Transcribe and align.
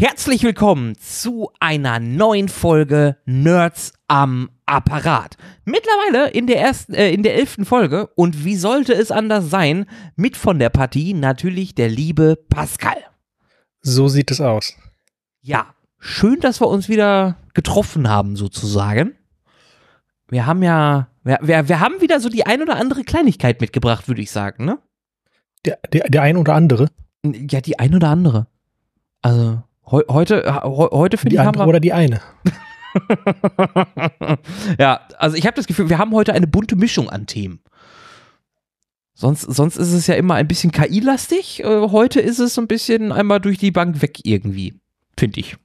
Herzlich 0.00 0.44
willkommen 0.44 0.94
zu 0.96 1.50
einer 1.58 1.98
neuen 1.98 2.48
Folge 2.48 3.16
Nerds 3.24 3.94
am 4.06 4.48
Apparat. 4.64 5.36
Mittlerweile 5.64 6.30
in 6.30 6.46
der 6.46 6.60
ersten, 6.60 6.94
äh, 6.94 7.10
in 7.10 7.24
der 7.24 7.34
elften 7.34 7.64
Folge 7.64 8.06
und 8.14 8.44
wie 8.44 8.54
sollte 8.54 8.92
es 8.92 9.10
anders 9.10 9.50
sein? 9.50 9.86
Mit 10.14 10.36
von 10.36 10.60
der 10.60 10.70
Partie 10.70 11.14
natürlich 11.14 11.74
der 11.74 11.88
liebe 11.88 12.36
Pascal. 12.36 12.98
So 13.80 14.06
sieht 14.06 14.30
es 14.30 14.40
aus. 14.40 14.76
Ja, 15.40 15.74
schön, 15.98 16.38
dass 16.38 16.60
wir 16.60 16.68
uns 16.68 16.88
wieder 16.88 17.36
getroffen 17.52 18.08
haben 18.08 18.36
sozusagen. 18.36 19.16
Wir 20.28 20.46
haben 20.46 20.62
ja, 20.62 21.08
wir, 21.24 21.40
wir, 21.42 21.68
wir 21.68 21.80
haben 21.80 22.00
wieder 22.00 22.20
so 22.20 22.28
die 22.28 22.46
ein 22.46 22.62
oder 22.62 22.76
andere 22.76 23.02
Kleinigkeit 23.02 23.60
mitgebracht, 23.60 24.06
würde 24.06 24.22
ich 24.22 24.30
sagen, 24.30 24.64
ne? 24.64 24.78
Der, 25.64 25.80
der, 25.92 26.08
der 26.08 26.22
ein 26.22 26.36
oder 26.36 26.54
andere? 26.54 26.88
Ja, 27.24 27.60
die 27.60 27.80
ein 27.80 27.96
oder 27.96 28.10
andere. 28.10 28.46
Also, 29.22 29.64
Heu 29.90 30.02
heute, 30.08 30.42
he 30.44 30.68
heute 30.68 31.16
finde 31.16 31.34
ich. 31.34 31.40
Die 31.40 31.46
andere 31.46 31.66
oder 31.66 31.80
die 31.80 31.92
eine. 31.92 32.20
ja, 34.78 35.00
also 35.18 35.36
ich 35.36 35.46
habe 35.46 35.56
das 35.56 35.66
Gefühl, 35.66 35.88
wir 35.88 35.98
haben 35.98 36.12
heute 36.12 36.32
eine 36.32 36.46
bunte 36.46 36.76
Mischung 36.76 37.10
an 37.10 37.26
Themen. 37.26 37.60
Sonst, 39.14 39.42
sonst 39.42 39.76
ist 39.76 39.92
es 39.92 40.06
ja 40.06 40.14
immer 40.14 40.34
ein 40.34 40.46
bisschen 40.46 40.70
KI-lastig. 40.70 41.64
Äh, 41.64 41.88
heute 41.90 42.20
ist 42.20 42.38
es 42.38 42.54
so 42.54 42.60
ein 42.60 42.68
bisschen 42.68 43.10
einmal 43.10 43.40
durch 43.40 43.58
die 43.58 43.72
Bank 43.72 44.00
weg 44.00 44.20
irgendwie, 44.22 44.78
finde 45.18 45.40
ich. 45.40 45.56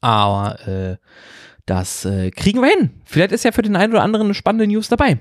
Aber 0.00 0.68
äh, 0.68 0.96
das 1.64 2.04
äh, 2.04 2.30
kriegen 2.30 2.60
wir 2.60 2.68
hin. 2.68 2.90
Vielleicht 3.04 3.32
ist 3.32 3.44
ja 3.44 3.52
für 3.52 3.62
den 3.62 3.76
einen 3.76 3.92
oder 3.92 4.02
anderen 4.02 4.26
eine 4.28 4.34
spannende 4.34 4.66
News 4.66 4.88
dabei. 4.88 5.18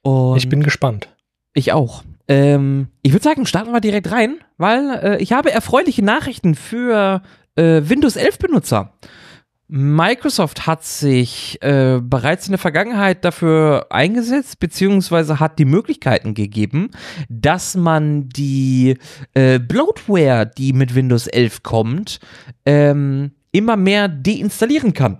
Und 0.00 0.38
ich 0.38 0.48
bin 0.48 0.62
gespannt. 0.62 1.08
Ich 1.52 1.72
auch. 1.72 2.02
Ähm, 2.32 2.88
ich 3.02 3.12
würde 3.12 3.22
sagen, 3.22 3.44
starten 3.44 3.72
wir 3.72 3.80
direkt 3.82 4.10
rein, 4.10 4.36
weil 4.56 5.00
äh, 5.02 5.22
ich 5.22 5.32
habe 5.34 5.52
erfreuliche 5.52 6.02
Nachrichten 6.02 6.54
für 6.54 7.20
äh, 7.56 7.82
Windows 7.84 8.16
11 8.16 8.38
Benutzer. 8.38 8.94
Microsoft 9.68 10.66
hat 10.66 10.82
sich 10.82 11.58
äh, 11.62 12.00
bereits 12.02 12.46
in 12.46 12.52
der 12.52 12.58
Vergangenheit 12.58 13.24
dafür 13.24 13.86
eingesetzt, 13.90 14.60
beziehungsweise 14.60 15.40
hat 15.40 15.58
die 15.58 15.66
Möglichkeiten 15.66 16.32
gegeben, 16.32 16.90
dass 17.28 17.76
man 17.76 18.30
die 18.30 18.96
äh, 19.34 19.58
Bloatware, 19.58 20.46
die 20.46 20.72
mit 20.72 20.94
Windows 20.94 21.26
11 21.26 21.62
kommt, 21.62 22.18
ähm, 22.64 23.32
immer 23.50 23.76
mehr 23.76 24.08
deinstallieren 24.08 24.94
kann. 24.94 25.18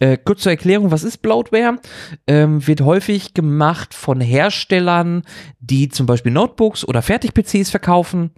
Äh, 0.00 0.16
kurz 0.16 0.42
zur 0.42 0.52
Erklärung, 0.52 0.90
was 0.90 1.04
ist 1.04 1.18
Bloatware? 1.18 1.78
Ähm, 2.26 2.66
wird 2.66 2.82
häufig 2.82 3.34
gemacht 3.34 3.94
von 3.94 4.20
Herstellern, 4.20 5.22
die 5.60 5.88
zum 5.88 6.06
Beispiel 6.06 6.32
Notebooks 6.32 6.86
oder 6.86 7.02
Fertig-PCs 7.02 7.70
verkaufen. 7.70 8.30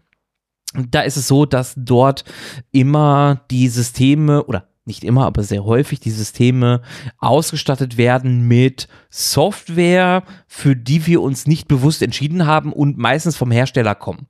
Da 0.75 1.01
ist 1.01 1.17
es 1.17 1.27
so, 1.27 1.47
dass 1.47 1.75
dort 1.77 2.25
immer 2.71 3.45
die 3.51 3.69
Systeme 3.69 4.45
oder 4.45 4.70
nicht 4.91 5.05
immer, 5.05 5.27
aber 5.27 5.45
sehr 5.45 5.65
häufig 5.65 6.01
die 6.01 6.11
Systeme 6.11 6.83
ausgestattet 7.19 7.97
werden 7.97 8.49
mit 8.49 8.89
Software, 9.09 10.25
für 10.49 10.75
die 10.75 11.07
wir 11.07 11.23
uns 11.23 11.47
nicht 11.47 11.69
bewusst 11.69 12.03
entschieden 12.03 12.47
haben 12.47 12.73
und 12.73 12.99
meistens 12.99 13.37
vom 13.37 13.51
Hersteller 13.51 13.95
kommen. 13.95 14.27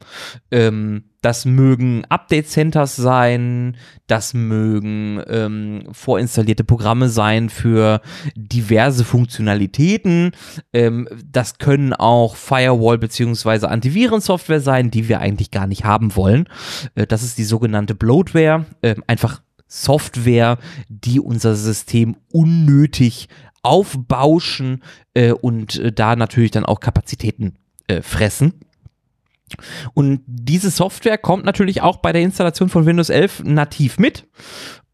Ähm, 0.51 1.05
das 1.23 1.45
mögen 1.45 2.05
Update-Centers 2.09 2.97
sein, 2.97 3.77
das 4.07 4.33
mögen 4.33 5.23
ähm, 5.29 5.83
vorinstallierte 5.93 6.65
Programme 6.65 7.11
sein 7.11 7.51
für 7.51 8.01
diverse 8.35 9.05
Funktionalitäten. 9.05 10.33
Ähm, 10.73 11.09
das 11.31 11.59
können 11.59 11.93
auch 11.93 12.37
Firewall- 12.37 12.99
bzw. 12.99 13.67
Antivirensoftware 13.67 14.61
sein, 14.61 14.91
die 14.91 15.09
wir 15.09 15.21
eigentlich 15.21 15.51
gar 15.51 15.67
nicht 15.67 15.85
haben 15.85 16.17
wollen. 16.17 16.49
Äh, 16.95 17.07
das 17.07 17.23
ist 17.23 17.37
die 17.37 17.45
sogenannte 17.45 17.95
Bloatware. 17.95 18.65
Äh, 18.81 18.95
einfach 19.07 19.43
Software, 19.71 20.59
die 20.89 21.21
unser 21.21 21.55
System 21.55 22.17
unnötig 22.33 23.29
aufbauschen 23.63 24.83
äh, 25.15 25.33
und 25.33 25.79
äh, 25.79 25.93
da 25.93 26.17
natürlich 26.17 26.51
dann 26.51 26.67
auch 26.67 26.81
Kapazitäten 26.81 27.55
äh, 27.87 28.03
fressen. 28.03 28.61
Und 29.95 30.23
diese 30.27 30.71
Software 30.71 31.19
kommt 31.19 31.45
natürlich 31.45 31.83
auch 31.83 31.99
bei 31.99 32.13
der 32.13 32.23
Installation 32.23 32.69
von 32.69 32.87
Windows 32.87 33.11
11 33.11 33.45
nativ 33.45 33.99
mit. 33.99 34.27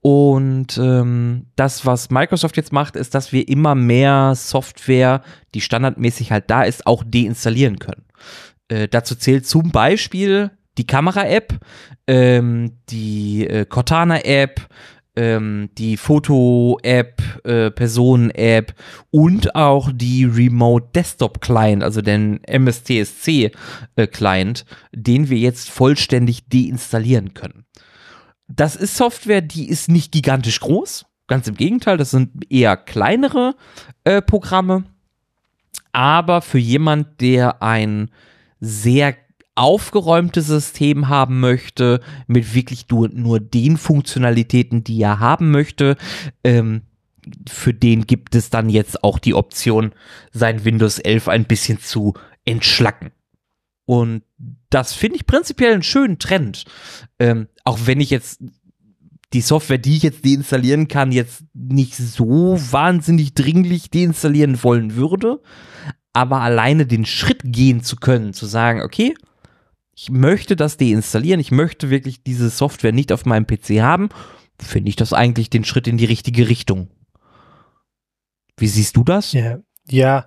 Und 0.00 0.78
ähm, 0.78 1.46
das, 1.56 1.84
was 1.84 2.10
Microsoft 2.10 2.56
jetzt 2.56 2.72
macht, 2.72 2.96
ist, 2.96 3.14
dass 3.14 3.32
wir 3.32 3.48
immer 3.48 3.74
mehr 3.74 4.34
Software, 4.36 5.22
die 5.54 5.60
standardmäßig 5.60 6.30
halt 6.32 6.50
da 6.50 6.62
ist, 6.62 6.86
auch 6.86 7.02
deinstallieren 7.04 7.78
können. 7.78 8.04
Äh, 8.68 8.88
dazu 8.88 9.14
zählt 9.14 9.46
zum 9.46 9.72
Beispiel 9.72 10.50
die 10.78 10.86
Kamera-App, 10.86 11.54
ähm, 12.06 12.72
die 12.88 13.46
äh, 13.46 13.64
Cortana-App, 13.66 14.60
ähm, 15.16 15.70
die 15.78 15.96
Foto-App, 15.96 17.22
äh, 17.44 17.70
Personen-App 17.70 18.74
und 19.10 19.54
auch 19.54 19.90
die 19.92 20.24
Remote 20.24 20.88
Desktop 20.94 21.40
Client, 21.40 21.82
also 21.82 22.02
den 22.02 22.40
MSTSC 22.44 23.52
Client, 24.12 24.66
den 24.92 25.30
wir 25.30 25.38
jetzt 25.38 25.70
vollständig 25.70 26.48
deinstallieren 26.48 27.32
können. 27.32 27.64
Das 28.48 28.76
ist 28.76 28.96
Software, 28.96 29.40
die 29.40 29.68
ist 29.68 29.88
nicht 29.88 30.12
gigantisch 30.12 30.60
groß. 30.60 31.06
Ganz 31.26 31.48
im 31.48 31.56
Gegenteil, 31.56 31.96
das 31.96 32.12
sind 32.12 32.50
eher 32.50 32.76
kleinere 32.76 33.56
äh, 34.04 34.22
Programme. 34.22 34.84
Aber 35.92 36.42
für 36.42 36.58
jemand, 36.58 37.20
der 37.20 37.62
ein 37.62 38.10
sehr 38.60 39.16
aufgeräumtes 39.56 40.46
System 40.46 41.08
haben 41.08 41.40
möchte, 41.40 42.00
mit 42.26 42.54
wirklich 42.54 42.86
nur, 42.90 43.08
nur 43.08 43.40
den 43.40 43.76
Funktionalitäten, 43.76 44.84
die 44.84 45.00
er 45.00 45.18
haben 45.18 45.50
möchte, 45.50 45.96
ähm, 46.44 46.82
für 47.48 47.74
den 47.74 48.06
gibt 48.06 48.34
es 48.34 48.50
dann 48.50 48.68
jetzt 48.68 49.02
auch 49.02 49.18
die 49.18 49.34
Option, 49.34 49.92
sein 50.32 50.64
Windows 50.64 50.98
11 50.98 51.28
ein 51.28 51.44
bisschen 51.44 51.80
zu 51.80 52.14
entschlacken. 52.44 53.10
Und 53.84 54.22
das 54.70 54.92
finde 54.92 55.16
ich 55.16 55.26
prinzipiell 55.26 55.72
einen 55.72 55.82
schönen 55.82 56.18
Trend. 56.18 56.64
Ähm, 57.18 57.48
auch 57.64 57.78
wenn 57.84 58.00
ich 58.00 58.10
jetzt 58.10 58.40
die 59.32 59.40
Software, 59.40 59.78
die 59.78 59.96
ich 59.96 60.02
jetzt 60.02 60.24
deinstallieren 60.24 60.88
kann, 60.88 61.12
jetzt 61.12 61.44
nicht 61.52 61.94
so 61.96 62.58
wahnsinnig 62.70 63.34
dringlich 63.34 63.90
deinstallieren 63.90 64.62
wollen 64.62 64.94
würde. 64.94 65.40
Aber 66.12 66.40
alleine 66.40 66.86
den 66.86 67.04
Schritt 67.04 67.42
gehen 67.44 67.82
zu 67.82 67.96
können, 67.96 68.32
zu 68.32 68.46
sagen, 68.46 68.82
okay, 68.82 69.14
ich 69.96 70.10
möchte 70.10 70.56
das 70.56 70.76
deinstallieren, 70.76 71.40
ich 71.40 71.50
möchte 71.50 71.88
wirklich 71.88 72.22
diese 72.22 72.50
Software 72.50 72.92
nicht 72.92 73.12
auf 73.12 73.24
meinem 73.24 73.46
PC 73.46 73.80
haben, 73.80 74.10
finde 74.60 74.90
ich 74.90 74.96
das 74.96 75.14
eigentlich 75.14 75.48
den 75.48 75.64
Schritt 75.64 75.88
in 75.88 75.96
die 75.96 76.04
richtige 76.04 76.48
Richtung. 76.48 76.88
Wie 78.58 78.68
siehst 78.68 78.96
du 78.96 79.04
das? 79.04 79.32
Ja, 79.32 79.58
ja 79.88 80.26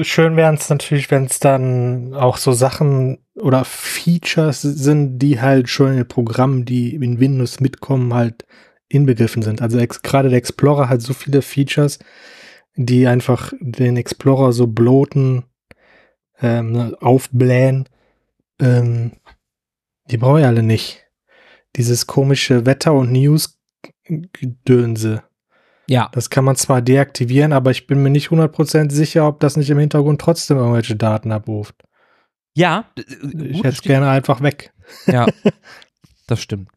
schön 0.00 0.36
wären 0.36 0.54
es 0.54 0.70
natürlich, 0.70 1.10
wenn 1.10 1.26
es 1.26 1.40
dann 1.40 2.14
auch 2.14 2.38
so 2.38 2.52
Sachen 2.52 3.18
oder 3.34 3.64
Features 3.64 4.62
sind, 4.62 5.18
die 5.18 5.40
halt 5.40 5.68
schon 5.68 5.96
in 5.96 6.08
Programmen, 6.08 6.64
die 6.64 6.94
in 6.94 7.20
Windows 7.20 7.60
mitkommen, 7.60 8.14
halt 8.14 8.46
inbegriffen 8.88 9.42
sind. 9.42 9.60
Also 9.60 9.78
gerade 10.02 10.30
der 10.30 10.38
Explorer 10.38 10.88
hat 10.88 11.02
so 11.02 11.12
viele 11.12 11.42
Features, 11.42 11.98
die 12.76 13.06
einfach 13.06 13.52
den 13.60 13.98
Explorer 13.98 14.52
so 14.52 14.66
bloten, 14.66 15.44
ähm, 16.40 16.72
ne, 16.72 16.96
aufblähen, 17.00 17.88
ähm, 18.62 19.12
die 20.10 20.16
brauche 20.16 20.40
ich 20.40 20.46
alle 20.46 20.62
nicht. 20.62 21.04
Dieses 21.76 22.06
komische 22.06 22.64
Wetter- 22.66 22.94
und 22.94 23.12
News-Gedönse. 23.12 25.22
Ja. 25.88 26.10
Das 26.12 26.30
kann 26.30 26.44
man 26.44 26.56
zwar 26.56 26.82
deaktivieren, 26.82 27.52
aber 27.52 27.70
ich 27.70 27.86
bin 27.86 28.02
mir 28.02 28.10
nicht 28.10 28.28
100% 28.28 28.90
sicher, 28.90 29.26
ob 29.26 29.40
das 29.40 29.56
nicht 29.56 29.70
im 29.70 29.78
Hintergrund 29.78 30.20
trotzdem 30.20 30.58
irgendwelche 30.58 30.96
Daten 30.96 31.32
abruft. 31.32 31.84
Ja. 32.54 32.90
Ich 32.96 33.58
hätte 33.58 33.68
es 33.68 33.82
gerne 33.82 34.08
einfach 34.08 34.42
weg. 34.42 34.72
Ja. 35.06 35.26
das 36.26 36.40
stimmt. 36.40 36.68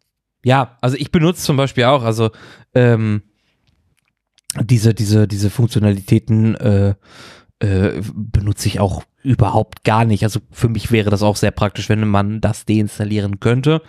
Ja, 0.44 0.78
also 0.82 0.98
ich 0.98 1.12
benutze 1.12 1.44
zum 1.44 1.58
Beispiel 1.58 1.86
auch, 1.86 2.04
also 2.04 2.32
ähm, 2.74 3.24
diese, 4.62 4.94
diese, 4.94 5.28
diese 5.28 5.50
Funktionalitäten 5.50 6.56
äh, 6.56 6.96
äh, 7.60 8.02
benutze 8.14 8.68
ich 8.68 8.80
auch 8.80 9.04
überhaupt 9.26 9.84
gar 9.84 10.06
nicht. 10.06 10.24
Also 10.24 10.40
für 10.52 10.70
mich 10.70 10.92
wäre 10.92 11.10
das 11.10 11.24
auch 11.24 11.36
sehr 11.36 11.52
praktisch, 11.52 11.90
wenn 11.90 12.08
man 12.08 12.42
das 12.42 12.66
deinstallieren 12.66 13.40
könnte. 13.40 13.82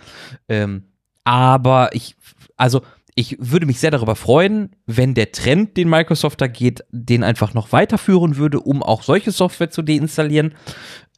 Ähm, 0.49 0.83
aber 1.23 1.89
ich, 1.93 2.15
also 2.57 2.81
ich 3.15 3.37
würde 3.39 3.65
mich 3.65 3.79
sehr 3.79 3.91
darüber 3.91 4.15
freuen, 4.15 4.75
wenn 4.85 5.13
der 5.13 5.31
Trend, 5.31 5.77
den 5.77 5.89
Microsoft 5.89 6.41
da 6.41 6.47
geht, 6.47 6.83
den 6.91 7.23
einfach 7.23 7.53
noch 7.53 7.71
weiterführen 7.71 8.37
würde, 8.37 8.59
um 8.59 8.83
auch 8.83 9.03
solche 9.03 9.31
Software 9.31 9.69
zu 9.69 9.81
deinstallieren. 9.81 10.53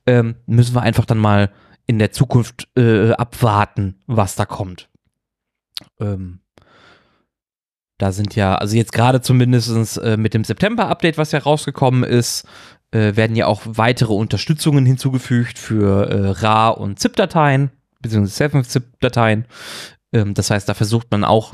Ähm, 0.06 0.36
müssen 0.45 0.75
wir 0.75 0.81
einfach 0.81 1.06
dann 1.06 1.18
mal 1.18 1.51
in 1.88 2.00
der 2.00 2.12
Zukunft 2.12 2.68
äh, 2.77 3.12
abwarten, 3.12 3.95
was 4.07 4.36
da 4.36 4.45
kommt. 4.45 4.89
Ähm, 6.00 6.39
da 7.98 8.13
sind 8.13 8.33
ja, 8.33 8.56
also 8.56 8.77
jetzt 8.77 8.94
gerade 8.94 9.21
zumindest 9.21 9.98
äh, 9.98 10.16
mit 10.16 10.33
dem 10.33 10.45
September-Update, 10.45 11.18
was 11.18 11.33
ja 11.33 11.39
rausgekommen 11.39 12.04
ist, 12.04 12.48
äh, 12.92 13.16
werden 13.16 13.36
ja 13.36 13.46
auch 13.48 13.62
weitere 13.66 14.14
Unterstützungen 14.14 14.86
hinzugefügt 14.86 15.60
für 15.60 16.10
äh, 16.10 16.30
RA- 16.42 16.70
und 16.70 17.00
ZIP-Dateien, 17.00 17.72
beziehungsweise 18.02 18.58
7-ZIP-Dateien. 18.58 19.46
Ähm, 20.14 20.34
das 20.34 20.50
heißt, 20.50 20.68
da 20.68 20.74
versucht 20.74 21.12
man 21.12 21.24
auch 21.24 21.54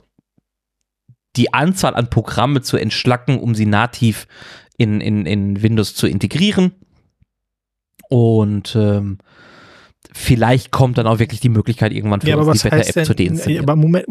die 1.35 1.53
Anzahl 1.53 1.95
an 1.95 2.09
Programme 2.09 2.61
zu 2.61 2.77
entschlacken, 2.77 3.39
um 3.39 3.55
sie 3.55 3.65
nativ 3.65 4.27
in, 4.77 5.01
in, 5.01 5.25
in 5.25 5.61
Windows 5.61 5.95
zu 5.95 6.07
integrieren. 6.07 6.71
Und 8.09 8.75
ähm, 8.75 9.17
vielleicht 10.17 10.71
kommt 10.71 10.97
dann 10.97 11.07
auch 11.07 11.19
wirklich 11.19 11.41
die 11.41 11.49
Möglichkeit 11.49 11.91
irgendwann 11.91 12.21
für 12.21 12.29
ja, 12.29 12.37
uns 12.37 12.61
die 12.61 12.69
Beta-App 12.69 13.05
zu 13.05 13.13
deinstallieren. 13.13 13.65
Aber 13.65 13.75
Moment, 13.75 14.07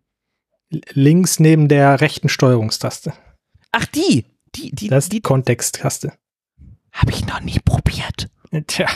Links 0.70 1.40
neben 1.40 1.68
der 1.68 2.00
rechten 2.00 2.28
Steuerungstaste. 2.28 3.12
Ach, 3.72 3.86
die. 3.86 4.26
Die, 4.54 4.74
die, 4.74 4.88
das 4.88 5.04
ist 5.04 5.12
die 5.12 5.20
Kontexttaste. 5.20 6.12
Habe 6.92 7.12
ich 7.12 7.26
noch 7.26 7.40
nie 7.40 7.58
probiert. 7.64 8.28
Tja. 8.66 8.88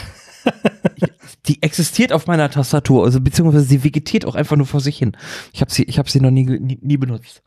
die 1.46 1.62
existiert 1.62 2.12
auf 2.12 2.26
meiner 2.26 2.50
Tastatur, 2.50 3.04
also 3.04 3.20
beziehungsweise 3.20 3.64
sie 3.64 3.84
vegetiert 3.84 4.24
auch 4.24 4.34
einfach 4.34 4.56
nur 4.56 4.66
vor 4.66 4.80
sich 4.80 4.98
hin. 4.98 5.16
Ich 5.52 5.60
habe 5.60 5.70
sie, 5.70 5.84
ich 5.84 5.98
habe 5.98 6.10
sie 6.10 6.20
noch 6.20 6.30
nie, 6.30 6.44
nie, 6.44 6.78
nie 6.80 6.96
benutzt. 6.96 7.42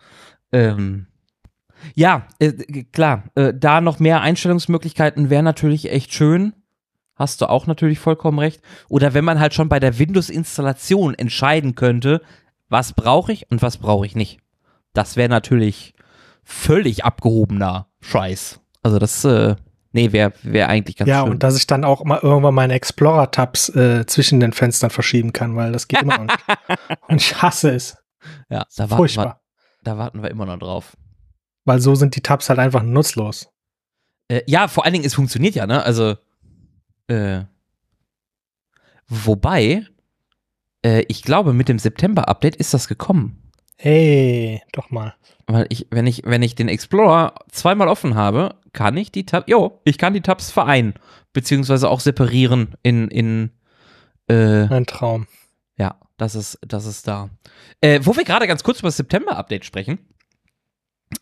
Ähm, 0.52 1.08
ja, 1.94 2.28
äh, 2.40 2.52
klar, 2.92 3.26
äh, 3.36 3.54
da 3.54 3.82
noch 3.82 4.00
mehr 4.00 4.22
Einstellungsmöglichkeiten 4.22 5.30
wäre 5.30 5.44
natürlich 5.44 5.92
echt 5.92 6.14
schön. 6.14 6.54
Hast 7.16 7.42
du 7.42 7.50
auch 7.50 7.68
natürlich 7.68 8.00
vollkommen 8.00 8.40
recht. 8.40 8.62
Oder 8.90 9.14
wenn 9.14 9.24
man 9.24 9.40
halt 9.40 9.54
schon 9.54 9.70
bei 9.70 9.80
der 9.80 10.00
Windows-Installation 10.00 11.14
entscheiden 11.14 11.76
könnte, 11.76 12.22
was 12.70 12.94
brauche 12.94 13.32
ich 13.32 13.50
und 13.52 13.62
was 13.62 13.78
brauche 13.78 14.06
ich 14.06 14.16
nicht. 14.16 14.40
Das 14.94 15.16
wäre 15.16 15.30
natürlich 15.30 15.94
völlig 16.44 17.04
abgehobener 17.06 17.88
Scheiß. 18.02 18.62
Also 18.84 19.00
das, 19.00 19.24
äh, 19.26 19.56
nee, 19.92 20.12
wäre 20.12 20.34
wär 20.44 20.70
eigentlich 20.70 20.96
ganz 20.96 21.10
ja, 21.10 21.20
schön. 21.20 21.26
Ja, 21.26 21.32
und 21.32 21.44
dass 21.44 21.58
ich 21.58 21.68
dann 21.68 21.84
auch 21.84 22.04
mal 22.04 22.20
irgendwann 22.22 22.54
meine 22.54 22.74
Explorer-Tabs 22.74 23.70
äh, 23.70 24.06
zwischen 24.06 24.40
den 24.40 24.54
Fenstern 24.54 24.90
verschieben 24.90 25.34
kann, 25.34 25.56
weil 25.56 25.72
das 25.72 25.88
geht 25.88 26.02
immer 26.02 26.18
noch 26.18 26.26
nicht. 26.26 26.46
Und 27.08 27.22
ich 27.22 27.42
hasse 27.42 27.72
es. 27.72 27.98
Ja, 28.50 28.66
da 28.76 28.90
warten, 28.90 29.16
wir, 29.16 29.40
da 29.84 29.98
warten 29.98 30.24
wir 30.24 30.32
immer 30.32 30.46
noch 30.46 30.58
drauf. 30.58 30.96
Weil 31.66 31.80
so 31.80 31.96
sind 31.96 32.16
die 32.16 32.22
Tabs 32.22 32.50
halt 32.50 32.60
einfach 32.60 32.84
nutzlos. 32.84 33.50
Äh, 34.28 34.42
ja, 34.48 34.68
vor 34.68 34.86
allen 34.86 34.94
Dingen, 34.94 35.06
es 35.06 35.16
funktioniert 35.16 35.56
ja, 35.56 35.68
ne? 35.68 35.84
Also, 35.84 36.16
äh, 37.08 37.42
wobei, 39.08 39.88
äh, 40.86 41.04
ich 41.08 41.24
glaube, 41.24 41.54
mit 41.54 41.68
dem 41.68 41.80
September-Update 41.80 42.56
ist 42.56 42.74
das 42.74 42.88
gekommen. 42.88 43.42
Hey, 43.78 44.62
doch 44.72 44.92
mal. 44.92 45.16
Weil 45.48 45.66
ich, 45.70 45.88
wenn 45.90 46.08
ich, 46.08 46.24
wenn 46.26 46.44
ich 46.44 46.56
den 46.56 46.70
Explorer 46.70 47.34
zweimal 47.52 47.88
offen 47.88 48.16
habe, 48.16 48.56
kann 48.72 48.96
ich 48.96 49.12
die 49.12 49.26
Tabs, 49.26 49.48
jo, 49.50 49.82
ich 49.84 49.98
kann 49.98 50.14
die 50.14 50.22
Tabs 50.22 50.52
vereinen, 50.52 50.94
beziehungsweise 51.34 51.90
auch 51.90 52.00
separieren 52.00 52.76
in, 52.84 53.10
in, 53.10 53.52
äh, 54.28 54.68
Ein 54.68 54.86
Traum. 54.86 55.28
Ja, 55.78 55.96
das 56.18 56.36
ist, 56.36 56.60
das 56.66 56.86
ist 56.86 57.08
da. 57.08 57.30
Äh, 57.82 58.00
wo 58.04 58.16
wir 58.16 58.24
gerade 58.24 58.48
ganz 58.48 58.64
kurz 58.64 58.80
über 58.80 58.88
das 58.88 58.98
September-Update 58.98 59.66
sprechen, 59.66 60.00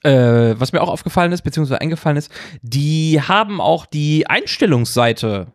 äh, 0.04 0.56
was 0.58 0.74
mir 0.74 0.82
auch 0.82 0.90
aufgefallen 0.90 1.32
ist, 1.32 1.42
beziehungsweise 1.42 1.82
eingefallen 1.82 2.18
ist, 2.18 2.32
die 2.62 3.22
haben 3.22 3.60
auch 3.60 3.86
die 3.86 4.28
Einstellungsseite 4.28 5.52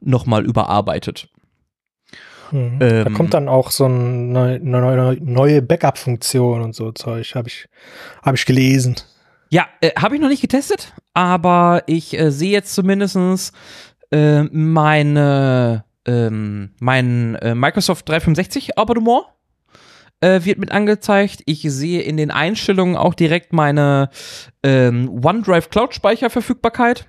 nochmal 0.00 0.44
überarbeitet. 0.44 1.28
Mhm. 2.50 2.78
Ähm, 2.80 3.04
da 3.04 3.10
kommt 3.10 3.34
dann 3.34 3.48
auch 3.48 3.70
so 3.70 3.84
eine 3.84 4.58
neue, 4.60 5.18
neue 5.22 5.62
Backup-Funktion 5.62 6.62
und 6.62 6.74
so 6.74 6.92
Zeug, 6.92 7.34
habe 7.34 7.48
ich, 7.48 7.68
hab 8.22 8.34
ich 8.34 8.46
gelesen. 8.46 8.96
Ja, 9.50 9.66
äh, 9.80 9.92
habe 9.98 10.16
ich 10.16 10.20
noch 10.20 10.28
nicht 10.28 10.42
getestet, 10.42 10.92
aber 11.14 11.82
ich 11.86 12.18
äh, 12.18 12.30
sehe 12.30 12.50
jetzt 12.50 12.74
zumindest 12.74 13.52
äh, 14.10 14.42
meine, 14.44 15.84
ähm, 16.06 16.70
mein 16.80 17.36
äh, 17.36 17.54
Microsoft 17.54 18.08
365 18.08 18.78
Abonnement 18.78 19.24
äh, 20.20 20.40
wird 20.44 20.58
mit 20.58 20.72
angezeigt. 20.72 21.42
Ich 21.46 21.62
sehe 21.62 22.02
in 22.02 22.16
den 22.16 22.30
Einstellungen 22.30 22.96
auch 22.96 23.14
direkt 23.14 23.52
meine 23.52 24.10
ähm, 24.62 25.20
OneDrive 25.24 25.70
Cloud 25.70 25.94
Speicherverfügbarkeit 25.94 27.08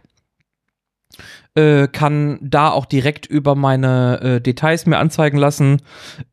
äh, 1.58 1.88
kann 1.88 2.38
da 2.42 2.70
auch 2.70 2.86
direkt 2.86 3.26
über 3.26 3.56
meine 3.56 4.22
äh, 4.22 4.42
Details 4.42 4.86
mir 4.86 5.00
anzeigen 5.00 5.38
lassen, 5.38 5.82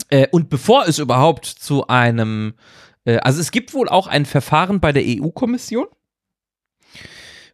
Äh, 0.10 0.28
und 0.32 0.50
bevor 0.50 0.88
es 0.88 1.00
überhaupt 1.00 1.46
zu 1.46 1.88
einem, 1.88 2.54
also 3.18 3.40
es 3.40 3.52
gibt 3.52 3.74
wohl 3.74 3.90
auch 3.90 4.08
ein 4.08 4.26
Verfahren 4.26 4.80
bei 4.80 4.92
der 4.92 5.04
EU-Kommission. 5.06 5.88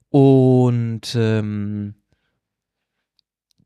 Und 0.09 1.15
ähm, 1.15 1.95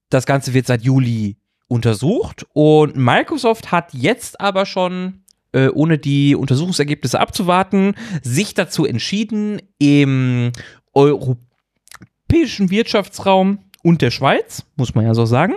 das 0.10 0.26
Ganze 0.26 0.54
wird 0.54 0.68
seit 0.68 0.82
Juli 0.82 1.38
untersucht 1.68 2.48
und 2.54 2.98
Microsoft 2.98 3.72
hat 3.72 3.94
jetzt 3.94 4.42
aber 4.42 4.66
schon, 4.66 5.24
äh, 5.52 5.68
ohne 5.68 6.00
die 6.00 6.36
Untersuchungsergebnisse 6.36 7.20
abzuwarten, 7.20 7.96
sich 8.24 8.56
dazu 8.56 8.86
entschieden, 8.86 9.62
im 9.78 10.52
europäischen 10.94 12.72
Wirtschaftsraum 12.72 13.60
und 13.90 14.04
der 14.04 14.12
Schweiz, 14.12 14.64
muss 14.76 14.94
man 14.94 15.04
ja 15.04 15.16
so 15.16 15.26
sagen, 15.26 15.56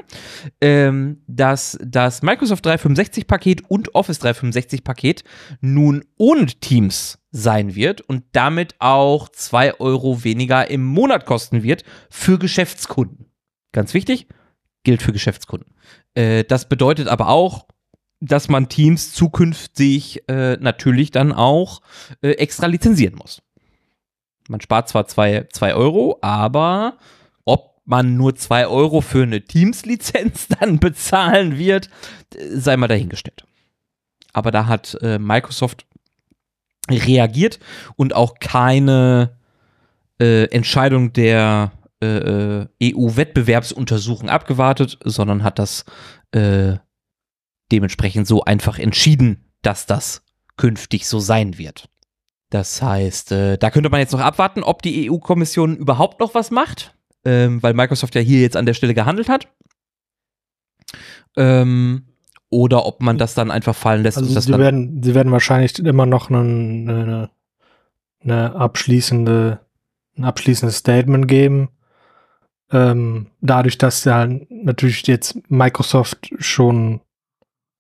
ähm, 0.62 1.20
dass 1.26 1.78
das 1.84 2.22
Microsoft 2.22 2.66
365-Paket 2.66 3.68
und 3.68 3.94
Office 3.94 4.22
365-Paket 4.22 5.22
nun 5.60 6.02
ohne 6.16 6.46
Teams 6.46 7.18
sein 7.30 7.74
wird 7.74 8.00
und 8.00 8.24
damit 8.32 8.74
auch 8.78 9.28
2 9.28 9.80
Euro 9.80 10.24
weniger 10.24 10.70
im 10.70 10.82
Monat 10.82 11.26
kosten 11.26 11.62
wird 11.62 11.84
für 12.08 12.38
Geschäftskunden. 12.38 13.26
Ganz 13.72 13.92
wichtig, 13.92 14.28
gilt 14.82 15.02
für 15.02 15.12
Geschäftskunden. 15.12 15.74
Äh, 16.14 16.44
das 16.44 16.70
bedeutet 16.70 17.08
aber 17.08 17.28
auch, 17.28 17.66
dass 18.20 18.48
man 18.48 18.70
Teams 18.70 19.12
zukünftig 19.12 20.26
äh, 20.26 20.56
natürlich 20.58 21.10
dann 21.10 21.32
auch 21.32 21.82
äh, 22.22 22.30
extra 22.30 22.64
lizenzieren 22.64 23.16
muss. 23.16 23.42
Man 24.48 24.62
spart 24.62 24.88
zwar 24.88 25.06
2 25.06 25.74
Euro, 25.74 26.18
aber 26.22 26.96
man 27.92 28.16
nur 28.16 28.34
2 28.34 28.66
Euro 28.68 29.02
für 29.02 29.22
eine 29.22 29.42
Teams-Lizenz 29.42 30.48
dann 30.60 30.80
bezahlen 30.80 31.58
wird, 31.58 31.90
sei 32.50 32.76
mal 32.78 32.88
dahingestellt. 32.88 33.44
Aber 34.32 34.50
da 34.50 34.66
hat 34.66 34.96
äh, 35.02 35.18
Microsoft 35.18 35.84
reagiert 36.90 37.60
und 37.96 38.14
auch 38.14 38.36
keine 38.40 39.36
äh, 40.18 40.44
Entscheidung 40.46 41.12
der 41.12 41.72
äh, 42.02 42.62
äh, 42.62 42.66
EU-Wettbewerbsuntersuchung 42.82 44.30
abgewartet, 44.30 44.98
sondern 45.04 45.44
hat 45.44 45.58
das 45.58 45.84
äh, 46.32 46.76
dementsprechend 47.70 48.26
so 48.26 48.42
einfach 48.42 48.78
entschieden, 48.78 49.44
dass 49.60 49.84
das 49.84 50.24
künftig 50.56 51.06
so 51.06 51.20
sein 51.20 51.58
wird. 51.58 51.90
Das 52.48 52.80
heißt, 52.82 53.32
äh, 53.32 53.58
da 53.58 53.70
könnte 53.70 53.90
man 53.90 54.00
jetzt 54.00 54.12
noch 54.12 54.20
abwarten, 54.20 54.62
ob 54.62 54.82
die 54.82 55.10
EU-Kommission 55.10 55.76
überhaupt 55.76 56.20
noch 56.20 56.34
was 56.34 56.50
macht, 56.50 56.94
ähm, 57.24 57.62
weil 57.62 57.74
Microsoft 57.74 58.14
ja 58.14 58.20
hier 58.20 58.40
jetzt 58.40 58.56
an 58.56 58.66
der 58.66 58.74
Stelle 58.74 58.94
gehandelt 58.94 59.28
hat. 59.28 59.48
Ähm, 61.36 62.06
oder 62.50 62.84
ob 62.84 63.00
man 63.00 63.16
das 63.16 63.34
dann 63.34 63.50
einfach 63.50 63.74
fallen 63.74 64.02
lässt. 64.02 64.18
Also 64.18 64.38
sie, 64.38 64.58
werden, 64.58 65.02
sie 65.02 65.14
werden 65.14 65.32
wahrscheinlich 65.32 65.78
immer 65.78 66.04
noch 66.04 66.28
eine, 66.28 66.40
eine, 66.40 67.30
eine 68.22 68.54
abschließende, 68.54 69.60
ein 70.18 70.24
abschließendes 70.24 70.76
Statement 70.76 71.26
geben 71.28 71.70
ähm, 72.72 73.26
dadurch, 73.40 73.78
dass 73.78 74.04
ja 74.04 74.26
natürlich 74.48 75.06
jetzt 75.06 75.38
Microsoft 75.50 76.32
schon 76.38 77.00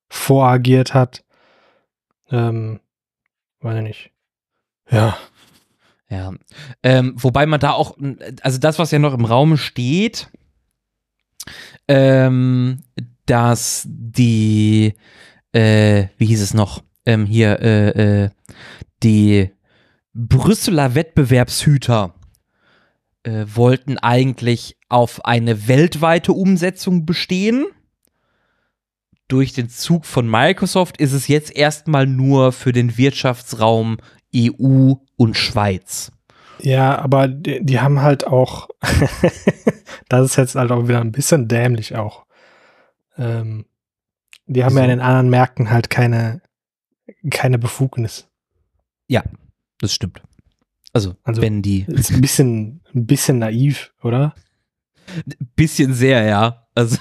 voragiert 0.08 0.92
hat, 0.92 1.24
ähm, 2.30 2.80
weiß 3.60 3.78
ich 3.78 3.82
nicht. 3.82 4.10
Ja. 4.90 5.16
Ja. 6.12 6.34
Ähm, 6.82 7.14
wobei 7.16 7.46
man 7.46 7.58
da 7.58 7.72
auch, 7.72 7.96
also 8.42 8.58
das, 8.58 8.78
was 8.78 8.90
ja 8.90 8.98
noch 8.98 9.14
im 9.14 9.24
Raum 9.24 9.56
steht, 9.56 10.28
ähm, 11.88 12.82
dass 13.24 13.88
die, 13.88 14.92
äh, 15.52 16.08
wie 16.18 16.26
hieß 16.26 16.42
es 16.42 16.52
noch, 16.52 16.84
ähm, 17.06 17.24
hier, 17.24 17.60
äh, 17.60 18.24
äh, 18.24 18.30
die 19.02 19.52
Brüsseler 20.12 20.94
Wettbewerbshüter 20.94 22.14
äh, 23.22 23.46
wollten 23.46 23.96
eigentlich 23.96 24.76
auf 24.90 25.24
eine 25.24 25.66
weltweite 25.66 26.34
Umsetzung 26.34 27.06
bestehen. 27.06 27.64
Durch 29.28 29.54
den 29.54 29.70
Zug 29.70 30.04
von 30.04 30.28
Microsoft 30.28 30.98
ist 30.98 31.14
es 31.14 31.26
jetzt 31.26 31.56
erstmal 31.56 32.06
nur 32.06 32.52
für 32.52 32.72
den 32.72 32.98
Wirtschaftsraum 32.98 33.96
EU 34.34 34.94
und 35.16 35.36
Schweiz. 35.36 36.12
Ja, 36.60 36.98
aber 36.98 37.28
die, 37.28 37.64
die 37.64 37.80
haben 37.80 38.00
halt 38.00 38.26
auch, 38.26 38.68
das 40.08 40.26
ist 40.26 40.36
jetzt 40.36 40.54
halt 40.54 40.70
auch 40.70 40.86
wieder 40.88 41.00
ein 41.00 41.12
bisschen 41.12 41.48
dämlich 41.48 41.96
auch. 41.96 42.24
Ähm, 43.18 43.66
die 44.46 44.64
haben 44.64 44.72
so. 44.72 44.78
ja 44.78 44.84
in 44.84 44.90
den 44.90 45.00
anderen 45.00 45.30
Märkten 45.30 45.70
halt 45.70 45.90
keine, 45.90 46.40
keine 47.30 47.58
Befugnis. 47.58 48.28
Ja, 49.08 49.22
das 49.80 49.92
stimmt. 49.92 50.22
Also, 50.92 51.16
also 51.24 51.42
wenn 51.42 51.62
die. 51.62 51.82
Ist 51.88 52.12
ein 52.12 52.20
bisschen, 52.20 52.82
ein 52.94 53.06
bisschen 53.06 53.38
naiv, 53.38 53.92
oder? 54.02 54.34
Bisschen 55.56 55.94
sehr, 55.94 56.24
ja. 56.24 56.66
Also, 56.74 56.98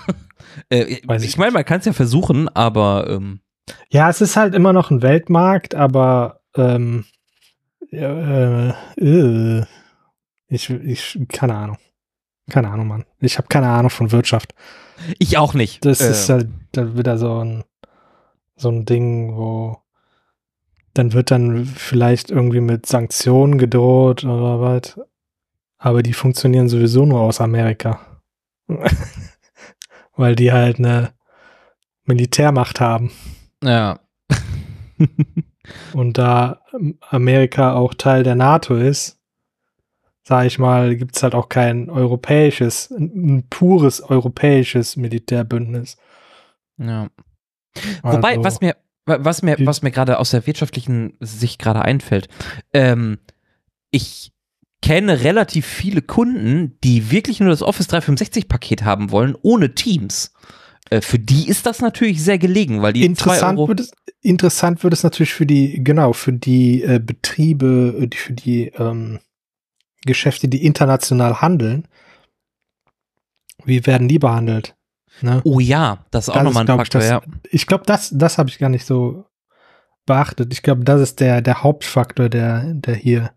äh, 0.69 0.83
ich, 0.83 1.03
ich 1.07 1.37
meine, 1.37 1.51
man 1.51 1.65
kann 1.65 1.79
es 1.79 1.85
ja 1.85 1.93
versuchen, 1.93 2.49
aber. 2.49 3.07
Ähm, 3.09 3.41
ja, 3.89 4.09
es 4.09 4.21
ist 4.21 4.35
halt 4.35 4.55
immer 4.55 4.73
noch 4.73 4.89
ein 4.91 5.01
Weltmarkt, 5.01 5.75
aber 5.75 6.41
ähm, 6.55 7.05
äh, 7.91 8.69
äh, 8.99 9.65
ich, 10.47 10.69
ich, 10.69 11.19
keine 11.29 11.55
Ahnung. 11.55 11.77
Keine 12.49 12.69
Ahnung, 12.69 12.87
Mann. 12.87 13.05
Ich 13.19 13.37
habe 13.37 13.47
keine 13.47 13.69
Ahnung 13.69 13.89
von 13.89 14.11
Wirtschaft. 14.11 14.53
Ich 15.19 15.37
auch 15.37 15.53
nicht. 15.53 15.85
Das 15.85 16.01
äh. 16.01 16.11
ist 16.11 16.29
halt 16.29 16.49
dann 16.73 16.97
wieder 16.97 17.17
so 17.17 17.43
ein, 17.43 17.63
so 18.55 18.69
ein 18.69 18.85
Ding, 18.85 19.35
wo 19.35 19.77
dann 20.93 21.13
wird 21.13 21.31
dann 21.31 21.65
vielleicht 21.65 22.31
irgendwie 22.31 22.59
mit 22.59 22.85
Sanktionen 22.85 23.57
gedroht 23.57 24.23
oder 24.23 24.59
was. 24.59 24.99
Aber 25.77 26.03
die 26.03 26.13
funktionieren 26.13 26.67
sowieso 26.67 27.05
nur 27.05 27.21
aus 27.21 27.39
Amerika. 27.39 27.99
Weil 30.15 30.35
die 30.35 30.51
halt 30.51 30.79
eine 30.79 31.13
Militärmacht 32.03 32.79
haben. 32.79 33.11
Ja. 33.63 33.99
Und 35.93 36.17
da 36.17 36.61
Amerika 37.09 37.73
auch 37.73 37.93
Teil 37.93 38.23
der 38.23 38.35
NATO 38.35 38.75
ist, 38.75 39.19
sage 40.23 40.47
ich 40.47 40.59
mal, 40.59 40.95
gibt 40.95 41.15
es 41.15 41.23
halt 41.23 41.35
auch 41.35 41.49
kein 41.49 41.89
europäisches, 41.89 42.89
ein 42.91 43.45
pures 43.49 44.01
europäisches 44.01 44.95
Militärbündnis. 44.95 45.97
Ja. 46.77 47.09
Wobei, 48.03 48.31
also, 48.31 48.43
was 48.43 48.61
mir 48.61 48.75
was 49.05 49.41
mir, 49.41 49.57
was 49.59 49.81
mir 49.81 49.91
gerade 49.91 50.19
aus 50.19 50.31
der 50.31 50.45
wirtschaftlichen 50.45 51.17
Sicht 51.19 51.59
gerade 51.59 51.81
einfällt, 51.81 52.27
ähm, 52.73 53.17
ich 53.89 54.31
kenne 54.81 55.23
relativ 55.23 55.65
viele 55.65 56.01
Kunden, 56.01 56.77
die 56.83 57.11
wirklich 57.11 57.39
nur 57.39 57.49
das 57.49 57.61
Office 57.61 57.89
365-Paket 57.89 58.83
haben 58.83 59.11
wollen, 59.11 59.35
ohne 59.41 59.75
Teams. 59.75 60.33
Äh, 60.91 61.01
für 61.01 61.17
die 61.17 61.47
ist 61.47 61.65
das 61.65 61.79
natürlich 61.79 62.21
sehr 62.21 62.37
gelegen, 62.37 62.81
weil 62.81 62.93
die 62.93 63.05
interessant 63.05 63.57
Euro 63.57 63.69
wird 63.69 63.79
es 63.79 63.91
interessant 64.21 64.83
wird 64.83 64.93
es 64.93 65.03
natürlich 65.03 65.33
für 65.33 65.47
die 65.47 65.83
genau 65.83 66.13
für 66.13 66.33
die 66.33 66.83
äh, 66.83 66.99
Betriebe, 66.99 67.95
äh, 67.99 68.15
für 68.15 68.33
die 68.33 68.67
ähm, 68.77 69.19
Geschäfte, 70.05 70.47
die 70.47 70.63
international 70.65 71.41
handeln. 71.41 71.87
Wie 73.63 73.85
werden 73.85 74.07
die 74.07 74.19
behandelt? 74.19 74.75
Ne? 75.21 75.41
Oh 75.43 75.59
ja, 75.59 76.05
das 76.11 76.27
ist 76.27 76.33
auch 76.33 76.43
nochmal 76.43 76.63
ein 76.63 76.77
Faktor, 76.77 77.01
ich, 77.01 77.07
das, 77.07 77.09
ja. 77.09 77.21
Ich 77.49 77.67
glaube, 77.67 77.85
das, 77.85 78.11
das 78.13 78.37
habe 78.37 78.49
ich 78.49 78.59
gar 78.59 78.69
nicht 78.69 78.85
so 78.85 79.25
beachtet. 80.05 80.51
Ich 80.51 80.63
glaube, 80.63 80.83
das 80.83 80.99
ist 80.99 81.19
der, 81.19 81.41
der 81.41 81.63
Hauptfaktor, 81.63 82.27
der, 82.27 82.73
der 82.73 82.95
hier 82.95 83.31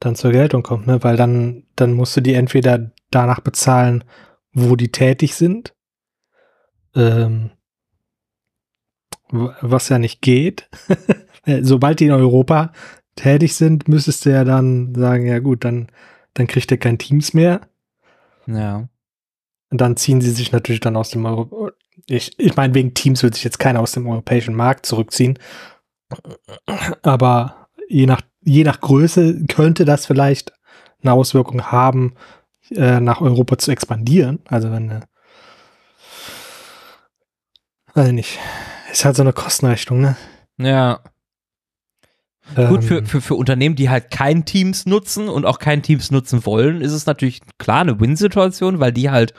dann 0.00 0.16
zur 0.16 0.32
Geltung 0.32 0.62
kommt, 0.62 0.86
ne? 0.86 1.02
Weil 1.02 1.16
dann, 1.16 1.64
dann 1.76 1.92
musst 1.92 2.16
du 2.16 2.20
die 2.20 2.34
entweder 2.34 2.90
danach 3.10 3.40
bezahlen, 3.40 4.04
wo 4.52 4.76
die 4.76 4.90
tätig 4.90 5.34
sind, 5.34 5.74
ähm, 6.98 7.50
was 9.30 9.88
ja 9.88 9.98
nicht 9.98 10.20
geht. 10.20 10.68
Sobald 11.62 12.00
die 12.00 12.06
in 12.06 12.12
Europa 12.12 12.72
tätig 13.16 13.54
sind, 13.54 13.88
müsstest 13.88 14.26
du 14.26 14.30
ja 14.30 14.44
dann 14.44 14.94
sagen, 14.94 15.26
ja 15.26 15.38
gut, 15.38 15.64
dann, 15.64 15.88
dann 16.34 16.46
kriegt 16.46 16.70
ihr 16.70 16.78
kein 16.78 16.98
Teams 16.98 17.34
mehr. 17.34 17.62
Ja. 18.46 18.88
Und 19.70 19.80
dann 19.80 19.96
ziehen 19.96 20.20
sie 20.20 20.30
sich 20.30 20.52
natürlich 20.52 20.80
dann 20.80 20.96
aus 20.96 21.10
dem 21.10 21.24
Euro. 21.26 21.70
Ich, 22.06 22.38
ich 22.38 22.56
meine, 22.56 22.74
wegen 22.74 22.94
Teams 22.94 23.22
wird 23.22 23.34
sich 23.34 23.44
jetzt 23.44 23.58
keiner 23.58 23.80
aus 23.80 23.92
dem 23.92 24.06
europäischen 24.06 24.54
Markt 24.54 24.86
zurückziehen. 24.86 25.38
Aber 27.02 27.68
je 27.88 28.06
nach, 28.06 28.22
je 28.42 28.64
nach 28.64 28.80
Größe 28.80 29.44
könnte 29.46 29.84
das 29.84 30.06
vielleicht 30.06 30.52
eine 31.02 31.12
Auswirkung 31.12 31.62
haben, 31.64 32.14
äh, 32.70 33.00
nach 33.00 33.20
Europa 33.20 33.58
zu 33.58 33.70
expandieren. 33.70 34.40
Also 34.46 34.70
wenn 34.70 34.90
eine, 34.90 35.00
weiß 37.98 38.08
ich 38.08 38.14
nicht, 38.14 38.38
ist 38.90 39.04
halt 39.04 39.16
so 39.16 39.22
eine 39.22 39.32
Kostenrechnung, 39.32 40.00
ne? 40.00 40.16
Ja. 40.56 41.00
Ähm, 42.56 42.68
Gut, 42.68 42.84
für, 42.84 43.04
für, 43.04 43.20
für 43.20 43.34
Unternehmen, 43.34 43.76
die 43.76 43.90
halt 43.90 44.10
kein 44.10 44.44
Teams 44.44 44.86
nutzen 44.86 45.28
und 45.28 45.44
auch 45.44 45.58
kein 45.58 45.82
Teams 45.82 46.10
nutzen 46.10 46.46
wollen, 46.46 46.80
ist 46.80 46.92
es 46.92 47.04
natürlich 47.04 47.40
klar 47.58 47.82
eine 47.82 48.00
Win-Situation, 48.00 48.80
weil 48.80 48.92
die 48.92 49.10
halt 49.10 49.34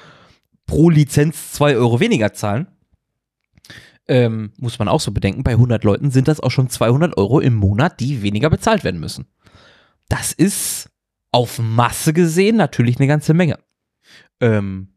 pro 0.68 0.90
Lizenz 0.90 1.54
zwei 1.54 1.76
Euro 1.76 2.00
weniger 2.00 2.34
zahlen. 2.34 2.68
Ähm, 4.08 4.52
muss 4.58 4.78
man 4.78 4.88
auch 4.88 5.00
so 5.00 5.12
bedenken, 5.12 5.44
bei 5.44 5.52
100 5.52 5.84
Leuten 5.84 6.12
sind 6.12 6.28
das 6.28 6.40
auch 6.40 6.52
schon 6.52 6.70
200 6.70 7.18
Euro 7.18 7.40
im 7.40 7.56
Monat, 7.56 8.00
die 8.00 8.22
weniger 8.22 8.50
bezahlt 8.50 8.84
werden 8.84 9.00
müssen. 9.00 9.28
Das 10.10 10.34
ist 10.34 10.90
auf 11.32 11.60
Masse 11.60 12.14
gesehen 12.14 12.58
natürlich 12.58 12.98
eine 12.98 13.08
ganze 13.08 13.34
Menge. 13.34 13.60
Ähm, 14.42 14.90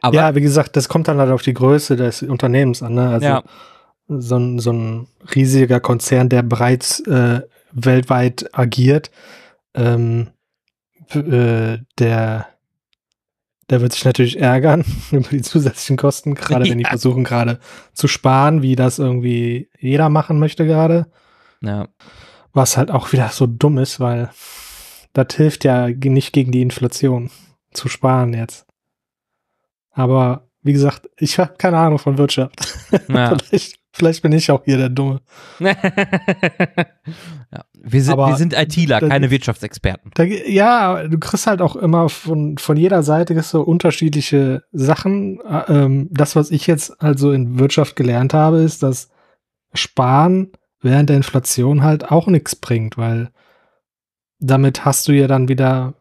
aber 0.00 0.16
ja, 0.16 0.34
wie 0.34 0.40
gesagt, 0.40 0.76
das 0.76 0.88
kommt 0.88 1.08
dann 1.08 1.18
halt 1.18 1.30
auf 1.30 1.42
die 1.42 1.54
Größe 1.54 1.96
des 1.96 2.22
Unternehmens 2.22 2.82
an. 2.82 2.94
Ne? 2.94 3.08
Also 3.08 3.26
Ja. 3.26 3.42
so, 4.08 4.36
ein, 4.36 4.58
so 4.58 4.72
ein 4.72 5.06
riesiger 5.34 5.80
Konzern, 5.80 6.28
der 6.28 6.42
bereits 6.42 7.00
äh, 7.00 7.42
weltweit 7.72 8.48
agiert, 8.52 9.10
ähm, 9.74 10.28
äh, 11.10 11.78
der, 11.98 12.46
der 13.70 13.80
wird 13.80 13.92
sich 13.92 14.04
natürlich 14.04 14.38
ärgern 14.40 14.84
über 15.10 15.28
die 15.28 15.42
zusätzlichen 15.42 15.96
Kosten, 15.96 16.34
gerade 16.34 16.68
wenn 16.68 16.78
die 16.78 16.84
Ja. 16.84 16.90
versuchen 16.90 17.24
gerade 17.24 17.58
zu 17.92 18.08
sparen, 18.08 18.62
wie 18.62 18.76
das 18.76 18.98
irgendwie 18.98 19.68
jeder 19.78 20.08
machen 20.08 20.38
möchte 20.38 20.66
gerade. 20.66 21.06
ja, 21.62 21.88
Was 22.52 22.76
halt 22.76 22.90
auch 22.90 23.12
wieder 23.12 23.28
so 23.28 23.46
dumm 23.46 23.78
ist, 23.78 24.00
weil 24.00 24.30
das 25.12 25.34
hilft 25.34 25.64
ja 25.64 25.88
nicht 25.88 26.32
gegen 26.32 26.52
die 26.52 26.62
Inflation 26.62 27.30
zu 27.72 27.88
sparen 27.88 28.32
jetzt. 28.34 28.65
Aber 29.96 30.48
wie 30.62 30.74
gesagt, 30.74 31.08
ich 31.18 31.38
habe 31.38 31.54
keine 31.56 31.78
Ahnung 31.78 31.98
von 31.98 32.18
Wirtschaft. 32.18 32.54
ja. 33.08 33.36
vielleicht, 33.48 33.78
vielleicht 33.92 34.22
bin 34.22 34.32
ich 34.32 34.50
auch 34.50 34.62
hier 34.64 34.76
der 34.76 34.88
Dumme. 34.90 35.20
ja. 35.60 35.74
Wir 37.72 38.02
sind, 38.02 38.16
wir 38.18 38.36
sind 38.36 38.52
ITler, 38.52 39.00
da- 39.00 39.08
keine 39.08 39.30
Wirtschaftsexperten. 39.30 40.10
Da, 40.14 40.24
ja, 40.24 41.06
du 41.06 41.18
kriegst 41.18 41.46
halt 41.46 41.62
auch 41.62 41.76
immer 41.76 42.08
von, 42.08 42.58
von 42.58 42.76
jeder 42.76 43.02
Seite 43.02 43.34
kriegst 43.34 43.54
du 43.54 43.60
unterschiedliche 43.62 44.64
Sachen. 44.72 45.40
Ä- 45.40 45.64
Ähm, 45.68 46.08
das, 46.10 46.36
was 46.36 46.50
ich 46.50 46.66
jetzt 46.66 47.00
also 47.02 47.32
in 47.32 47.58
Wirtschaft 47.58 47.96
gelernt 47.96 48.34
habe, 48.34 48.58
ist, 48.58 48.82
dass 48.82 49.08
Sparen 49.72 50.52
während 50.80 51.08
der 51.10 51.16
Inflation 51.16 51.82
halt 51.82 52.10
auch 52.10 52.26
nichts 52.26 52.56
bringt, 52.56 52.98
weil 52.98 53.30
damit 54.40 54.84
hast 54.84 55.08
du 55.08 55.12
ja 55.12 55.26
dann 55.26 55.48
wieder 55.48 55.94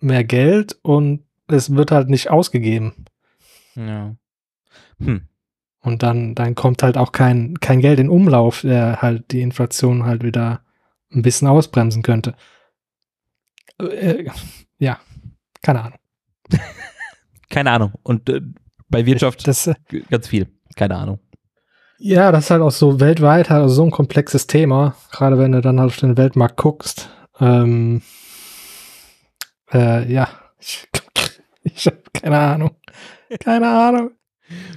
mehr 0.00 0.24
Geld 0.24 0.78
und 0.82 1.24
es 1.48 1.74
wird 1.74 1.90
halt 1.90 2.08
nicht 2.08 2.30
ausgegeben. 2.30 3.04
Ja. 3.74 4.14
Hm. 4.98 5.28
Und 5.80 6.02
dann, 6.02 6.34
dann 6.34 6.54
kommt 6.54 6.82
halt 6.82 6.96
auch 6.98 7.12
kein, 7.12 7.58
kein 7.60 7.80
Geld 7.80 7.98
in 8.00 8.10
Umlauf, 8.10 8.62
der 8.62 9.00
halt 9.00 9.30
die 9.32 9.42
Inflation 9.42 10.04
halt 10.04 10.22
wieder 10.22 10.60
ein 11.12 11.22
bisschen 11.22 11.48
ausbremsen 11.48 12.02
könnte. 12.02 12.34
Äh, 13.80 14.26
ja, 14.78 14.98
keine 15.62 15.82
Ahnung. 15.82 15.98
Keine 17.50 17.70
Ahnung. 17.70 17.92
Und 18.02 18.28
äh, 18.28 18.42
bei 18.90 19.06
Wirtschaft 19.06 19.46
Das, 19.48 19.66
äh, 19.66 19.74
ganz 20.10 20.28
viel. 20.28 20.48
Keine 20.76 20.96
Ahnung. 20.96 21.18
ja, 21.98 22.30
das 22.30 22.44
ist 22.44 22.50
halt 22.50 22.60
auch 22.62 22.70
so 22.70 23.00
weltweit 23.00 23.48
halt 23.48 23.70
so 23.70 23.84
ein 23.84 23.90
komplexes 23.90 24.46
Thema, 24.46 24.94
gerade 25.10 25.38
wenn 25.38 25.52
du 25.52 25.62
dann 25.62 25.80
halt 25.80 25.88
auf 25.88 25.96
den 25.96 26.18
Weltmarkt 26.18 26.58
guckst. 26.58 27.08
Ähm, 27.40 28.02
äh, 29.72 30.10
ja, 30.12 30.28
ich, 30.58 30.88
ich 31.74 31.86
habe 31.86 32.02
keine 32.12 32.38
Ahnung. 32.38 32.70
Keine 33.40 33.68
Ahnung. 33.68 34.10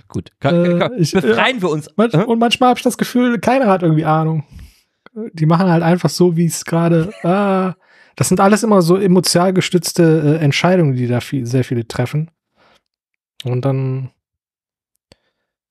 Gut. 0.08 0.32
Ka- 0.40 0.52
Äh, 0.52 0.80
ka- 0.80 0.92
ich- 0.98 1.12
befreien 1.14 1.62
wir 1.62 1.70
uns. 1.70 1.90
Manch? 1.96 2.14
Und 2.14 2.40
manchmal 2.40 2.70
habe 2.70 2.78
ich 2.80 2.84
das 2.84 2.98
Gefühl, 2.98 3.40
keiner 3.40 3.68
hat 3.68 3.84
irgendwie 3.84 4.06
Ahnung. 4.06 4.44
Die 5.34 5.46
machen 5.46 5.70
halt 5.70 5.84
einfach 5.84 6.10
so, 6.10 6.36
wie 6.38 6.46
es 6.46 6.66
gerade. 6.66 7.12
Ah, 7.24 7.76
das 8.18 8.28
sind 8.28 8.40
alles 8.42 8.64
immer 8.64 8.82
so 8.82 8.98
emotional 8.98 9.54
gestützte 9.54 10.38
äh, 10.40 10.44
Entscheidungen, 10.44 10.96
die 10.96 11.08
da 11.08 11.22
viel, 11.22 11.46
sehr 11.46 11.64
viele 11.64 11.88
treffen. 11.88 12.30
Und 13.46 13.64
dann 13.66 14.12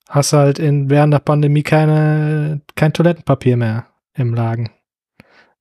hast 0.09 0.33
du 0.33 0.37
halt 0.37 0.57
in, 0.59 0.89
während 0.89 1.13
der 1.13 1.19
Pandemie 1.19 1.63
keine, 1.63 2.61
kein 2.75 2.93
Toilettenpapier 2.93 3.57
mehr 3.57 3.85
im 4.15 4.33
Laden. 4.33 4.69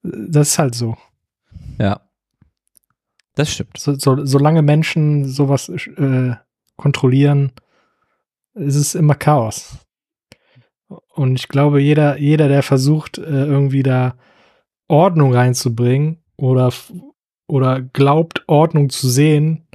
Das 0.03 0.49
ist 0.49 0.59
halt 0.59 0.75
so. 0.75 0.97
Ja. 1.79 2.01
Das 3.41 3.53
stimmt. 3.53 3.77
so, 3.79 3.95
so 3.95 4.25
solange 4.27 4.63
Menschen 4.63 5.27
sowas 5.27 5.69
äh, 5.69 6.35
kontrollieren, 6.77 7.53
ist 8.55 8.77
es 8.77 8.95
immer 8.95 9.15
Chaos. 9.15 9.79
Und 11.15 11.37
ich 11.37 11.49
glaube, 11.49 11.81
jeder, 11.81 12.19
jeder, 12.19 12.49
der 12.49 12.63
versucht, 12.63 13.19
äh, 13.19 13.23
irgendwie 13.23 13.83
da 13.83 14.17
Ordnung 14.89 15.33
reinzubringen 15.35 16.23
oder, 16.37 16.73
oder 17.47 17.81
glaubt, 17.81 18.45
Ordnung 18.49 18.91
zu 18.91 19.09
sehen, 19.09 19.69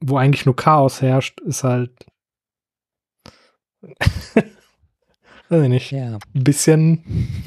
wo 0.00 0.16
eigentlich 0.16 0.46
nur 0.46 0.56
Chaos 0.56 1.02
herrscht, 1.02 1.40
ist 1.42 1.62
halt 1.62 2.06
weiß 5.48 5.62
ich 5.62 5.68
nicht, 5.68 5.90
Ja. 5.92 6.18
ein 6.34 6.44
bisschen 6.44 7.42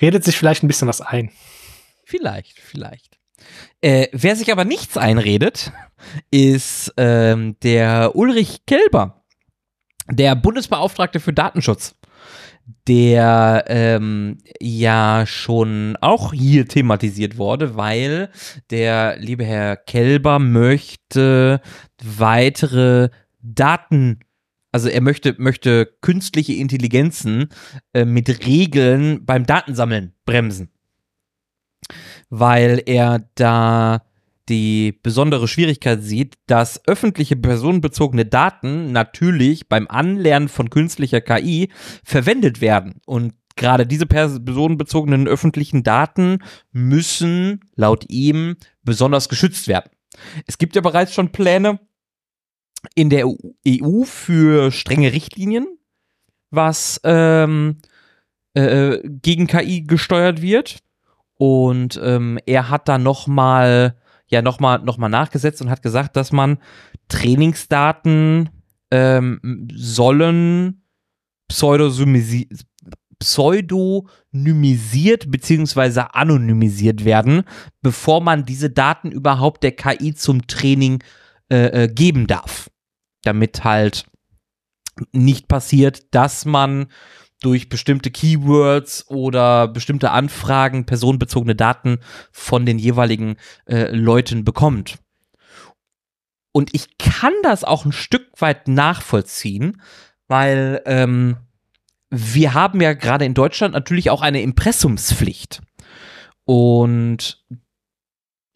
redet 0.00 0.24
sich 0.24 0.36
vielleicht 0.36 0.62
ein 0.62 0.68
bisschen 0.68 0.88
was 0.88 1.00
ein. 1.00 1.30
Vielleicht, 2.04 2.58
vielleicht. 2.58 3.18
Äh, 3.80 4.08
wer 4.12 4.36
sich 4.36 4.50
aber 4.50 4.64
nichts 4.64 4.96
einredet, 4.96 5.72
ist 6.30 6.92
ähm, 6.96 7.56
der 7.62 8.16
Ulrich 8.16 8.66
Kelber, 8.66 9.24
der 10.10 10.36
Bundesbeauftragte 10.36 11.20
für 11.20 11.32
Datenschutz, 11.32 11.94
der 12.88 13.64
ähm, 13.68 14.38
ja 14.60 15.24
schon 15.26 15.96
auch 16.00 16.32
hier 16.32 16.66
thematisiert 16.66 17.36
wurde, 17.36 17.76
weil 17.76 18.30
der 18.70 19.16
liebe 19.18 19.44
Herr 19.44 19.76
Kelber 19.76 20.38
möchte 20.38 21.60
weitere 22.02 23.10
Daten 23.40 24.20
also 24.74 24.88
er 24.88 25.02
möchte, 25.02 25.36
möchte 25.38 25.86
künstliche 26.00 26.54
Intelligenzen 26.54 27.50
äh, 27.92 28.04
mit 28.04 28.44
Regeln 28.44 29.24
beim 29.24 29.46
Datensammeln 29.46 30.14
bremsen. 30.24 30.68
Weil 32.36 32.82
er 32.84 33.28
da 33.36 34.02
die 34.48 34.98
besondere 35.02 35.46
Schwierigkeit 35.46 36.02
sieht, 36.02 36.34
dass 36.46 36.86
öffentliche 36.88 37.36
personenbezogene 37.36 38.26
Daten 38.26 38.90
natürlich 38.92 39.68
beim 39.68 39.86
Anlernen 39.88 40.48
von 40.48 40.68
künstlicher 40.68 41.20
KI 41.20 41.70
verwendet 42.02 42.60
werden. 42.60 43.00
Und 43.06 43.34
gerade 43.56 43.86
diese 43.86 44.06
personenbezogenen 44.06 45.28
öffentlichen 45.28 45.84
Daten 45.84 46.38
müssen 46.72 47.60
laut 47.76 48.04
ihm 48.08 48.56
besonders 48.82 49.28
geschützt 49.28 49.68
werden. 49.68 49.90
Es 50.46 50.58
gibt 50.58 50.74
ja 50.74 50.82
bereits 50.82 51.14
schon 51.14 51.32
Pläne, 51.32 51.78
in 52.94 53.10
der 53.10 53.26
EU 53.26 54.02
für 54.04 54.70
strenge 54.70 55.12
Richtlinien, 55.12 55.66
was 56.50 57.00
ähm, 57.04 57.78
äh, 58.54 58.98
gegen 59.04 59.46
KI 59.46 59.82
gesteuert 59.82 60.42
wird. 60.42 60.80
Und 61.36 62.00
ähm, 62.02 62.38
er 62.46 62.70
hat 62.70 62.88
da 62.88 62.98
noch 62.98 63.26
mal 63.26 63.96
ja 64.26 64.42
noch 64.42 64.60
mal 64.60 64.78
noch 64.78 64.98
mal 64.98 65.08
nachgesetzt 65.08 65.62
und 65.62 65.70
hat 65.70 65.82
gesagt, 65.82 66.16
dass 66.16 66.32
man 66.32 66.58
Trainingsdaten 67.08 68.50
ähm, 68.90 69.68
sollen 69.72 70.82
pseudonymisiert 73.18 75.30
beziehungsweise 75.30 76.14
anonymisiert 76.14 77.04
werden, 77.04 77.42
bevor 77.82 78.20
man 78.20 78.44
diese 78.44 78.70
Daten 78.70 79.10
überhaupt 79.10 79.62
der 79.62 79.72
KI 79.72 80.14
zum 80.14 80.46
Training 80.46 81.02
äh, 81.50 81.84
äh, 81.84 81.88
geben 81.88 82.26
darf. 82.26 82.70
Damit 83.22 83.64
halt 83.64 84.06
nicht 85.12 85.48
passiert, 85.48 86.14
dass 86.14 86.44
man 86.44 86.86
durch 87.44 87.68
bestimmte 87.68 88.10
Keywords 88.10 89.08
oder 89.08 89.68
bestimmte 89.68 90.10
Anfragen 90.10 90.86
personenbezogene 90.86 91.54
Daten 91.54 91.98
von 92.32 92.64
den 92.64 92.78
jeweiligen 92.78 93.36
äh, 93.66 93.94
Leuten 93.94 94.44
bekommt. 94.44 94.98
Und 96.52 96.70
ich 96.72 96.98
kann 96.98 97.32
das 97.42 97.64
auch 97.64 97.84
ein 97.84 97.92
Stück 97.92 98.28
weit 98.38 98.68
nachvollziehen, 98.68 99.82
weil 100.28 100.80
ähm, 100.86 101.36
wir 102.10 102.54
haben 102.54 102.80
ja 102.80 102.94
gerade 102.94 103.24
in 103.24 103.34
Deutschland 103.34 103.74
natürlich 103.74 104.08
auch 104.08 104.22
eine 104.22 104.40
Impressumspflicht. 104.40 105.60
Und 106.44 107.44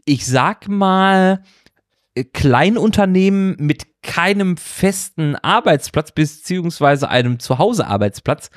ich 0.05 0.27
sag 0.27 0.69
mal, 0.69 1.43
Kleinunternehmen 2.33 3.57
mit 3.59 3.87
keinem 4.03 4.57
festen 4.57 5.37
Arbeitsplatz 5.37 6.13
beziehungsweise 6.13 7.09
einem 7.09 7.39
Zuhause-Arbeitsplatz, 7.39 8.51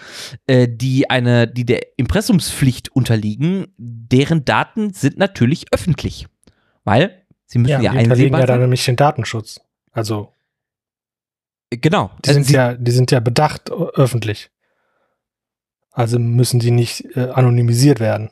äh, 0.48 0.68
die 0.70 1.10
eine, 1.10 1.48
die 1.48 1.66
der 1.66 1.82
Impressumspflicht 1.98 2.90
unterliegen, 2.90 3.74
deren 3.78 4.46
Daten 4.46 4.94
sind 4.94 5.18
natürlich 5.18 5.66
öffentlich, 5.72 6.28
weil 6.84 7.26
sie 7.46 7.60
müssen 7.60 7.72
ja, 7.72 7.82
ja 7.82 7.92
die 7.92 7.98
einsehbar 7.98 8.40
ja 8.42 8.46
dann 8.46 8.62
nämlich 8.62 8.86
den 8.86 8.96
Datenschutz. 8.96 9.60
Also 9.92 10.34
genau, 11.70 12.12
die 12.26 12.34
sind 12.34 12.50
ja, 12.50 12.74
die 12.74 12.92
sind 12.92 13.12
ja 13.12 13.20
bedacht 13.20 13.70
öffentlich. 13.72 14.50
Also 15.92 16.20
müssen 16.20 16.60
die 16.60 16.72
nicht 16.72 17.18
äh, 17.18 17.30
anonymisiert 17.32 18.00
werden. 18.00 18.32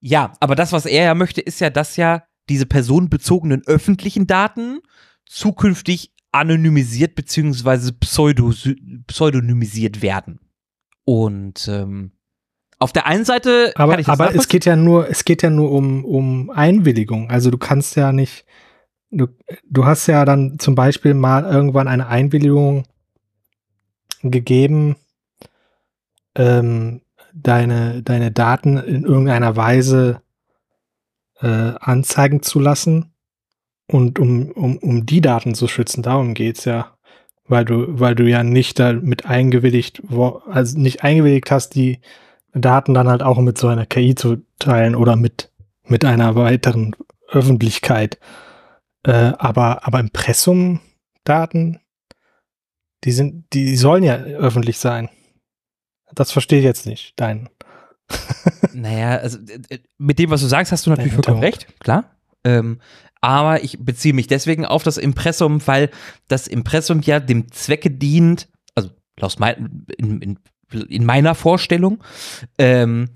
Ja, 0.00 0.32
aber 0.40 0.56
das, 0.56 0.72
was 0.72 0.84
er 0.84 1.04
ja 1.04 1.14
möchte, 1.14 1.40
ist 1.40 1.60
ja, 1.60 1.70
dass 1.70 1.96
ja 1.96 2.24
diese 2.48 2.66
personenbezogenen 2.66 3.62
öffentlichen 3.66 4.26
Daten 4.26 4.80
zukünftig 5.26 6.12
anonymisiert 6.32 7.14
beziehungsweise 7.14 7.92
pseudo, 7.92 8.52
pseudonymisiert 9.06 10.02
werden. 10.02 10.40
Und 11.04 11.68
ähm, 11.68 12.12
auf 12.78 12.92
der 12.92 13.06
einen 13.06 13.24
Seite 13.24 13.72
aber, 13.76 13.98
aber 14.06 14.34
es 14.34 14.48
geht 14.48 14.64
ja 14.64 14.74
nur 14.74 15.08
es 15.08 15.24
geht 15.24 15.42
ja 15.42 15.50
nur 15.50 15.70
um 15.70 16.04
um 16.04 16.50
Einwilligung. 16.50 17.30
Also 17.30 17.50
du 17.50 17.58
kannst 17.58 17.96
ja 17.96 18.12
nicht 18.12 18.44
du 19.10 19.28
du 19.68 19.84
hast 19.84 20.06
ja 20.08 20.24
dann 20.24 20.58
zum 20.58 20.74
Beispiel 20.74 21.14
mal 21.14 21.44
irgendwann 21.44 21.86
eine 21.86 22.08
Einwilligung 22.08 22.84
gegeben, 24.22 24.96
ähm, 26.34 27.02
deine 27.32 28.02
deine 28.02 28.32
Daten 28.32 28.78
in 28.78 29.04
irgendeiner 29.04 29.54
Weise 29.54 30.22
äh, 31.42 31.74
anzeigen 31.80 32.42
zu 32.42 32.60
lassen 32.60 33.12
und 33.88 34.18
um, 34.18 34.50
um, 34.52 34.78
um 34.78 35.06
die 35.06 35.20
Daten 35.20 35.54
zu 35.54 35.68
schützen, 35.68 36.02
darum 36.02 36.34
geht's 36.34 36.64
ja. 36.64 36.96
Weil 37.44 37.64
du, 37.64 37.98
weil 38.00 38.14
du 38.14 38.24
ja 38.24 38.44
nicht 38.44 38.78
damit 38.78 39.26
eingewilligt, 39.26 40.02
also 40.46 40.78
nicht 40.78 41.02
eingewilligt 41.02 41.50
hast, 41.50 41.74
die 41.74 42.00
Daten 42.54 42.94
dann 42.94 43.08
halt 43.08 43.22
auch 43.22 43.38
mit 43.38 43.58
so 43.58 43.66
einer 43.68 43.84
KI 43.84 44.14
zu 44.14 44.42
teilen 44.58 44.94
oder 44.94 45.16
mit, 45.16 45.50
mit 45.84 46.04
einer 46.04 46.36
weiteren 46.36 46.94
Öffentlichkeit. 47.28 48.18
Äh, 49.04 49.32
aber, 49.38 49.86
aber 49.86 50.00
Impressum-Daten, 50.00 51.80
die 53.04 53.12
sind, 53.12 53.52
die 53.52 53.76
sollen 53.76 54.04
ja 54.04 54.14
öffentlich 54.14 54.78
sein. 54.78 55.08
Das 56.14 56.30
verstehe 56.30 56.60
ich 56.60 56.64
jetzt 56.64 56.86
nicht, 56.86 57.14
dein. 57.16 57.48
Naja, 58.72 59.16
also 59.16 59.38
mit 59.98 60.18
dem, 60.18 60.30
was 60.30 60.40
du 60.40 60.46
sagst, 60.46 60.72
hast 60.72 60.86
du 60.86 60.90
natürlich 60.90 61.12
vollkommen 61.12 61.40
recht, 61.40 61.66
klar. 61.80 62.16
Ähm, 62.44 62.80
aber 63.20 63.62
ich 63.62 63.78
beziehe 63.78 64.14
mich 64.14 64.26
deswegen 64.26 64.66
auf 64.66 64.82
das 64.82 64.98
Impressum, 64.98 65.64
weil 65.66 65.90
das 66.28 66.48
Impressum 66.48 67.00
ja 67.02 67.20
dem 67.20 67.52
Zwecke 67.52 67.90
dient, 67.90 68.48
also 68.74 68.90
aus 69.20 69.38
mein, 69.38 69.86
in, 69.96 70.20
in, 70.20 70.38
in 70.88 71.04
meiner 71.04 71.34
Vorstellung, 71.36 72.02
ähm, 72.58 73.10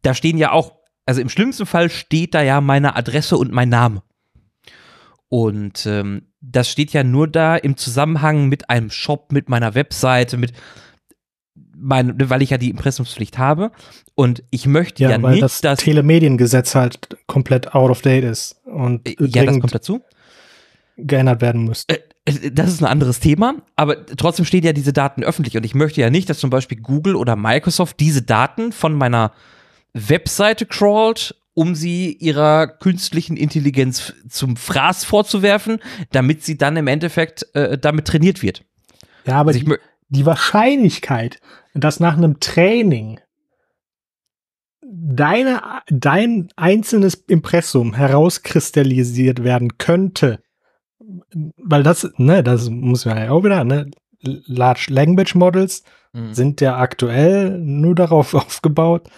da 0.00 0.14
stehen 0.14 0.38
ja 0.38 0.52
auch, 0.52 0.72
also 1.04 1.20
im 1.20 1.28
schlimmsten 1.28 1.66
Fall 1.66 1.90
steht 1.90 2.34
da 2.34 2.42
ja 2.42 2.62
meine 2.62 2.96
Adresse 2.96 3.36
und 3.36 3.52
mein 3.52 3.68
Name. 3.68 4.02
Und 5.28 5.84
ähm, 5.86 6.28
das 6.40 6.70
steht 6.70 6.92
ja 6.92 7.04
nur 7.04 7.28
da 7.28 7.56
im 7.56 7.76
Zusammenhang 7.76 8.48
mit 8.48 8.70
einem 8.70 8.90
Shop, 8.90 9.32
mit 9.32 9.48
meiner 9.48 9.74
Webseite, 9.74 10.36
mit 10.36 10.52
mein, 11.78 12.14
weil 12.30 12.42
ich 12.42 12.50
ja 12.50 12.58
die 12.58 12.70
Impressumspflicht 12.70 13.38
habe. 13.38 13.72
Und 14.14 14.42
ich 14.50 14.66
möchte 14.66 15.02
ja, 15.02 15.10
ja 15.10 15.22
weil 15.22 15.32
nicht, 15.32 15.42
das 15.42 15.60
dass. 15.60 15.80
Telemediengesetz 15.80 16.74
halt 16.74 17.16
komplett 17.26 17.74
out 17.74 17.90
of 17.90 18.02
date 18.02 18.24
ist. 18.24 18.60
Und 18.64 19.08
äh, 19.08 19.16
ja, 19.26 19.44
das 19.44 19.60
kommt 19.60 19.74
dazu. 19.74 20.02
Geändert 20.96 21.42
werden 21.42 21.64
muss. 21.64 21.84
Äh, 21.88 21.98
äh, 22.24 22.50
das 22.50 22.68
ist 22.68 22.82
ein 22.82 22.86
anderes 22.86 23.20
Thema, 23.20 23.56
aber 23.76 24.06
trotzdem 24.06 24.44
stehen 24.44 24.64
ja 24.64 24.72
diese 24.72 24.92
Daten 24.92 25.22
öffentlich. 25.22 25.56
Und 25.56 25.64
ich 25.64 25.74
möchte 25.74 26.00
ja 26.00 26.10
nicht, 26.10 26.28
dass 26.30 26.38
zum 26.38 26.50
Beispiel 26.50 26.80
Google 26.80 27.16
oder 27.16 27.36
Microsoft 27.36 28.00
diese 28.00 28.22
Daten 28.22 28.72
von 28.72 28.94
meiner 28.94 29.32
Webseite 29.92 30.66
crawlt, 30.66 31.34
um 31.54 31.74
sie 31.74 32.12
ihrer 32.12 32.66
künstlichen 32.66 33.36
Intelligenz 33.36 34.12
zum 34.28 34.56
Fraß 34.56 35.04
vorzuwerfen, 35.04 35.78
damit 36.12 36.44
sie 36.44 36.58
dann 36.58 36.76
im 36.76 36.86
Endeffekt 36.86 37.46
äh, 37.54 37.78
damit 37.78 38.06
trainiert 38.06 38.42
wird. 38.42 38.62
Ja, 39.26 39.40
aber 39.40 39.52
also 39.52 39.60
die, 39.60 39.74
die 40.08 40.26
Wahrscheinlichkeit, 40.26 41.40
dass 41.76 42.00
nach 42.00 42.16
einem 42.16 42.40
Training 42.40 43.20
deine, 44.82 45.60
dein 45.88 46.48
einzelnes 46.56 47.14
Impressum 47.14 47.94
herauskristallisiert 47.94 49.44
werden 49.44 49.78
könnte, 49.78 50.40
weil 51.56 51.82
das, 51.82 52.10
ne, 52.16 52.42
das 52.42 52.70
muss 52.70 53.04
man 53.04 53.18
ja 53.18 53.30
auch 53.30 53.44
wieder, 53.44 53.64
ne, 53.64 53.90
Large 54.22 54.86
Language 54.90 55.34
Models 55.34 55.82
mhm. 56.12 56.34
sind 56.34 56.60
ja 56.60 56.78
aktuell 56.78 57.58
nur 57.58 57.94
darauf 57.94 58.34
aufgebaut, 58.34 59.08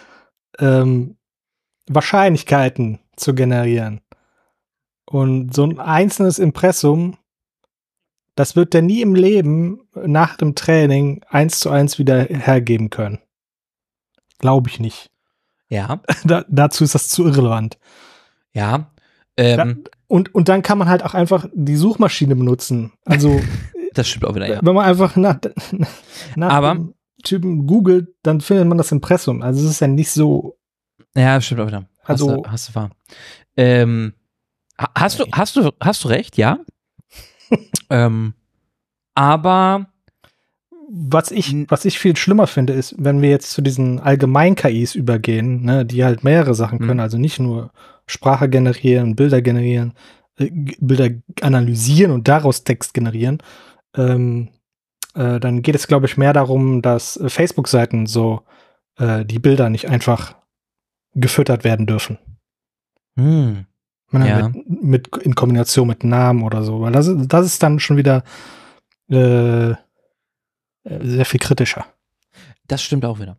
ähm, 0.59 1.17
Wahrscheinlichkeiten 1.89 2.99
zu 3.17 3.35
generieren. 3.35 4.01
Und 5.07 5.55
so 5.55 5.65
ein 5.65 5.79
einzelnes 5.81 6.39
Impressum 6.39 7.17
das 8.39 8.55
wird 8.55 8.73
er 8.73 8.83
nie 8.83 9.03
im 9.03 9.17
Leben 9.17 9.81
nach 9.97 10.37
dem 10.37 10.55
Training 10.55 11.23
eins 11.29 11.59
zu 11.59 11.71
eins 11.71 11.99
wieder 11.99 12.23
hergeben 12.23 12.89
können. 12.89 13.19
Glaube 14.39 14.71
ich 14.71 14.79
nicht. 14.79 15.11
Ja. 15.69 16.01
Da, 16.25 16.45
dazu 16.49 16.85
ist 16.85 16.95
das 16.95 17.09
zu 17.09 17.27
irrelevant. 17.27 17.79
Ja. 18.53 18.93
Ähm, 19.37 19.83
da, 19.83 19.91
und, 20.07 20.35
und 20.37 20.49
dann 20.49 20.63
kann 20.63 20.79
man 20.79 20.89
halt 20.89 21.05
auch 21.05 21.15
einfach 21.15 21.49
die 21.53 21.75
Suchmaschine 21.75 22.37
benutzen. 22.37 22.93
Also. 23.05 23.41
das 23.95 24.09
stimmt 24.09 24.25
auch 24.25 24.37
wieder, 24.37 24.49
ja. 24.49 24.61
Wenn 24.63 24.75
man 24.75 24.85
einfach 24.85 25.17
nach, 25.17 25.41
nach 26.37 26.53
Aber, 26.53 26.75
dem 26.75 26.95
Typen 27.25 27.67
googelt, 27.67 28.15
dann 28.23 28.41
findet 28.41 28.69
man 28.69 28.79
das 28.79 28.93
Impressum. 28.93 29.43
Also 29.43 29.65
es 29.65 29.71
ist 29.73 29.81
ja 29.81 29.89
nicht 29.89 30.13
so. 30.13 30.57
Ja, 31.17 31.35
das 31.35 31.47
stimmt 31.47 31.63
auch 31.63 31.67
wieder. 31.67 31.89
Hast 32.03 32.23
also, 32.23 32.37
du, 32.37 32.49
hast 32.49 32.69
du 32.69 32.75
wahr. 32.77 32.91
Ähm, 33.57 34.15
hast 34.95 35.19
du, 35.19 35.25
hast 35.33 35.57
du, 35.57 35.73
hast 35.81 36.05
du 36.05 36.09
recht, 36.09 36.37
ja? 36.37 36.61
Ähm, 37.91 38.35
aber 39.15 39.87
was 40.91 41.31
ich, 41.31 41.55
was 41.69 41.85
ich 41.85 41.99
viel 41.99 42.17
schlimmer 42.17 42.47
finde, 42.47 42.73
ist, 42.73 42.95
wenn 42.99 43.21
wir 43.21 43.31
jetzt 43.31 43.51
zu 43.51 43.61
diesen 43.61 44.01
Allgemein-KIs 44.01 44.95
übergehen, 44.95 45.63
ne, 45.63 45.85
die 45.85 46.05
halt 46.05 46.25
mehrere 46.25 46.55
Sachen 46.55 46.79
können, 46.79 46.95
mhm. 46.95 47.01
also 47.01 47.19
nicht 47.19 47.39
nur 47.39 47.71
Sprache 48.07 48.49
generieren, 48.49 49.15
Bilder 49.15 49.43
generieren, 49.43 49.93
äh, 50.39 50.51
Bilder 50.81 51.11
analysieren 51.43 52.13
und 52.13 52.27
daraus 52.29 52.65
Text 52.65 52.95
generieren, 52.95 53.43
ähm, 53.97 54.49
äh, 55.15 55.41
dann 55.41 55.63
geht 55.63 55.75
es, 55.75 55.87
glaube 55.87 56.07
ich, 56.07 56.17
mehr 56.17 56.33
darum, 56.33 56.81
dass 56.81 57.17
äh, 57.17 57.29
Facebook-Seiten 57.29 58.07
so 58.07 58.43
äh, 58.99 59.25
die 59.25 59.39
Bilder 59.39 59.69
nicht 59.69 59.89
einfach 59.89 60.37
gefüttert 61.15 61.65
werden 61.65 61.87
dürfen. 61.87 62.19
Mhm. 63.17 63.67
Ja. 64.13 64.49
Mit, 64.49 64.83
mit, 64.83 65.17
in 65.19 65.35
Kombination 65.35 65.89
mit 65.89 66.05
Namen 66.05 66.43
oder 66.43 66.63
so. 66.63 66.81
Weil 66.81 66.93
das, 66.93 67.11
das 67.15 67.47
ist 67.47 67.63
dann 67.63 67.79
schon 67.79 67.97
wieder 67.97 68.25
äh, 69.09 69.75
sehr 70.85 71.25
viel 71.25 71.41
kritischer. 71.41 71.87
Das 72.67 72.83
stimmt 72.83 73.05
auch 73.05 73.21
wieder. 73.21 73.37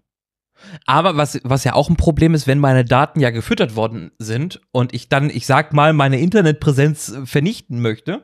Aber 0.86 1.18
was, 1.18 1.40
was 1.44 1.64
ja 1.64 1.74
auch 1.74 1.90
ein 1.90 1.96
Problem 1.96 2.34
ist, 2.34 2.48
wenn 2.48 2.60
meine 2.60 2.86
Daten 2.86 3.20
ja 3.20 3.30
gefüttert 3.30 3.76
worden 3.76 4.12
sind 4.20 4.62
und 4.72 4.94
ich 4.94 5.10
dann, 5.10 5.30
ich 5.30 5.46
sag 5.46 5.74
mal, 5.74 5.94
meine 5.94 6.20
Internetpräsenz 6.20 7.16
vernichten 7.24 7.82
möchte, 7.82 8.24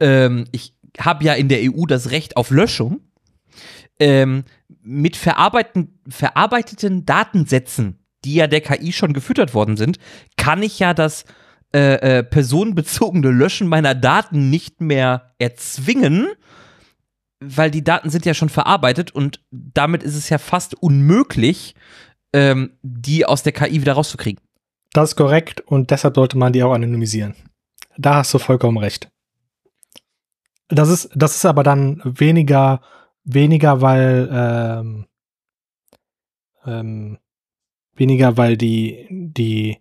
ähm, 0.00 0.46
ich 0.50 0.74
habe 0.98 1.24
ja 1.24 1.34
in 1.34 1.48
der 1.48 1.60
EU 1.62 1.86
das 1.86 2.10
Recht 2.10 2.36
auf 2.36 2.50
Löschung, 2.50 3.00
ähm, 4.00 4.44
mit 4.82 5.16
verarbeiteten, 5.16 6.00
verarbeiteten 6.08 7.04
Datensätzen, 7.06 7.98
die 8.24 8.34
ja 8.34 8.46
der 8.46 8.60
KI 8.60 8.92
schon 8.92 9.12
gefüttert 9.12 9.54
worden 9.54 9.76
sind, 9.76 9.98
kann 10.36 10.62
ich 10.62 10.78
ja 10.78 10.94
das 10.94 11.24
äh, 11.74 12.18
äh, 12.18 12.22
personenbezogene 12.22 13.30
Löschen 13.30 13.68
meiner 13.68 13.94
Daten 13.94 14.50
nicht 14.50 14.80
mehr 14.80 15.34
erzwingen, 15.38 16.28
weil 17.40 17.70
die 17.70 17.84
Daten 17.84 18.10
sind 18.10 18.24
ja 18.24 18.34
schon 18.34 18.48
verarbeitet 18.48 19.10
und 19.10 19.44
damit 19.50 20.02
ist 20.02 20.16
es 20.16 20.28
ja 20.28 20.38
fast 20.38 20.74
unmöglich, 20.74 21.74
ähm, 22.32 22.72
die 22.82 23.26
aus 23.26 23.42
der 23.42 23.52
KI 23.52 23.80
wieder 23.80 23.92
rauszukriegen. 23.92 24.42
Das 24.92 25.10
ist 25.10 25.16
korrekt 25.16 25.60
und 25.60 25.90
deshalb 25.90 26.14
sollte 26.14 26.38
man 26.38 26.52
die 26.52 26.62
auch 26.62 26.72
anonymisieren. 26.72 27.34
Da 27.96 28.16
hast 28.16 28.32
du 28.32 28.38
vollkommen 28.38 28.78
recht. 28.78 29.10
Das 30.68 30.88
ist, 30.88 31.10
das 31.14 31.36
ist 31.36 31.44
aber 31.44 31.62
dann 31.62 32.00
weniger, 32.04 32.80
weniger, 33.24 33.80
weil, 33.80 34.28
ähm, 34.32 35.06
ähm, 36.64 37.18
weniger, 37.94 38.36
weil 38.36 38.56
die, 38.56 39.06
die, 39.10 39.78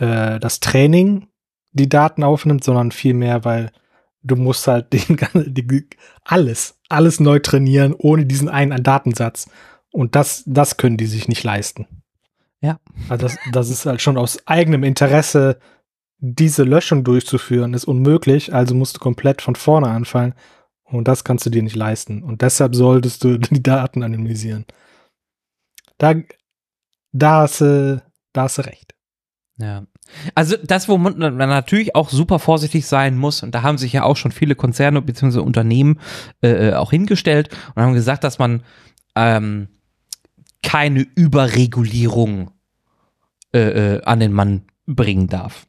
äh, 0.00 0.40
das 0.40 0.60
Training 0.60 1.28
die 1.72 1.88
Daten 1.88 2.24
aufnimmt, 2.24 2.64
sondern 2.64 2.90
vielmehr, 2.90 3.44
weil 3.44 3.70
du 4.22 4.36
musst 4.36 4.66
halt 4.66 4.92
den, 4.92 5.18
die, 5.54 5.88
alles, 6.24 6.78
alles 6.88 7.20
neu 7.20 7.38
trainieren, 7.38 7.94
ohne 7.96 8.26
diesen 8.26 8.48
einen 8.48 8.82
Datensatz. 8.82 9.48
Und 9.92 10.14
das, 10.16 10.42
das 10.46 10.76
können 10.76 10.96
die 10.96 11.06
sich 11.06 11.28
nicht 11.28 11.44
leisten. 11.44 11.86
Ja. 12.60 12.78
Also 13.08 13.26
das, 13.26 13.36
das 13.52 13.70
ist 13.70 13.86
halt 13.86 14.02
schon 14.02 14.18
aus 14.18 14.46
eigenem 14.46 14.84
Interesse, 14.84 15.58
diese 16.18 16.64
Löschung 16.64 17.02
durchzuführen, 17.02 17.74
ist 17.74 17.86
unmöglich. 17.86 18.54
Also 18.54 18.74
musst 18.74 18.96
du 18.96 19.00
komplett 19.00 19.42
von 19.42 19.56
vorne 19.56 19.88
anfangen. 19.88 20.34
Und 20.84 21.08
das 21.08 21.24
kannst 21.24 21.46
du 21.46 21.50
dir 21.50 21.62
nicht 21.62 21.76
leisten. 21.76 22.22
Und 22.22 22.42
deshalb 22.42 22.74
solltest 22.74 23.24
du 23.24 23.38
die 23.38 23.62
Daten 23.62 24.02
anonymisieren. 24.02 24.66
Da, 25.98 26.14
da 27.12 27.42
hast 27.42 27.60
du, 27.60 28.02
da 28.32 28.42
hast 28.42 28.58
du 28.58 28.62
recht. 28.62 28.94
Ja. 29.56 29.86
Also 30.34 30.56
das, 30.62 30.88
wo 30.88 30.98
man 30.98 31.18
natürlich 31.18 31.94
auch 31.94 32.10
super 32.10 32.38
vorsichtig 32.38 32.86
sein 32.86 33.16
muss, 33.16 33.42
und 33.42 33.54
da 33.54 33.62
haben 33.62 33.78
sich 33.78 33.92
ja 33.92 34.02
auch 34.02 34.16
schon 34.16 34.32
viele 34.32 34.54
Konzerne 34.54 35.02
bzw. 35.02 35.40
Unternehmen 35.40 36.00
äh, 36.42 36.70
äh, 36.70 36.74
auch 36.74 36.90
hingestellt 36.90 37.48
und 37.74 37.82
haben 37.82 37.94
gesagt, 37.94 38.24
dass 38.24 38.38
man 38.38 38.62
ähm, 39.16 39.68
keine 40.62 41.06
Überregulierung 41.14 42.50
äh, 43.54 43.96
äh, 43.96 44.02
an 44.04 44.20
den 44.20 44.32
Mann 44.32 44.62
bringen 44.86 45.26
darf. 45.28 45.66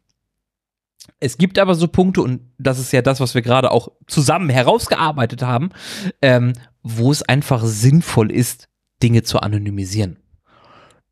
Es 1.19 1.37
gibt 1.37 1.59
aber 1.59 1.75
so 1.75 1.87
Punkte, 1.87 2.21
und 2.21 2.41
das 2.57 2.79
ist 2.79 2.91
ja 2.93 3.01
das, 3.01 3.19
was 3.19 3.35
wir 3.35 3.41
gerade 3.41 3.71
auch 3.71 3.89
zusammen 4.07 4.49
herausgearbeitet 4.49 5.43
haben, 5.43 5.69
ähm, 6.21 6.53
wo 6.83 7.11
es 7.11 7.21
einfach 7.23 7.63
sinnvoll 7.63 8.31
ist, 8.31 8.69
Dinge 9.01 9.23
zu 9.23 9.39
anonymisieren. 9.39 10.17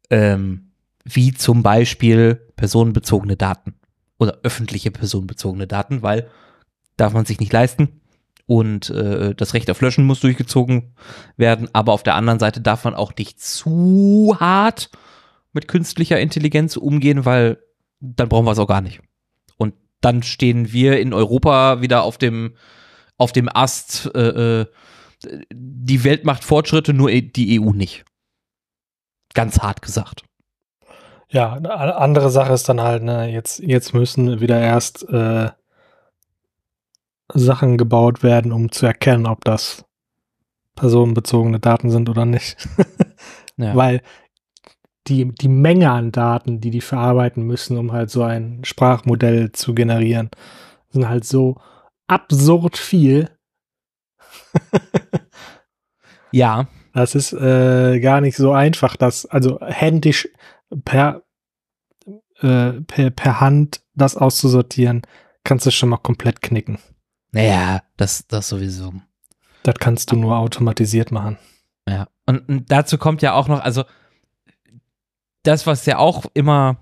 Ähm, 0.10 0.72
wie 1.04 1.34
zum 1.34 1.64
Beispiel 1.64 2.49
personenbezogene 2.60 3.38
Daten 3.38 3.76
oder 4.18 4.40
öffentliche 4.44 4.92
personenbezogene 4.92 5.66
Daten, 5.66 6.02
weil 6.02 6.30
darf 6.98 7.14
man 7.14 7.26
sich 7.26 7.40
nicht 7.40 7.54
leisten 7.54 8.02
und 8.46 8.90
äh, 8.90 9.34
das 9.34 9.54
Recht 9.54 9.72
auf 9.72 9.80
Löschen 9.80 10.06
muss 10.06 10.20
durchgezogen 10.20 10.94
werden, 11.38 11.70
aber 11.72 11.94
auf 11.94 12.04
der 12.04 12.16
anderen 12.16 12.40
Seite 12.40 12.60
darf 12.60 12.84
man 12.84 12.96
auch 12.96 13.14
nicht 13.18 13.42
zu 13.42 14.36
hart 14.38 14.90
mit 15.54 15.70
künstlicher 15.70 16.20
Intelligenz 16.20 16.76
umgehen, 16.76 17.24
weil 17.24 17.64
dann 18.02 18.28
brauchen 18.28 18.46
wir 18.46 18.52
es 18.52 18.60
auch 18.60 18.68
gar 18.68 18.82
nicht. 18.82 19.00
Und 19.58 19.74
dann 20.02 20.22
stehen 20.22 20.74
wir 20.74 21.00
in 21.00 21.14
Europa 21.14 21.82
wieder 21.82 22.04
auf 22.04 22.18
dem 22.18 22.56
auf 23.18 23.32
dem 23.32 23.50
Ast, 23.54 24.12
äh, 24.16 24.62
äh 24.62 24.66
die 25.52 26.04
Welt 26.06 26.24
macht 26.24 26.46
Fortschritte, 26.46 26.94
nur 26.94 27.12
die 27.12 27.60
EU 27.60 27.72
nicht. 27.72 28.06
Ganz 29.34 29.60
hart 29.60 29.82
gesagt. 29.82 30.24
Ja, 31.32 31.54
eine 31.54 31.96
andere 31.96 32.32
Sache 32.32 32.54
ist 32.54 32.68
dann 32.70 32.82
halt, 32.82 33.04
ne, 33.04 33.32
jetzt, 33.32 33.60
jetzt 33.60 33.94
müssen 33.94 34.40
wieder 34.42 34.60
erst 34.60 35.08
äh, 35.10 35.50
Sachen 37.34 37.78
gebaut 37.78 38.24
werden, 38.24 38.52
um 38.52 38.72
zu 38.72 38.88
erkennen, 38.88 39.28
ob 39.28 39.46
das 39.46 39.86
personenbezogene 40.76 41.60
Daten 41.60 41.92
sind 41.92 42.10
oder 42.10 42.26
nicht. 42.26 42.58
ja. 43.58 43.76
Weil 43.76 44.02
die, 45.08 45.34
die 45.34 45.50
Menge 45.50 45.92
an 45.92 46.12
Daten, 46.12 46.62
die 46.62 46.72
die 46.72 46.82
verarbeiten 46.82 47.44
müssen, 47.44 47.78
um 47.78 47.92
halt 47.92 48.10
so 48.10 48.24
ein 48.24 48.64
Sprachmodell 48.64 49.52
zu 49.52 49.76
generieren, 49.76 50.30
sind 50.90 51.08
halt 51.08 51.26
so 51.26 51.58
absurd 52.08 52.78
viel. 52.78 53.30
ja. 56.32 56.68
Das 56.92 57.14
ist 57.14 57.34
äh, 57.34 58.00
gar 58.00 58.20
nicht 58.20 58.36
so 58.36 58.52
einfach, 58.52 58.96
das 58.96 59.28
also 59.28 59.60
händisch 59.62 60.28
per, 60.84 61.24
äh, 62.40 62.72
per, 62.82 63.10
per 63.12 63.40
Hand 63.40 63.82
das 63.96 64.16
auszusortieren, 64.16 65.02
kannst 65.44 65.66
du 65.66 65.72
schon 65.72 65.90
mal 65.90 65.98
komplett 65.98 66.42
knicken. 66.42 66.80
Naja, 67.32 67.82
das, 67.98 68.28
das 68.28 68.50
sowieso. 68.50 68.94
Das 69.64 69.76
kannst 69.80 70.12
du 70.12 70.16
nur 70.16 70.38
automatisiert 70.38 71.12
machen. 71.12 71.38
Ja. 71.88 72.08
Und, 72.26 72.48
und 72.48 72.72
dazu 72.72 72.98
kommt 72.98 73.22
ja 73.22 73.34
auch 73.34 73.48
noch, 73.48 73.62
also 73.62 73.84
das, 75.44 75.68
was 75.68 75.86
ja 75.86 75.98
auch 75.98 76.26
immer 76.34 76.78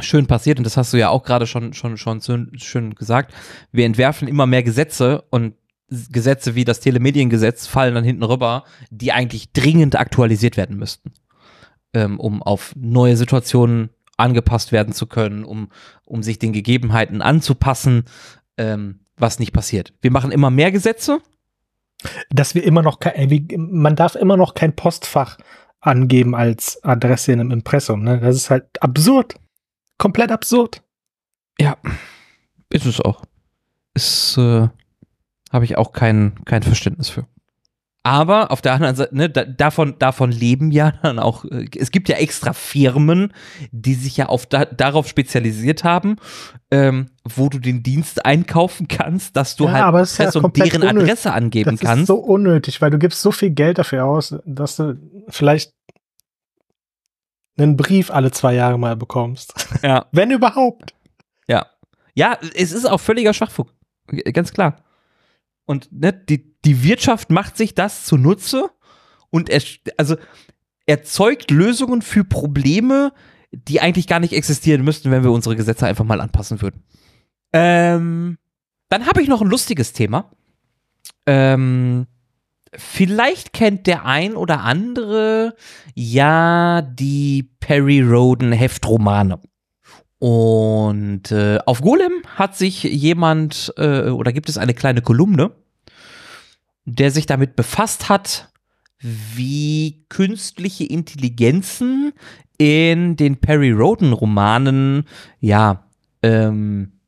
schön 0.00 0.26
passiert, 0.26 0.58
und 0.58 0.64
das 0.64 0.76
hast 0.76 0.92
du 0.92 0.98
ja 0.98 1.10
auch 1.10 1.22
gerade 1.22 1.46
schon, 1.46 1.72
schon, 1.72 1.96
schon 1.96 2.52
schön 2.56 2.94
gesagt, 2.94 3.34
wir 3.70 3.84
entwerfen 3.84 4.28
immer 4.28 4.46
mehr 4.46 4.62
Gesetze 4.62 5.22
und 5.30 5.54
Gesetze 5.88 6.54
wie 6.54 6.64
das 6.64 6.80
Telemediengesetz 6.80 7.66
fallen 7.66 7.96
dann 7.96 8.04
hinten 8.04 8.22
rüber, 8.22 8.64
die 8.90 9.10
eigentlich 9.10 9.52
dringend 9.52 9.96
aktualisiert 9.96 10.56
werden 10.56 10.76
müssten 10.76 11.12
ähm, 11.94 12.20
um 12.20 12.42
auf 12.42 12.74
neue 12.76 13.16
Situationen 13.16 13.90
angepasst 14.16 14.72
werden 14.72 14.92
zu 14.92 15.06
können, 15.06 15.44
um, 15.44 15.70
um 16.04 16.22
sich 16.22 16.38
den 16.38 16.52
Gegebenheiten 16.52 17.22
anzupassen, 17.22 18.04
ähm, 18.56 19.00
was 19.16 19.38
nicht 19.38 19.52
passiert. 19.52 19.94
Wir 20.02 20.10
machen 20.10 20.32
immer 20.32 20.50
mehr 20.50 20.70
Gesetze. 20.70 21.20
Dass 22.30 22.54
wir 22.54 22.64
immer 22.64 22.82
noch 22.82 22.98
kein, 22.98 23.46
man 23.56 23.94
darf 23.94 24.14
immer 24.14 24.38
noch 24.38 24.54
kein 24.54 24.74
Postfach 24.74 25.36
angeben 25.80 26.34
als 26.34 26.82
Adresse 26.82 27.32
in 27.32 27.40
einem 27.40 27.50
Impressum. 27.50 28.02
Ne? 28.02 28.20
Das 28.20 28.36
ist 28.36 28.50
halt 28.50 28.82
absurd. 28.82 29.36
Komplett 29.98 30.32
absurd. 30.32 30.82
Ja, 31.58 31.76
ist 32.70 32.86
es 32.86 33.00
auch. 33.00 33.22
Ist, 33.92 34.38
äh, 34.38 34.68
habe 35.52 35.64
ich 35.64 35.76
auch 35.76 35.92
kein, 35.92 36.42
kein 36.44 36.62
Verständnis 36.62 37.10
für. 37.10 37.26
Aber 38.02 38.50
auf 38.50 38.62
der 38.62 38.72
anderen 38.72 38.96
Seite, 38.96 39.14
ne, 39.14 39.28
da, 39.28 39.44
davon, 39.44 39.98
davon 39.98 40.32
leben 40.32 40.70
ja 40.70 40.92
dann 41.02 41.18
auch, 41.18 41.44
äh, 41.44 41.66
es 41.78 41.90
gibt 41.90 42.08
ja 42.08 42.16
extra 42.16 42.54
Firmen, 42.54 43.34
die 43.72 43.94
sich 43.94 44.16
ja 44.16 44.26
auf 44.26 44.46
da, 44.46 44.64
darauf 44.64 45.06
spezialisiert 45.06 45.84
haben, 45.84 46.16
ähm, 46.70 47.10
wo 47.24 47.50
du 47.50 47.58
den 47.58 47.82
Dienst 47.82 48.24
einkaufen 48.24 48.88
kannst, 48.88 49.36
dass 49.36 49.56
du 49.56 49.66
ja, 49.66 49.72
halt 49.72 49.84
aber 49.84 50.04
ja 50.04 50.30
und 50.40 50.56
deren 50.56 50.82
unnötig. 50.82 51.02
Adresse 51.02 51.32
angeben 51.32 51.72
das 51.72 51.80
kannst. 51.80 51.94
Das 51.94 52.00
ist 52.00 52.06
so 52.06 52.16
unnötig, 52.16 52.80
weil 52.80 52.90
du 52.90 52.98
gibst 52.98 53.20
so 53.20 53.32
viel 53.32 53.50
Geld 53.50 53.76
dafür 53.76 54.06
aus, 54.06 54.34
dass 54.46 54.76
du 54.76 54.96
vielleicht 55.28 55.74
einen 57.58 57.76
Brief 57.76 58.10
alle 58.10 58.30
zwei 58.30 58.54
Jahre 58.54 58.78
mal 58.78 58.96
bekommst. 58.96 59.52
Ja. 59.82 60.06
Wenn 60.12 60.30
überhaupt. 60.30 60.94
Ja. 61.46 61.66
Ja, 62.14 62.38
es 62.54 62.72
ist 62.72 62.86
auch 62.86 62.98
völliger 62.98 63.34
Schwachfug. 63.34 63.74
Ganz 64.32 64.52
klar. 64.52 64.76
Und 65.70 65.92
ne, 65.92 66.12
die, 66.12 66.52
die 66.64 66.82
Wirtschaft 66.82 67.30
macht 67.30 67.56
sich 67.56 67.76
das 67.76 68.04
zunutze 68.04 68.70
und 69.30 69.48
er, 69.48 69.62
also 69.98 70.16
erzeugt 70.84 71.52
Lösungen 71.52 72.02
für 72.02 72.24
Probleme, 72.24 73.12
die 73.52 73.80
eigentlich 73.80 74.08
gar 74.08 74.18
nicht 74.18 74.32
existieren 74.32 74.82
müssten, 74.82 75.12
wenn 75.12 75.22
wir 75.22 75.30
unsere 75.30 75.54
Gesetze 75.54 75.86
einfach 75.86 76.04
mal 76.04 76.20
anpassen 76.20 76.60
würden. 76.60 76.82
Ähm, 77.52 78.36
dann 78.88 79.06
habe 79.06 79.22
ich 79.22 79.28
noch 79.28 79.42
ein 79.42 79.46
lustiges 79.46 79.92
Thema. 79.92 80.32
Ähm, 81.24 82.08
vielleicht 82.74 83.52
kennt 83.52 83.86
der 83.86 84.04
ein 84.04 84.34
oder 84.34 84.62
andere 84.62 85.54
ja 85.94 86.82
die 86.82 87.48
Perry 87.60 88.00
Roden 88.00 88.50
Heftromane. 88.50 89.38
Und 90.20 91.32
äh, 91.32 91.58
auf 91.64 91.80
Golem 91.80 92.12
hat 92.36 92.54
sich 92.54 92.82
jemand 92.82 93.72
äh, 93.78 94.10
oder 94.10 94.34
gibt 94.34 94.50
es 94.50 94.58
eine 94.58 94.74
kleine 94.74 95.00
Kolumne, 95.00 95.52
der 96.84 97.10
sich 97.10 97.24
damit 97.24 97.56
befasst 97.56 98.10
hat, 98.10 98.52
wie 98.98 100.04
künstliche 100.10 100.84
Intelligenzen 100.84 102.12
in 102.58 103.16
den 103.16 103.38
Perry 103.38 103.70
Roden 103.70 104.12
Romanen 104.12 105.04
ja 105.40 105.88
ähm, 106.22 107.00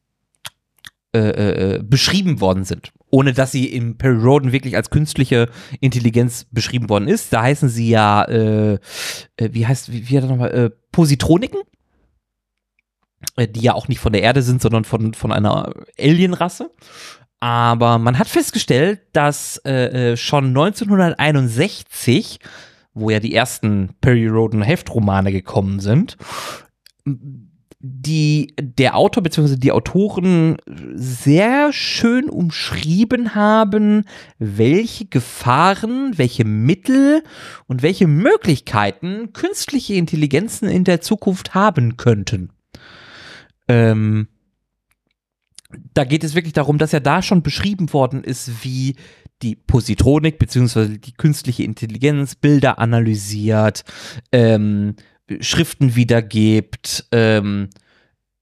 äh, 1.14 1.18
äh, 1.18 1.74
äh, 1.74 1.82
beschrieben 1.82 2.40
worden 2.40 2.64
sind. 2.64 2.92
Ohne 3.10 3.34
dass 3.34 3.52
sie 3.52 3.66
im 3.66 3.98
Perry 3.98 4.22
Roden 4.22 4.52
wirklich 4.52 4.74
als 4.74 4.88
künstliche 4.88 5.50
Intelligenz 5.80 6.46
beschrieben 6.50 6.88
worden 6.88 7.08
ist. 7.08 7.30
Da 7.34 7.42
heißen 7.42 7.68
sie 7.68 7.90
ja, 7.90 8.24
äh, 8.24 8.78
äh 9.36 9.50
wie 9.52 9.66
heißt, 9.66 9.92
wie, 9.92 10.08
wie 10.08 10.16
hat 10.16 10.24
er 10.24 10.30
nochmal, 10.30 10.50
äh, 10.54 10.70
Positroniken? 10.90 11.60
Äh, 13.36 13.48
die 13.48 13.60
ja 13.60 13.74
auch 13.74 13.88
nicht 13.88 14.00
von 14.00 14.12
der 14.12 14.22
Erde 14.22 14.42
sind, 14.42 14.60
sondern 14.60 14.84
von, 14.84 15.14
von 15.14 15.32
einer 15.32 15.72
Alienrasse. 15.98 16.70
Aber 17.40 17.98
man 17.98 18.18
hat 18.18 18.28
festgestellt, 18.28 19.00
dass 19.12 19.60
äh, 19.64 20.12
äh 20.12 20.16
schon 20.16 20.46
1961, 20.48 22.38
wo 22.94 23.10
ja 23.10 23.20
die 23.20 23.34
ersten 23.34 23.90
Perry 24.00 24.28
Roden 24.28 24.62
Heftromane 24.62 25.32
gekommen 25.32 25.80
sind, 25.80 26.16
die 27.84 28.54
der 28.60 28.96
Autor 28.96 29.24
bzw. 29.24 29.56
die 29.56 29.72
Autoren 29.72 30.56
sehr 30.94 31.72
schön 31.72 32.28
umschrieben 32.28 33.34
haben, 33.34 34.04
welche 34.38 35.06
Gefahren, 35.06 36.16
welche 36.16 36.44
Mittel 36.44 37.24
und 37.66 37.82
welche 37.82 38.06
Möglichkeiten 38.06 39.32
künstliche 39.32 39.94
Intelligenzen 39.94 40.68
in 40.68 40.84
der 40.84 41.00
Zukunft 41.00 41.54
haben 41.54 41.96
könnten. 41.96 42.50
Ähm, 43.68 44.28
da 45.94 46.04
geht 46.04 46.24
es 46.24 46.34
wirklich 46.34 46.52
darum, 46.52 46.78
dass 46.78 46.92
ja 46.92 47.00
da 47.00 47.22
schon 47.22 47.42
beschrieben 47.42 47.92
worden 47.92 48.24
ist, 48.24 48.64
wie 48.64 48.96
die 49.42 49.56
Positronik 49.56 50.38
beziehungsweise 50.38 50.98
die 50.98 51.12
künstliche 51.12 51.64
Intelligenz 51.64 52.34
Bilder 52.34 52.78
analysiert, 52.78 53.84
ähm, 54.30 54.96
Schriften 55.40 55.96
wiedergibt 55.96 57.06
ähm, 57.10 57.70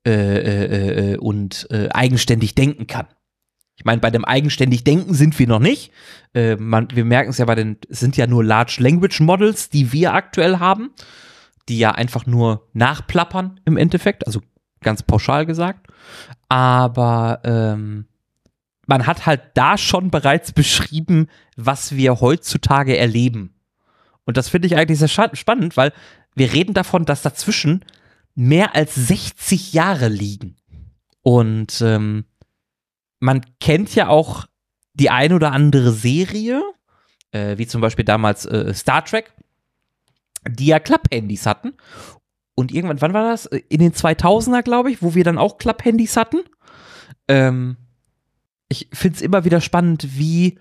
äh, 0.06 0.10
äh, 0.10 1.12
äh, 1.12 1.16
und 1.18 1.68
äh, 1.70 1.88
eigenständig 1.90 2.54
denken 2.54 2.86
kann. 2.86 3.06
Ich 3.76 3.84
meine, 3.86 4.00
bei 4.00 4.10
dem 4.10 4.26
eigenständig 4.26 4.84
Denken 4.84 5.14
sind 5.14 5.38
wir 5.38 5.46
noch 5.46 5.58
nicht. 5.58 5.90
Äh, 6.34 6.56
man, 6.56 6.88
wir 6.92 7.04
merken 7.06 7.30
es 7.30 7.38
ja 7.38 7.46
bei 7.46 7.54
den, 7.54 7.78
es 7.88 8.00
sind 8.00 8.16
ja 8.16 8.26
nur 8.26 8.44
Large 8.44 8.76
Language 8.78 9.20
Models, 9.20 9.70
die 9.70 9.92
wir 9.92 10.12
aktuell 10.12 10.58
haben, 10.58 10.90
die 11.68 11.78
ja 11.78 11.92
einfach 11.92 12.26
nur 12.26 12.68
nachplappern 12.74 13.58
im 13.64 13.78
Endeffekt, 13.78 14.26
also 14.26 14.42
ganz 14.80 15.02
pauschal 15.02 15.46
gesagt. 15.46 15.86
Aber 16.48 17.40
ähm, 17.44 18.06
man 18.86 19.06
hat 19.06 19.26
halt 19.26 19.42
da 19.54 19.78
schon 19.78 20.10
bereits 20.10 20.52
beschrieben, 20.52 21.28
was 21.56 21.96
wir 21.96 22.20
heutzutage 22.20 22.96
erleben. 22.96 23.54
Und 24.24 24.36
das 24.36 24.48
finde 24.48 24.66
ich 24.66 24.76
eigentlich 24.76 24.98
sehr 24.98 25.08
spannend, 25.08 25.76
weil 25.76 25.92
wir 26.34 26.52
reden 26.52 26.74
davon, 26.74 27.04
dass 27.04 27.22
dazwischen 27.22 27.84
mehr 28.34 28.74
als 28.74 28.94
60 28.94 29.72
Jahre 29.72 30.08
liegen. 30.08 30.56
Und 31.22 31.80
ähm, 31.82 32.24
man 33.18 33.42
kennt 33.60 33.94
ja 33.94 34.08
auch 34.08 34.46
die 34.94 35.10
ein 35.10 35.32
oder 35.32 35.52
andere 35.52 35.92
Serie, 35.92 36.62
äh, 37.32 37.58
wie 37.58 37.66
zum 37.66 37.80
Beispiel 37.80 38.04
damals 38.04 38.46
äh, 38.46 38.72
Star 38.74 39.04
Trek, 39.04 39.32
die 40.48 40.66
ja 40.66 40.78
Klapphandys 40.78 41.46
hatten. 41.46 41.74
Und 42.60 42.72
irgendwann, 42.72 43.00
wann 43.00 43.14
war 43.14 43.30
das? 43.30 43.46
In 43.46 43.80
den 43.80 43.92
2000er, 43.92 44.62
glaube 44.62 44.90
ich, 44.90 45.02
wo 45.02 45.14
wir 45.14 45.24
dann 45.24 45.38
auch 45.38 45.58
Klapphandys 45.58 46.16
hatten. 46.16 46.40
Ähm, 47.26 47.76
ich 48.68 48.88
finde 48.92 49.16
es 49.16 49.22
immer 49.22 49.44
wieder 49.44 49.60
spannend, 49.60 50.18
wie. 50.18 50.58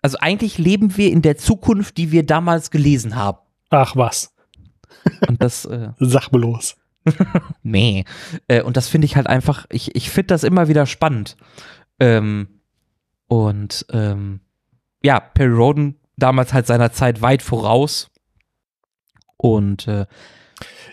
Also 0.00 0.18
eigentlich 0.18 0.58
leben 0.58 0.96
wir 0.96 1.10
in 1.10 1.22
der 1.22 1.36
Zukunft, 1.36 1.96
die 1.96 2.12
wir 2.12 2.24
damals 2.24 2.70
gelesen 2.70 3.16
haben. 3.16 3.38
Ach 3.70 3.96
was. 3.96 4.34
Und 5.26 5.42
das. 5.42 5.64
Äh, 5.64 5.90
Sag 5.98 6.28
bloß. 6.30 6.76
nee. 7.62 8.04
Äh, 8.46 8.62
und 8.62 8.76
das 8.76 8.88
finde 8.88 9.06
ich 9.06 9.16
halt 9.16 9.26
einfach, 9.26 9.66
ich, 9.70 9.96
ich 9.96 10.10
finde 10.10 10.28
das 10.28 10.44
immer 10.44 10.68
wieder 10.68 10.86
spannend. 10.86 11.36
Ähm, 11.98 12.60
und 13.26 13.86
ähm, 13.90 14.40
ja, 15.02 15.20
Perry 15.20 15.54
Roden 15.54 15.96
damals 16.16 16.52
halt 16.52 16.66
seiner 16.66 16.92
Zeit 16.92 17.22
weit 17.22 17.42
voraus. 17.42 18.10
Und 19.36 19.86
äh, 19.88 20.06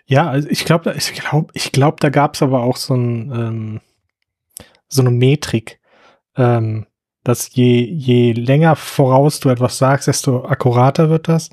ja, 0.06 0.30
also 0.30 0.48
ich 0.50 0.66
glaube, 0.66 0.94
ich 0.98 1.14
glaube, 1.14 1.48
ich 1.54 1.72
glaube, 1.72 1.98
da 2.00 2.10
gab 2.10 2.36
es 2.36 2.42
aber 2.42 2.64
auch 2.64 2.78
so 2.78 2.96
ein 2.96 3.32
ähm, 3.32 3.82
so 4.88 5.02
eine 5.02 5.12
Metrik, 5.12 5.80
ähm, 6.36 6.86
dass 7.24 7.56
je 7.56 7.82
je 7.84 8.34
länger 8.34 8.76
voraus 8.76 9.40
du 9.40 9.50
etwas 9.50 9.78
sagst, 9.78 10.08
desto 10.08 10.46
akkurater 10.46 11.10
wird 11.10 11.28
das. 11.28 11.50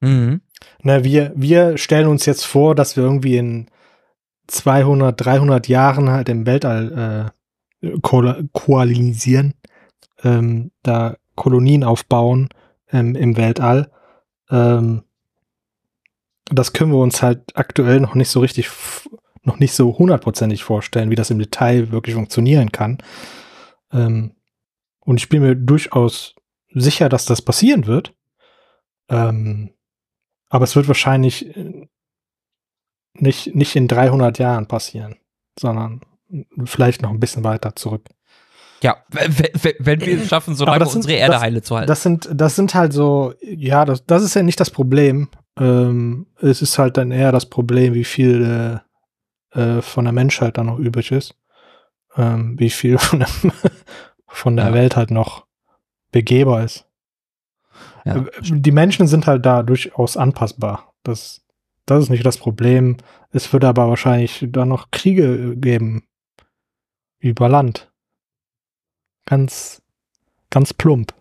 Mhm. 0.00 0.40
Na, 0.82 1.02
wir, 1.04 1.32
wir 1.34 1.78
stellen 1.78 2.08
uns 2.08 2.26
jetzt 2.26 2.44
vor, 2.44 2.74
dass 2.74 2.96
wir 2.96 3.04
irgendwie 3.04 3.38
in 3.38 3.68
200, 4.48 5.18
300 5.24 5.68
Jahren 5.68 6.10
halt 6.10 6.28
im 6.28 6.46
Weltall 6.46 7.32
äh, 7.82 7.98
ko 8.02 8.22
koalisieren, 8.52 9.54
ähm, 10.22 10.70
da 10.82 11.16
Kolonien 11.34 11.84
aufbauen 11.84 12.48
ähm, 12.90 13.14
im 13.14 13.36
Weltall. 13.36 13.90
Ähm, 14.50 15.04
das 16.50 16.72
können 16.72 16.92
wir 16.92 16.98
uns 16.98 17.22
halt 17.22 17.56
aktuell 17.56 18.00
noch 18.00 18.14
nicht 18.14 18.28
so 18.28 18.40
richtig, 18.40 18.70
noch 19.42 19.58
nicht 19.58 19.72
so 19.72 19.96
hundertprozentig 19.96 20.64
vorstellen, 20.64 21.10
wie 21.10 21.16
das 21.16 21.30
im 21.30 21.38
Detail 21.38 21.90
wirklich 21.90 22.14
funktionieren 22.14 22.72
kann. 22.72 22.98
Ähm, 23.92 24.34
und 25.00 25.18
ich 25.20 25.28
bin 25.28 25.42
mir 25.42 25.54
durchaus 25.54 26.34
sicher, 26.72 27.08
dass 27.08 27.24
das 27.24 27.42
passieren 27.42 27.86
wird. 27.86 28.14
Ähm, 29.08 29.74
aber 30.48 30.64
es 30.64 30.76
wird 30.76 30.88
wahrscheinlich 30.88 31.56
äh, 31.56 31.88
nicht, 33.14 33.54
nicht 33.54 33.76
in 33.76 33.88
300 33.88 34.38
Jahren 34.38 34.66
passieren, 34.66 35.16
sondern 35.58 36.00
vielleicht 36.64 37.02
noch 37.02 37.10
ein 37.10 37.20
bisschen 37.20 37.44
weiter 37.44 37.76
zurück. 37.76 38.08
Ja, 38.82 38.98
wenn 39.08 40.00
wir 40.00 40.20
es 40.20 40.28
schaffen, 40.28 40.54
so 40.54 40.66
lange 40.66 40.86
unsere 40.86 41.14
Erde 41.14 41.32
das, 41.32 41.42
heile 41.42 41.62
zu 41.62 41.76
halten. 41.76 41.88
Das 41.88 42.02
sind, 42.02 42.28
das 42.30 42.56
sind 42.56 42.74
halt 42.74 42.92
so, 42.92 43.32
ja, 43.40 43.84
das, 43.84 44.04
das 44.04 44.22
ist 44.22 44.34
ja 44.34 44.42
nicht 44.42 44.60
das 44.60 44.70
Problem. 44.70 45.28
Ähm, 45.58 46.26
es 46.40 46.62
ist 46.62 46.78
halt 46.78 46.96
dann 46.96 47.10
eher 47.10 47.32
das 47.32 47.46
Problem, 47.46 47.94
wie 47.94 48.04
viel 48.04 48.80
äh, 49.54 49.58
äh, 49.58 49.82
von 49.82 50.04
der 50.04 50.12
Menschheit 50.12 50.58
da 50.58 50.64
noch 50.64 50.78
übrig 50.78 51.12
ist. 51.12 51.36
Ähm, 52.16 52.58
wie 52.58 52.70
viel 52.70 52.98
von 52.98 53.20
der, 53.20 53.28
von 54.26 54.56
der 54.56 54.66
ja. 54.66 54.72
Welt 54.72 54.96
halt 54.96 55.10
noch 55.10 55.46
begehbar 56.10 56.64
ist. 56.64 56.86
Ja. 58.04 58.16
Äh, 58.16 58.30
die 58.40 58.72
Menschen 58.72 59.06
sind 59.06 59.26
halt 59.26 59.46
da 59.46 59.62
durchaus 59.62 60.16
anpassbar. 60.16 60.92
Das, 61.02 61.44
das 61.86 62.04
ist 62.04 62.10
nicht 62.10 62.26
das 62.26 62.38
Problem. 62.38 62.96
Es 63.30 63.52
wird 63.52 63.64
aber 63.64 63.88
wahrscheinlich 63.88 64.46
da 64.48 64.64
noch 64.64 64.90
Kriege 64.90 65.56
geben. 65.56 66.04
Über 67.18 67.48
Land. 67.48 67.90
Ganz, 69.24 69.82
ganz 70.50 70.74
plump. 70.74 71.14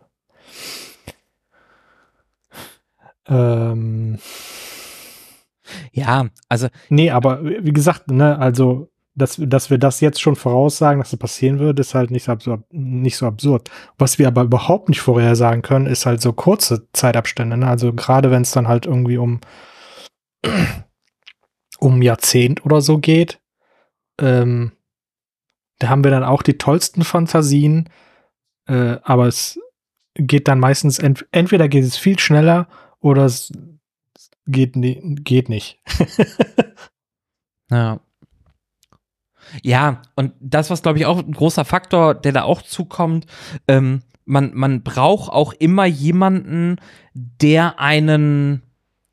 Ähm, 3.27 4.19
ja, 5.91 6.27
also. 6.49 6.67
Nee, 6.89 7.11
aber 7.11 7.43
wie 7.43 7.73
gesagt, 7.73 8.11
ne, 8.11 8.37
also 8.37 8.89
dass, 9.15 9.39
dass 9.39 9.69
wir 9.69 9.77
das 9.77 10.01
jetzt 10.01 10.21
schon 10.21 10.35
voraussagen, 10.35 10.99
dass 10.99 11.11
das 11.11 11.19
passieren 11.19 11.59
wird, 11.59 11.79
ist 11.79 11.93
halt 11.93 12.09
nicht 12.09 12.23
so, 12.23 12.31
absurd, 12.31 12.63
nicht 12.71 13.15
so 13.17 13.27
absurd. 13.27 13.69
Was 13.97 14.17
wir 14.17 14.27
aber 14.27 14.43
überhaupt 14.43 14.89
nicht 14.89 15.01
vorhersagen 15.01 15.61
können, 15.61 15.85
ist 15.85 16.05
halt 16.05 16.21
so 16.21 16.33
kurze 16.33 16.87
Zeitabstände. 16.93 17.57
Ne? 17.57 17.67
Also 17.67 17.93
gerade 17.93 18.31
wenn 18.31 18.41
es 18.41 18.51
dann 18.51 18.67
halt 18.67 18.85
irgendwie 18.85 19.17
um 19.17 19.39
um 21.79 22.01
Jahrzehnt 22.01 22.65
oder 22.65 22.81
so 22.81 22.97
geht, 22.97 23.39
ähm, 24.19 24.71
da 25.79 25.89
haben 25.89 26.03
wir 26.03 26.11
dann 26.11 26.23
auch 26.23 26.41
die 26.41 26.57
tollsten 26.57 27.03
Fantasien, 27.03 27.89
äh, 28.67 28.97
aber 29.03 29.27
es 29.27 29.59
geht 30.15 30.47
dann 30.47 30.59
meistens 30.59 30.99
ent 30.99 31.25
entweder 31.31 31.67
geht 31.67 31.83
es 31.83 31.97
viel 31.97 32.19
schneller 32.19 32.67
oder 33.03 33.25
es 33.25 33.51
geht, 34.47 34.73
geht 34.75 35.49
nicht. 35.49 35.79
ja. 37.69 37.99
Ja, 39.61 40.01
und 40.15 40.33
das, 40.39 40.69
was 40.71 40.81
glaube 40.81 40.97
ich 40.97 41.05
auch 41.05 41.19
ein 41.19 41.33
großer 41.33 41.65
Faktor, 41.65 42.15
der 42.15 42.31
da 42.31 42.43
auch 42.43 42.63
zukommt, 42.63 43.27
ähm, 43.67 44.01
man, 44.25 44.51
man 44.55 44.81
braucht 44.83 45.31
auch 45.31 45.53
immer 45.53 45.85
jemanden, 45.85 46.77
der 47.13 47.79
einen 47.79 48.63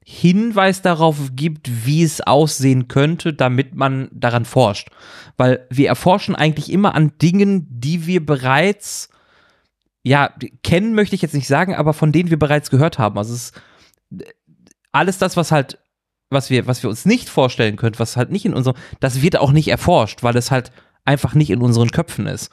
Hinweis 0.04 0.82
darauf 0.82 1.32
gibt, 1.34 1.84
wie 1.84 2.02
es 2.02 2.20
aussehen 2.20 2.88
könnte, 2.88 3.34
damit 3.34 3.74
man 3.74 4.08
daran 4.12 4.44
forscht. 4.44 4.88
Weil 5.36 5.66
wir 5.68 5.88
erforschen 5.88 6.36
eigentlich 6.36 6.72
immer 6.72 6.94
an 6.94 7.12
Dingen, 7.20 7.66
die 7.68 8.06
wir 8.06 8.24
bereits, 8.24 9.10
ja, 10.02 10.32
kennen 10.62 10.94
möchte 10.94 11.16
ich 11.16 11.22
jetzt 11.22 11.34
nicht 11.34 11.48
sagen, 11.48 11.74
aber 11.74 11.92
von 11.92 12.12
denen 12.12 12.30
wir 12.30 12.38
bereits 12.38 12.70
gehört 12.70 12.98
haben. 12.98 13.18
Also 13.18 13.34
es 13.34 13.50
ist 13.50 13.60
alles 14.92 15.18
das, 15.18 15.36
was 15.36 15.52
halt 15.52 15.78
was 16.30 16.48
wir, 16.48 16.66
was 16.66 16.82
wir 16.82 16.90
uns 16.90 17.04
nicht 17.04 17.28
vorstellen 17.28 17.76
können, 17.76 17.98
was 17.98 18.16
halt 18.16 18.30
nicht 18.30 18.46
in 18.46 18.54
unserem, 18.54 18.76
das 19.00 19.20
wird 19.20 19.36
auch 19.36 19.52
nicht 19.52 19.68
erforscht, 19.68 20.22
weil 20.22 20.36
es 20.36 20.50
halt 20.50 20.70
einfach 21.04 21.34
nicht 21.34 21.50
in 21.50 21.60
unseren 21.60 21.90
Köpfen 21.90 22.26
ist. 22.26 22.50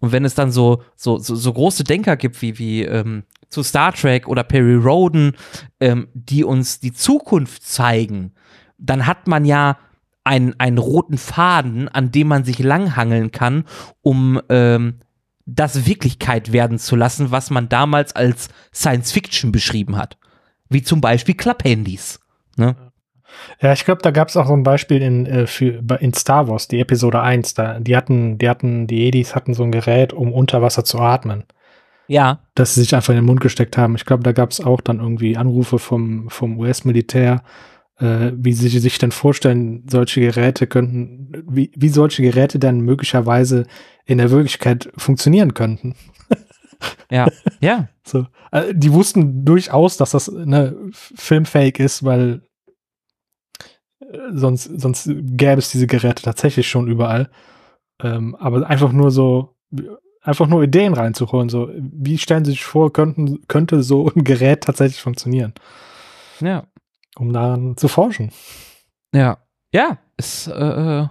Und 0.00 0.12
wenn 0.12 0.24
es 0.24 0.34
dann 0.34 0.50
so, 0.50 0.82
so, 0.96 1.18
so, 1.18 1.36
so 1.36 1.52
große 1.52 1.84
Denker 1.84 2.16
gibt 2.16 2.42
wie, 2.42 2.58
wie 2.58 2.82
ähm, 2.82 3.24
zu 3.48 3.62
Star 3.62 3.92
Trek 3.92 4.26
oder 4.26 4.42
Perry 4.42 4.74
Roden, 4.74 5.36
ähm, 5.78 6.08
die 6.14 6.42
uns 6.42 6.80
die 6.80 6.92
Zukunft 6.92 7.64
zeigen, 7.64 8.32
dann 8.78 9.06
hat 9.06 9.28
man 9.28 9.44
ja 9.44 9.78
einen, 10.24 10.58
einen 10.58 10.78
roten 10.78 11.18
Faden, 11.18 11.88
an 11.88 12.10
dem 12.10 12.28
man 12.28 12.44
sich 12.44 12.58
langhangeln 12.58 13.30
kann, 13.30 13.64
um 14.02 14.40
ähm, 14.48 15.00
das 15.46 15.86
Wirklichkeit 15.86 16.52
werden 16.52 16.78
zu 16.78 16.96
lassen, 16.96 17.30
was 17.30 17.50
man 17.50 17.68
damals 17.68 18.14
als 18.14 18.48
Science 18.72 19.12
Fiction 19.12 19.52
beschrieben 19.52 19.96
hat. 19.96 20.16
Wie 20.70 20.82
zum 20.82 21.00
Beispiel 21.00 21.34
Klapphandys. 21.34 22.20
Ne? 22.56 22.76
Ja, 23.60 23.72
ich 23.72 23.84
glaube, 23.84 24.02
da 24.02 24.10
gab 24.10 24.28
es 24.28 24.36
auch 24.36 24.46
so 24.46 24.54
ein 24.54 24.62
Beispiel 24.62 25.02
in, 25.02 25.26
äh, 25.26 25.46
für, 25.46 25.82
in 26.00 26.14
Star 26.14 26.48
Wars, 26.48 26.68
die 26.68 26.80
Episode 26.80 27.20
1. 27.20 27.54
Da, 27.54 27.78
die 27.78 27.96
hatten, 27.96 28.38
die 28.38 28.48
hatten, 28.48 28.86
die 28.86 29.06
Edis 29.06 29.34
hatten 29.34 29.54
so 29.54 29.62
ein 29.62 29.72
Gerät, 29.72 30.12
um 30.12 30.32
unter 30.32 30.62
Wasser 30.62 30.84
zu 30.84 30.98
atmen. 30.98 31.44
Ja. 32.08 32.40
Dass 32.54 32.74
sie 32.74 32.80
sich 32.80 32.94
einfach 32.94 33.10
in 33.10 33.16
den 33.16 33.26
Mund 33.26 33.40
gesteckt 33.40 33.76
haben. 33.76 33.94
Ich 33.94 34.04
glaube, 34.04 34.22
da 34.22 34.32
gab 34.32 34.50
es 34.50 34.60
auch 34.60 34.80
dann 34.80 35.00
irgendwie 35.00 35.36
Anrufe 35.36 35.78
vom, 35.78 36.28
vom 36.28 36.58
US-Militär, 36.58 37.42
äh, 37.98 38.32
wie 38.34 38.52
sie 38.52 38.68
sich 38.68 38.98
denn 38.98 39.12
vorstellen, 39.12 39.84
solche 39.88 40.20
Geräte 40.20 40.66
könnten, 40.66 41.44
wie, 41.48 41.70
wie 41.76 41.88
solche 41.88 42.22
Geräte 42.22 42.58
dann 42.58 42.80
möglicherweise 42.80 43.66
in 44.06 44.18
der 44.18 44.30
Wirklichkeit 44.30 44.90
funktionieren 44.96 45.54
könnten. 45.54 45.94
ja, 47.10 47.28
ja. 47.60 47.88
So, 48.02 48.26
also 48.50 48.72
die 48.72 48.92
wussten 48.92 49.44
durchaus, 49.44 49.96
dass 49.96 50.10
das 50.10 50.28
eine 50.28 50.76
filmfähig 50.92 51.78
ist, 51.78 52.04
weil 52.04 52.42
sonst, 54.32 54.64
sonst 54.80 55.10
gäbe 55.14 55.58
es 55.58 55.70
diese 55.70 55.86
Geräte 55.86 56.22
tatsächlich 56.22 56.68
schon 56.68 56.88
überall. 56.88 57.30
Ähm, 58.02 58.34
aber 58.36 58.68
einfach 58.68 58.92
nur 58.92 59.10
so, 59.10 59.56
einfach 60.22 60.46
nur 60.46 60.62
Ideen 60.62 60.94
reinzuholen. 60.94 61.48
So, 61.48 61.70
wie 61.74 62.18
stellen 62.18 62.44
Sie 62.44 62.52
sich 62.52 62.64
vor, 62.64 62.92
könnten, 62.92 63.46
könnte 63.48 63.82
so 63.82 64.10
ein 64.14 64.24
Gerät 64.24 64.64
tatsächlich 64.64 65.00
funktionieren? 65.00 65.54
Ja. 66.40 66.66
Um 67.16 67.32
daran 67.32 67.76
zu 67.76 67.88
forschen. 67.88 68.30
Ja. 69.14 69.38
Ja, 69.72 69.98
es, 70.16 70.48
äh, 70.48 70.52
äh, 70.52 71.08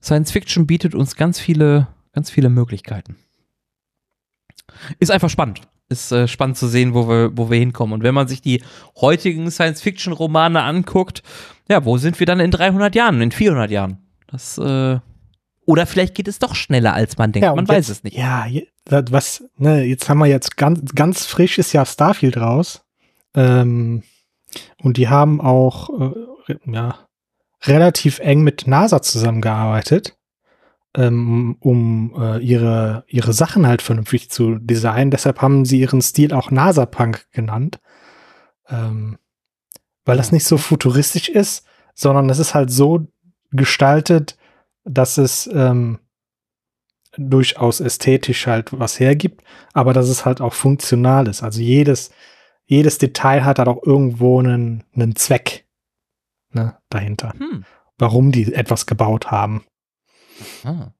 Science 0.00 0.30
Fiction 0.30 0.66
bietet 0.66 0.94
uns 0.94 1.16
ganz 1.16 1.40
viele, 1.40 1.88
ganz 2.12 2.30
viele 2.30 2.48
Möglichkeiten. 2.48 3.16
Ist 5.00 5.10
einfach 5.10 5.30
spannend. 5.30 5.62
Ist 5.92 6.10
äh, 6.12 6.26
spannend 6.26 6.56
zu 6.56 6.66
sehen, 6.68 6.94
wo 6.94 7.08
wir, 7.08 7.30
wo 7.36 7.50
wir 7.50 7.58
hinkommen. 7.58 7.92
Und 7.92 8.02
wenn 8.02 8.14
man 8.14 8.26
sich 8.28 8.40
die 8.40 8.62
heutigen 9.00 9.50
Science-Fiction-Romane 9.50 10.62
anguckt, 10.62 11.22
ja, 11.68 11.84
wo 11.84 11.98
sind 11.98 12.18
wir 12.18 12.26
dann 12.26 12.40
in 12.40 12.50
300 12.50 12.94
Jahren, 12.94 13.20
in 13.20 13.30
400 13.30 13.70
Jahren? 13.70 13.98
Das, 14.26 14.58
äh, 14.58 14.98
oder 15.66 15.86
vielleicht 15.86 16.14
geht 16.14 16.28
es 16.28 16.38
doch 16.38 16.54
schneller, 16.54 16.94
als 16.94 17.18
man 17.18 17.32
denkt. 17.32 17.44
Ja, 17.44 17.50
man 17.50 17.60
und 17.60 17.68
weiß 17.68 17.88
jetzt- 17.88 17.98
es 17.98 18.04
nicht. 18.04 18.16
Ja, 18.16 18.46
was, 18.88 19.44
ne, 19.56 19.84
jetzt 19.84 20.08
haben 20.08 20.18
wir 20.18 20.26
jetzt 20.26 20.56
ganz, 20.56 20.94
ganz 20.94 21.24
frisch 21.26 21.58
ist 21.58 21.72
ja 21.72 21.84
Starfield 21.86 22.36
raus. 22.36 22.82
Ähm, 23.34 24.02
und 24.82 24.96
die 24.96 25.08
haben 25.08 25.40
auch, 25.40 25.88
äh, 26.48 26.54
ja, 26.66 26.98
relativ 27.64 28.18
eng 28.18 28.42
mit 28.42 28.66
NASA 28.66 29.00
zusammengearbeitet, 29.02 30.16
ähm, 30.96 31.56
um 31.60 32.14
äh, 32.18 32.38
ihre, 32.38 33.04
ihre 33.06 33.32
Sachen 33.32 33.66
halt 33.66 33.82
vernünftig 33.82 34.30
zu 34.30 34.56
designen. 34.56 35.10
Deshalb 35.10 35.40
haben 35.40 35.64
sie 35.64 35.80
ihren 35.80 36.02
Stil 36.02 36.32
auch 36.32 36.50
NASA-Punk 36.50 37.26
genannt. 37.32 37.80
Ähm, 38.68 39.18
weil 40.04 40.16
das 40.16 40.32
nicht 40.32 40.44
so 40.44 40.58
futuristisch 40.58 41.28
ist, 41.28 41.64
sondern 41.94 42.28
es 42.30 42.38
ist 42.38 42.54
halt 42.54 42.70
so 42.70 43.06
gestaltet, 43.50 44.36
dass 44.84 45.18
es 45.18 45.48
ähm, 45.52 45.98
durchaus 47.16 47.80
ästhetisch 47.80 48.46
halt 48.46 48.78
was 48.78 48.98
hergibt, 48.98 49.42
aber 49.74 49.92
dass 49.92 50.08
es 50.08 50.24
halt 50.24 50.40
auch 50.40 50.54
funktional 50.54 51.28
ist. 51.28 51.42
Also 51.42 51.60
jedes, 51.60 52.10
jedes 52.64 52.98
Detail 52.98 53.44
hat 53.44 53.58
halt 53.58 53.68
auch 53.68 53.82
irgendwo 53.84 54.40
einen, 54.40 54.84
einen 54.94 55.14
Zweck 55.14 55.66
ne, 56.50 56.76
dahinter, 56.88 57.34
Hm. 57.38 57.64
warum 57.98 58.32
die 58.32 58.52
etwas 58.52 58.86
gebaut 58.86 59.30
haben. 59.30 59.64
Ah. 60.64 60.92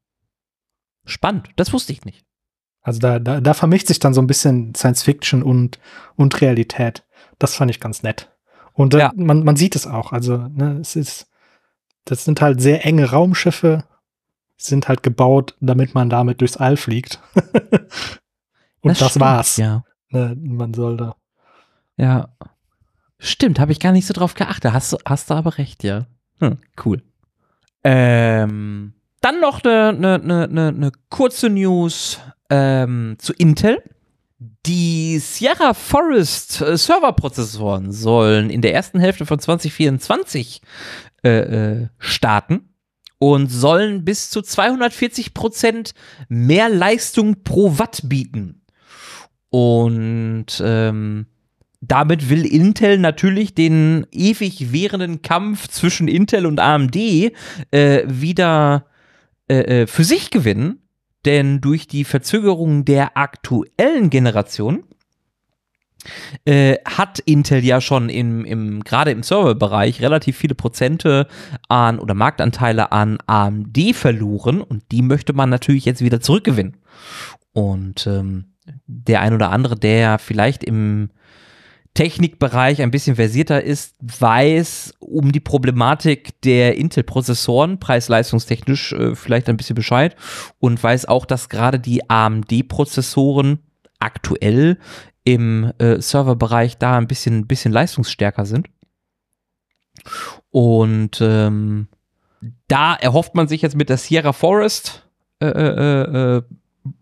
Spannend. 1.04 1.50
Das 1.56 1.72
wusste 1.72 1.92
ich 1.92 2.04
nicht. 2.04 2.24
Also 2.82 2.98
da, 2.98 3.18
da, 3.18 3.40
da 3.40 3.54
vermischt 3.54 3.86
sich 3.88 3.98
dann 4.00 4.14
so 4.14 4.20
ein 4.20 4.26
bisschen 4.26 4.74
Science 4.74 5.02
Fiction 5.02 5.42
und, 5.42 5.78
und 6.16 6.40
Realität. 6.40 7.04
Das 7.38 7.54
fand 7.54 7.70
ich 7.70 7.80
ganz 7.80 8.02
nett. 8.02 8.30
Und 8.72 8.94
Ja. 8.94 9.12
man, 9.14 9.44
man 9.44 9.56
sieht 9.56 9.76
es 9.76 9.86
auch. 9.86 10.12
Also, 10.12 10.38
ne, 10.48 10.78
es 10.80 10.96
ist, 10.96 11.28
das 12.04 12.24
sind 12.24 12.40
halt 12.40 12.60
sehr 12.60 12.84
enge 12.84 13.10
Raumschiffe, 13.10 13.84
sind 14.56 14.88
halt 14.88 15.02
gebaut, 15.02 15.56
damit 15.60 15.94
man 15.94 16.08
damit 16.10 16.40
durchs 16.40 16.56
All 16.56 16.76
fliegt. 16.76 17.20
und 18.80 19.00
das, 19.00 19.10
stimmt, 19.10 19.20
war's. 19.20 19.56
Ja. 19.56 19.84
Ne, 20.10 20.36
man 20.40 20.74
soll 20.74 20.96
da. 20.96 21.16
Ja. 21.96 22.34
Stimmt, 23.18 23.60
habe 23.60 23.70
ich 23.72 23.78
gar 23.80 23.92
nicht 23.92 24.06
so 24.06 24.14
drauf 24.14 24.34
geachtet. 24.34 24.72
Hast, 24.72 24.92
du- 24.92 24.98
hast 25.04 25.30
du 25.30 25.34
aber 25.34 25.58
recht, 25.58 25.84
ja. 25.84 26.06
Hm, 26.40 26.58
cool. 26.84 27.02
Ähm, 27.84 28.94
dann 29.22 29.40
noch 29.40 29.64
eine 29.64 29.92
ne, 29.94 30.20
ne, 30.22 30.48
ne, 30.50 30.72
ne 30.72 30.92
kurze 31.08 31.48
News 31.48 32.20
ähm, 32.50 33.16
zu 33.18 33.32
Intel. 33.32 33.82
Die 34.66 35.18
Sierra 35.18 35.74
Forest 35.74 36.60
äh, 36.60 36.76
Serverprozessoren 36.76 37.92
sollen 37.92 38.50
in 38.50 38.60
der 38.60 38.74
ersten 38.74 39.00
Hälfte 39.00 39.24
von 39.24 39.38
2024 39.38 40.60
äh, 41.24 41.30
äh, 41.30 41.88
starten 41.98 42.68
und 43.18 43.48
sollen 43.48 44.04
bis 44.04 44.30
zu 44.30 44.42
240 44.42 45.32
Prozent 45.32 45.94
mehr 46.28 46.68
Leistung 46.68 47.44
pro 47.44 47.78
Watt 47.78 48.02
bieten. 48.04 48.62
Und 49.50 50.60
ähm, 50.64 51.26
damit 51.80 52.30
will 52.30 52.44
Intel 52.44 52.98
natürlich 52.98 53.54
den 53.54 54.06
ewig 54.10 54.72
währenden 54.72 55.22
Kampf 55.22 55.68
zwischen 55.68 56.08
Intel 56.08 56.46
und 56.46 56.58
AMD 56.58 56.96
äh, 56.96 57.32
wieder 58.06 58.86
äh, 59.52 59.82
äh, 59.82 59.86
für 59.86 60.04
sich 60.04 60.30
gewinnen. 60.30 60.78
Denn 61.26 61.60
durch 61.60 61.86
die 61.86 62.04
Verzögerung 62.04 62.84
der 62.84 63.16
aktuellen 63.16 64.10
Generation 64.10 64.82
äh, 66.46 66.78
hat 66.84 67.18
Intel 67.20 67.62
ja 67.62 67.80
schon 67.80 68.08
im, 68.08 68.44
im 68.44 68.82
gerade 68.82 69.10
im 69.10 69.22
Serverbereich 69.22 70.00
relativ 70.00 70.38
viele 70.38 70.54
Prozente 70.54 71.28
an 71.68 71.98
oder 71.98 72.14
Marktanteile 72.14 72.92
an 72.92 73.18
AMD 73.26 73.94
verloren 73.94 74.62
und 74.62 74.82
die 74.90 75.02
möchte 75.02 75.32
man 75.32 75.50
natürlich 75.50 75.84
jetzt 75.84 76.00
wieder 76.02 76.20
zurückgewinnen. 76.20 76.78
Und 77.52 78.06
ähm, 78.06 78.54
der 78.86 79.20
ein 79.20 79.34
oder 79.34 79.50
andere, 79.50 79.76
der 79.76 80.18
vielleicht 80.18 80.64
im 80.64 81.10
Technikbereich 81.94 82.80
ein 82.80 82.90
bisschen 82.90 83.16
versierter 83.16 83.62
ist, 83.62 83.96
weiß 84.00 84.94
um 84.98 85.30
die 85.30 85.40
Problematik 85.40 86.40
der 86.40 86.76
Intel-Prozessoren, 86.76 87.78
preis-leistungstechnisch 87.78 88.92
äh, 88.92 89.14
vielleicht 89.14 89.48
ein 89.48 89.58
bisschen 89.58 89.76
Bescheid 89.76 90.16
und 90.58 90.82
weiß 90.82 91.06
auch, 91.06 91.26
dass 91.26 91.50
gerade 91.50 91.78
die 91.78 92.08
AMD-Prozessoren 92.08 93.58
aktuell 93.98 94.78
im 95.24 95.72
äh, 95.78 96.00
Serverbereich 96.00 96.78
da 96.78 96.96
ein 96.96 97.06
bisschen, 97.06 97.46
bisschen 97.46 97.72
leistungsstärker 97.72 98.46
sind. 98.46 98.68
Und 100.50 101.20
ähm, 101.20 101.88
da 102.68 102.94
erhofft 102.94 103.34
man 103.34 103.48
sich 103.48 103.62
jetzt 103.62 103.76
mit 103.76 103.88
der 103.88 103.98
Sierra 103.98 104.32
Forest 104.32 105.06
äh, 105.40 105.46
äh, 105.46 106.36
äh, 106.36 106.42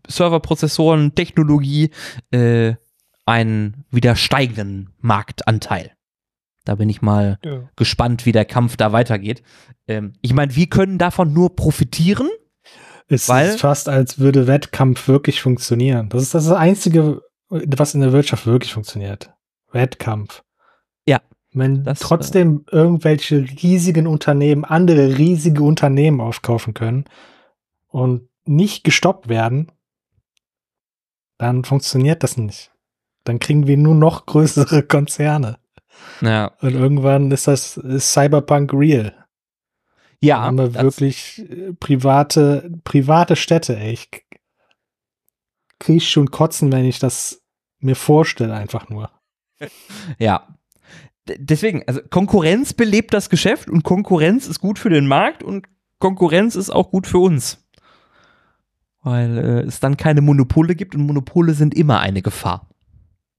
Serverprozessoren, 0.07 1.15
Technologie, 1.15 1.91
äh, 2.31 2.75
einen 3.27 3.85
wieder 3.91 4.17
steigenden 4.17 4.91
Marktanteil. 5.01 5.93
Da 6.65 6.75
bin 6.75 6.89
ich 6.89 7.01
mal 7.03 7.39
gespannt, 7.77 8.27
wie 8.27 8.33
der 8.33 8.45
Kampf 8.45 8.77
da 8.77 8.93
weitergeht. 8.93 9.43
Ähm, 9.89 10.13
ich 10.21 10.35
meine, 10.35 10.55
wir 10.57 10.67
können 10.69 10.99
davon 10.99 11.33
nur 11.33 11.57
profitieren. 11.57 12.29
Es 13.09 13.29
Weil- 13.29 13.49
ist 13.49 13.61
fast, 13.61 13.89
als 13.89 14.19
würde 14.19 14.47
Wettkampf 14.47 15.09
wirklich 15.09 15.41
funktionieren. 15.41 16.09
Das 16.11 16.23
ist 16.23 16.35
das 16.35 16.51
Einzige, 16.51 17.23
was 17.49 17.95
in 17.95 18.01
der 18.03 18.13
Wirtschaft 18.13 18.47
wirklich 18.47 18.73
funktioniert. 18.73 19.33
Wettkampf. 19.73 20.45
Ja, 21.07 21.21
Wenn 21.53 21.83
das, 21.83 21.99
trotzdem 22.01 22.65
irgendwelche 22.71 23.39
riesigen 23.63 24.07
Unternehmen 24.07 24.65
andere 24.65 25.19
riesige 25.19 25.63
Unternehmen 25.63 26.21
aufkaufen 26.21 26.75
können 26.75 27.05
und 27.89 28.29
nicht 28.45 28.85
gestoppt 28.85 29.29
werden, 29.29 29.73
dann 31.39 31.65
funktioniert 31.65 32.23
das 32.23 32.37
nicht. 32.37 32.70
Dann 33.25 33.39
kriegen 33.39 33.67
wir 33.67 33.77
nur 33.77 33.95
noch 33.95 34.27
größere 34.27 34.83
Konzerne. 34.87 35.59
Ja, 36.23 36.53
Und 36.61 36.75
irgendwann 36.75 37.31
ist 37.31 37.47
das 37.47 37.77
ist 37.77 38.13
Cyberpunk 38.13 38.73
real. 38.73 39.13
ja 40.21 40.37
Dann 40.37 40.45
haben 40.47 40.59
wir 40.59 40.75
wirklich 40.83 41.39
äh, 41.51 41.73
private, 41.75 42.71
private 42.85 43.37
Städte, 43.37 43.77
ey. 43.77 43.93
Ich 43.93 44.11
k- 44.11 44.21
krieg 45.79 46.03
schon 46.03 46.31
Kotzen, 46.31 46.73
wenn 46.73 46.85
ich 46.85 46.99
das 46.99 47.43
mir 47.81 47.97
vorstelle, 47.97 48.55
einfach 48.55 48.89
nur. 48.89 49.11
Ja. 50.19 50.57
D 51.29 51.37
deswegen, 51.39 51.83
also 51.87 52.01
Konkurrenz 52.09 52.73
belebt 52.73 53.13
das 53.13 53.29
Geschäft 53.29 53.69
und 53.69 53.83
Konkurrenz 53.83 54.47
ist 54.47 54.61
gut 54.61 54.79
für 54.79 54.89
den 54.89 55.07
Markt 55.07 55.43
und 55.43 55.67
Konkurrenz 55.99 56.57
ist 56.57 56.71
auch 56.71 56.91
gut 56.91 57.07
für 57.07 57.19
uns. 57.19 57.63
Weil 59.03 59.37
äh, 59.39 59.61
es 59.67 59.81
dann 59.81 59.99
keine 59.99 60.23
Monopole 60.23 60.75
gibt 60.75 60.95
und 60.95 61.03
Monopole 61.07 61.53
sind 61.53 61.75
immer 61.75 62.01
eine 62.01 62.23
Gefahr. 62.23 62.70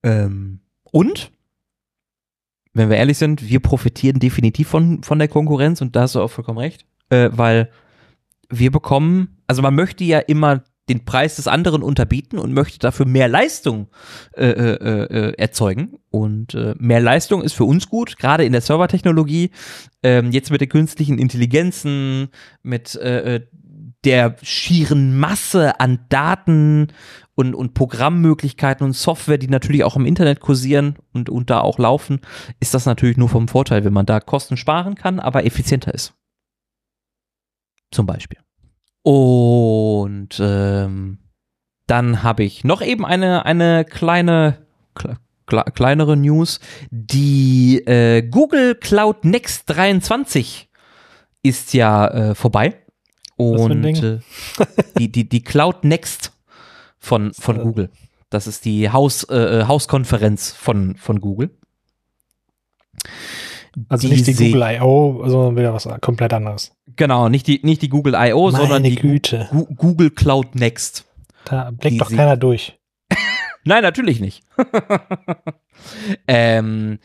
Ähm, 0.04 0.60
und, 0.92 1.32
wenn 2.74 2.90
wir 2.90 2.98
ehrlich 2.98 3.18
sind, 3.18 3.48
wir 3.50 3.60
profitieren 3.60 4.20
definitiv 4.20 4.68
von, 4.70 5.04
von 5.04 5.20
der 5.20 5.28
Konkurrenz 5.28 5.82
und 5.82 5.96
da 5.96 6.02
hast 6.02 6.16
du 6.16 6.22
auch 6.22 6.30
vollkommen 6.30 6.60
recht, 6.60 6.86
äh, 7.10 7.30
weil 7.34 7.70
wir 8.50 8.72
bekommen, 8.72 9.38
also 9.48 9.62
man 9.62 9.76
möchte 9.76 10.04
ja 10.04 10.20
immer 10.20 10.64
den 10.90 11.06
Preis 11.06 11.38
des 11.38 11.48
anderen 11.48 11.84
unterbieten 11.84 12.38
und 12.38 12.54
möchte 12.54 12.80
dafür 12.80 13.06
mehr 13.06 13.30
Leistung 13.30 13.88
äh, 14.36 14.46
äh, 14.46 15.04
äh, 15.04 15.34
erzeugen. 15.38 16.00
Und 16.10 16.54
äh, 16.54 16.76
mehr 16.78 17.00
Leistung 17.00 17.44
ist 17.44 17.54
für 17.54 17.64
uns 17.64 17.88
gut, 17.88 18.18
gerade 18.18 18.44
in 18.44 18.52
der 18.52 18.62
Servertechnologie. 18.62 19.52
Ähm, 20.04 20.32
jetzt 20.32 20.52
mit 20.52 20.60
den 20.60 20.68
künstlichen 20.68 21.18
Intelligenzen, 21.18 22.28
mit 22.62 22.96
äh, 22.96 23.36
äh, 23.36 23.48
der 24.04 24.36
schieren 24.42 25.18
Masse 25.18 25.80
an 25.80 26.00
Daten 26.10 26.88
und, 27.36 27.56
und 27.56 27.74
Programmmöglichkeiten 27.74 28.86
und 28.86 28.94
Software, 28.94 29.38
die 29.38 29.48
natürlich 29.48 29.84
auch 29.84 29.96
im 29.96 30.06
Internet 30.06 30.40
kursieren 30.40 30.96
und, 31.14 31.30
und 31.30 31.50
da 31.50 31.62
auch 31.62 31.80
laufen, 31.80 32.22
ist 32.60 32.74
das 32.74 32.86
natürlich 32.86 33.18
nur 33.18 33.30
vom 33.30 33.48
Vorteil, 33.48 33.84
wenn 33.84 33.94
man 33.94 34.06
da 34.06 34.20
Kosten 34.20 34.58
sparen 34.58 34.96
kann, 34.96 35.20
aber 35.20 35.46
effizienter 35.46 35.94
ist. 35.94 36.14
Zum 37.92 38.06
Beispiel. 38.06 38.40
Und 39.04 40.40
ähm, 40.40 41.20
dann 41.88 42.24
habe 42.24 42.44
ich 42.44 42.64
noch 42.64 42.82
eben 42.82 43.06
eine, 43.06 43.46
eine 43.46 43.86
kleine, 43.86 44.66
kle 44.96 45.18
kle 45.46 45.66
kleinere 45.74 46.16
News. 46.16 46.60
Die 46.92 47.80
äh, 47.86 48.22
Google 48.22 48.76
Cloud 48.76 49.26
Next 49.26 49.64
23 49.70 50.70
ist 51.44 51.74
ja 51.74 52.08
äh, 52.08 52.36
vorbei. 52.36 52.81
Und 53.50 53.84
äh, 53.86 54.20
die, 54.98 55.12
die, 55.12 55.28
die 55.28 55.44
Cloud 55.44 55.84
Next 55.84 56.32
von, 57.00 57.34
von 57.34 57.56
So. 57.58 57.64
Google. 57.64 57.90
Das 58.30 58.48
ist 58.48 58.64
die 58.66 58.90
Haus, 58.90 59.24
äh, 59.30 59.66
Hauskonferenz 59.68 60.52
von, 60.52 60.96
von 60.96 61.20
Google. 61.20 61.52
Also 63.90 64.08
nicht 64.08 64.28
die 64.28 64.34
Google 64.34 64.62
I.O., 64.64 65.24
sondern 65.28 65.58
wieder 65.58 65.74
was 65.74 65.88
komplett 66.02 66.34
anderes. 66.34 66.74
Genau, 66.96 67.30
nicht 67.30 67.48
die, 67.48 67.60
nicht 67.64 67.82
die 67.82 67.90
Google 67.90 68.16
I.O., 68.16 68.52
sondern 68.52 68.84
die 68.84 68.96
Güte. 68.96 69.50
Google 69.76 70.12
Cloud 70.12 70.56
Next. 70.56 71.06
Da 71.46 71.72
blickt 71.72 71.96
die 71.96 71.98
doch 71.98 72.10
keiner 72.10 72.38
durch. 72.38 72.78
Nein, 73.64 73.84
natürlich 73.84 74.20
nicht. 74.20 74.44
ähm, 76.28 77.00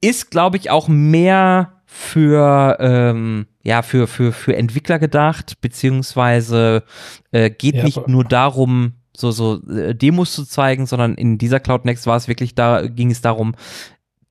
ist, 0.00 0.30
glaube 0.30 0.56
ich, 0.56 0.70
auch 0.70 0.88
mehr 0.88 1.82
für, 1.96 2.76
ähm, 2.80 3.46
ja, 3.62 3.82
für, 3.82 4.08
für, 4.08 4.32
für 4.32 4.56
Entwickler 4.56 4.98
gedacht, 4.98 5.60
beziehungsweise 5.60 6.82
äh, 7.30 7.50
geht 7.50 7.76
Ja, 7.76 7.84
nicht 7.84 8.08
nur 8.08 8.24
darum, 8.24 8.94
so, 9.16 9.30
so 9.30 9.62
äh, 9.70 9.94
Demos 9.94 10.32
zu 10.32 10.44
zeigen, 10.44 10.86
sondern 10.86 11.14
in 11.14 11.38
dieser 11.38 11.60
Cloud 11.60 11.84
Next 11.84 12.08
war 12.08 12.16
es 12.16 12.26
wirklich 12.26 12.56
da, 12.56 12.88
ging 12.88 13.12
es 13.12 13.20
darum, 13.20 13.54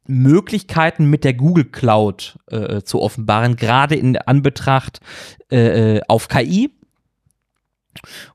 Möglichkeiten 0.06 1.10
mit 1.10 1.24
der 1.24 1.36
Google 1.36 1.64
Cloud 1.64 2.38
äh, 2.48 2.82
zu 2.82 3.02
offenbaren, 3.02 3.56
gerade 3.56 3.96
in 3.96 4.18
Anbetracht 4.18 5.00
äh, 5.50 5.96
äh, 5.96 6.02
auf 6.10 6.28
KI, 6.28 6.70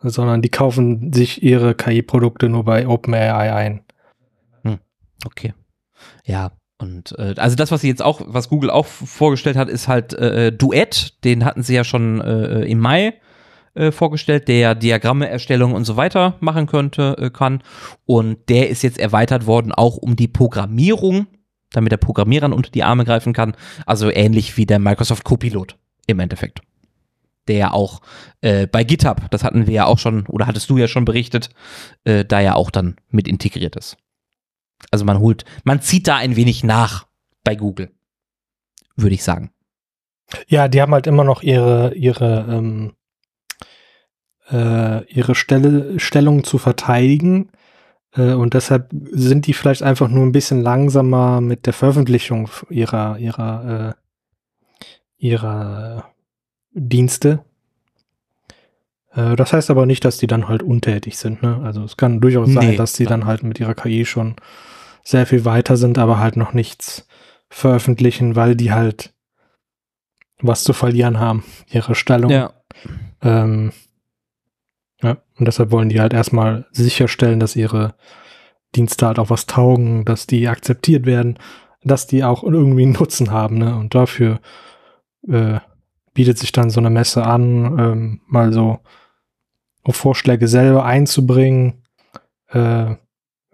sondern 0.00 0.42
die 0.42 0.48
kaufen 0.48 1.12
sich 1.12 1.42
ihre 1.42 1.74
KI-Produkte 1.74 2.48
nur 2.48 2.64
bei 2.64 2.88
OpenAI 2.88 3.54
ein. 3.54 3.84
Okay. 5.26 5.54
Ja, 6.24 6.52
und 6.78 7.14
äh, 7.18 7.34
also 7.36 7.56
das, 7.56 7.70
was 7.70 7.82
sie 7.82 7.88
jetzt 7.88 8.02
auch, 8.02 8.22
was 8.24 8.48
Google 8.48 8.70
auch 8.70 8.86
vorgestellt 8.86 9.56
hat, 9.56 9.68
ist 9.68 9.88
halt 9.88 10.14
äh, 10.14 10.52
Duett. 10.52 11.22
Den 11.24 11.44
hatten 11.44 11.62
sie 11.62 11.74
ja 11.74 11.84
schon 11.84 12.20
äh, 12.20 12.62
im 12.62 12.78
Mai 12.78 13.14
äh, 13.74 13.92
vorgestellt, 13.92 14.48
der 14.48 14.58
ja 14.58 14.74
Diagrammeerstellung 14.74 15.72
und 15.72 15.84
so 15.84 15.96
weiter 15.96 16.36
machen 16.40 16.66
könnte, 16.66 17.16
äh, 17.18 17.30
kann. 17.30 17.62
Und 18.04 18.48
der 18.48 18.68
ist 18.68 18.82
jetzt 18.82 18.98
erweitert 18.98 19.46
worden, 19.46 19.72
auch 19.72 19.96
um 19.96 20.16
die 20.16 20.28
Programmierung, 20.28 21.26
damit 21.72 21.92
der 21.92 21.98
Programmierern 21.98 22.52
unter 22.52 22.70
die 22.70 22.82
Arme 22.82 23.04
greifen 23.04 23.32
kann. 23.32 23.56
Also 23.86 24.10
ähnlich 24.10 24.56
wie 24.56 24.66
der 24.66 24.78
Microsoft 24.78 25.24
Copilot 25.24 25.76
im 26.06 26.18
Endeffekt. 26.18 26.60
Der 27.48 27.56
ja 27.56 27.72
auch 27.72 28.00
äh, 28.40 28.66
bei 28.66 28.84
GitHub, 28.84 29.30
das 29.30 29.44
hatten 29.44 29.66
wir 29.66 29.74
ja 29.74 29.84
auch 29.86 29.98
schon, 29.98 30.26
oder 30.26 30.46
hattest 30.46 30.68
du 30.68 30.76
ja 30.76 30.88
schon 30.88 31.04
berichtet, 31.04 31.50
äh, 32.04 32.24
da 32.24 32.40
ja 32.40 32.54
auch 32.54 32.70
dann 32.70 32.96
mit 33.08 33.28
integriert 33.28 33.76
ist. 33.76 33.96
Also 34.90 35.04
man 35.04 35.18
holt, 35.18 35.44
man 35.64 35.80
zieht 35.80 36.08
da 36.08 36.16
ein 36.16 36.36
wenig 36.36 36.64
nach 36.64 37.06
bei 37.44 37.54
Google, 37.54 37.90
würde 38.96 39.14
ich 39.14 39.22
sagen. 39.22 39.50
Ja, 40.48 40.68
die 40.68 40.80
haben 40.80 40.92
halt 40.92 41.06
immer 41.06 41.24
noch 41.24 41.42
ihre 41.42 41.94
ihre 41.94 42.46
ähm, 42.48 42.92
äh, 44.50 45.04
ihre 45.04 45.34
Stelle, 45.34 45.98
Stellung 45.98 46.44
zu 46.44 46.58
verteidigen 46.58 47.50
äh, 48.16 48.32
und 48.32 48.54
deshalb 48.54 48.90
sind 49.10 49.46
die 49.46 49.52
vielleicht 49.52 49.82
einfach 49.82 50.08
nur 50.08 50.24
ein 50.24 50.32
bisschen 50.32 50.62
langsamer 50.62 51.40
mit 51.40 51.66
der 51.66 51.72
Veröffentlichung 51.72 52.48
ihrer 52.68 53.18
ihrer 53.18 53.96
äh, 53.96 54.00
ihrer 55.18 56.04
Dienste. 56.72 57.44
Äh, 59.12 59.36
das 59.36 59.52
heißt 59.52 59.70
aber 59.70 59.86
nicht, 59.86 60.04
dass 60.04 60.18
die 60.18 60.26
dann 60.26 60.48
halt 60.48 60.62
untätig 60.62 61.18
sind. 61.18 61.42
Ne? 61.42 61.60
Also 61.62 61.82
es 61.84 61.96
kann 61.96 62.20
durchaus 62.20 62.48
Nee, 62.48 62.54
sein, 62.54 62.76
dass 62.76 62.94
die 62.94 63.06
dann 63.06 63.26
halt 63.26 63.42
mit 63.42 63.60
ihrer 63.60 63.74
KI 63.74 64.04
schon 64.04 64.36
sehr 65.02 65.26
viel 65.26 65.44
weiter 65.44 65.76
sind, 65.76 65.98
aber 65.98 66.18
halt 66.18 66.36
noch 66.36 66.52
nichts 66.52 67.06
veröffentlichen, 67.48 68.36
weil 68.36 68.54
die 68.54 68.72
halt 68.72 69.12
was 70.40 70.64
zu 70.64 70.72
verlieren 70.72 71.18
haben, 71.18 71.44
ihre 71.70 71.94
Stellung. 71.94 72.30
Ähm, 73.22 73.72
ja, 75.02 75.18
und 75.38 75.46
deshalb 75.46 75.70
wollen 75.70 75.88
die 75.88 76.00
halt 76.00 76.12
erstmal 76.12 76.66
sicherstellen, 76.72 77.40
dass 77.40 77.56
ihre 77.56 77.94
Dienste 78.76 79.06
halt 79.06 79.18
auch 79.18 79.30
was 79.30 79.46
taugen, 79.46 80.04
dass 80.04 80.26
die 80.26 80.48
akzeptiert 80.48 81.06
werden, 81.06 81.38
dass 81.82 82.06
die 82.06 82.24
auch 82.24 82.44
irgendwie 82.44 82.82
einen 82.82 82.92
Nutzen 82.92 83.30
haben, 83.30 83.58
ne? 83.58 83.76
Und 83.76 83.94
dafür 83.94 84.40
äh, 85.28 85.60
bietet 86.12 86.38
sich 86.38 86.52
dann 86.52 86.70
so 86.70 86.80
eine 86.80 86.90
Messe 86.90 87.24
an, 87.24 87.78
ähm, 87.78 88.20
mal 88.26 88.52
so 88.52 88.80
Vorschläge 89.88 90.46
selber 90.46 90.84
einzubringen, 90.84 91.82
äh, 92.48 92.94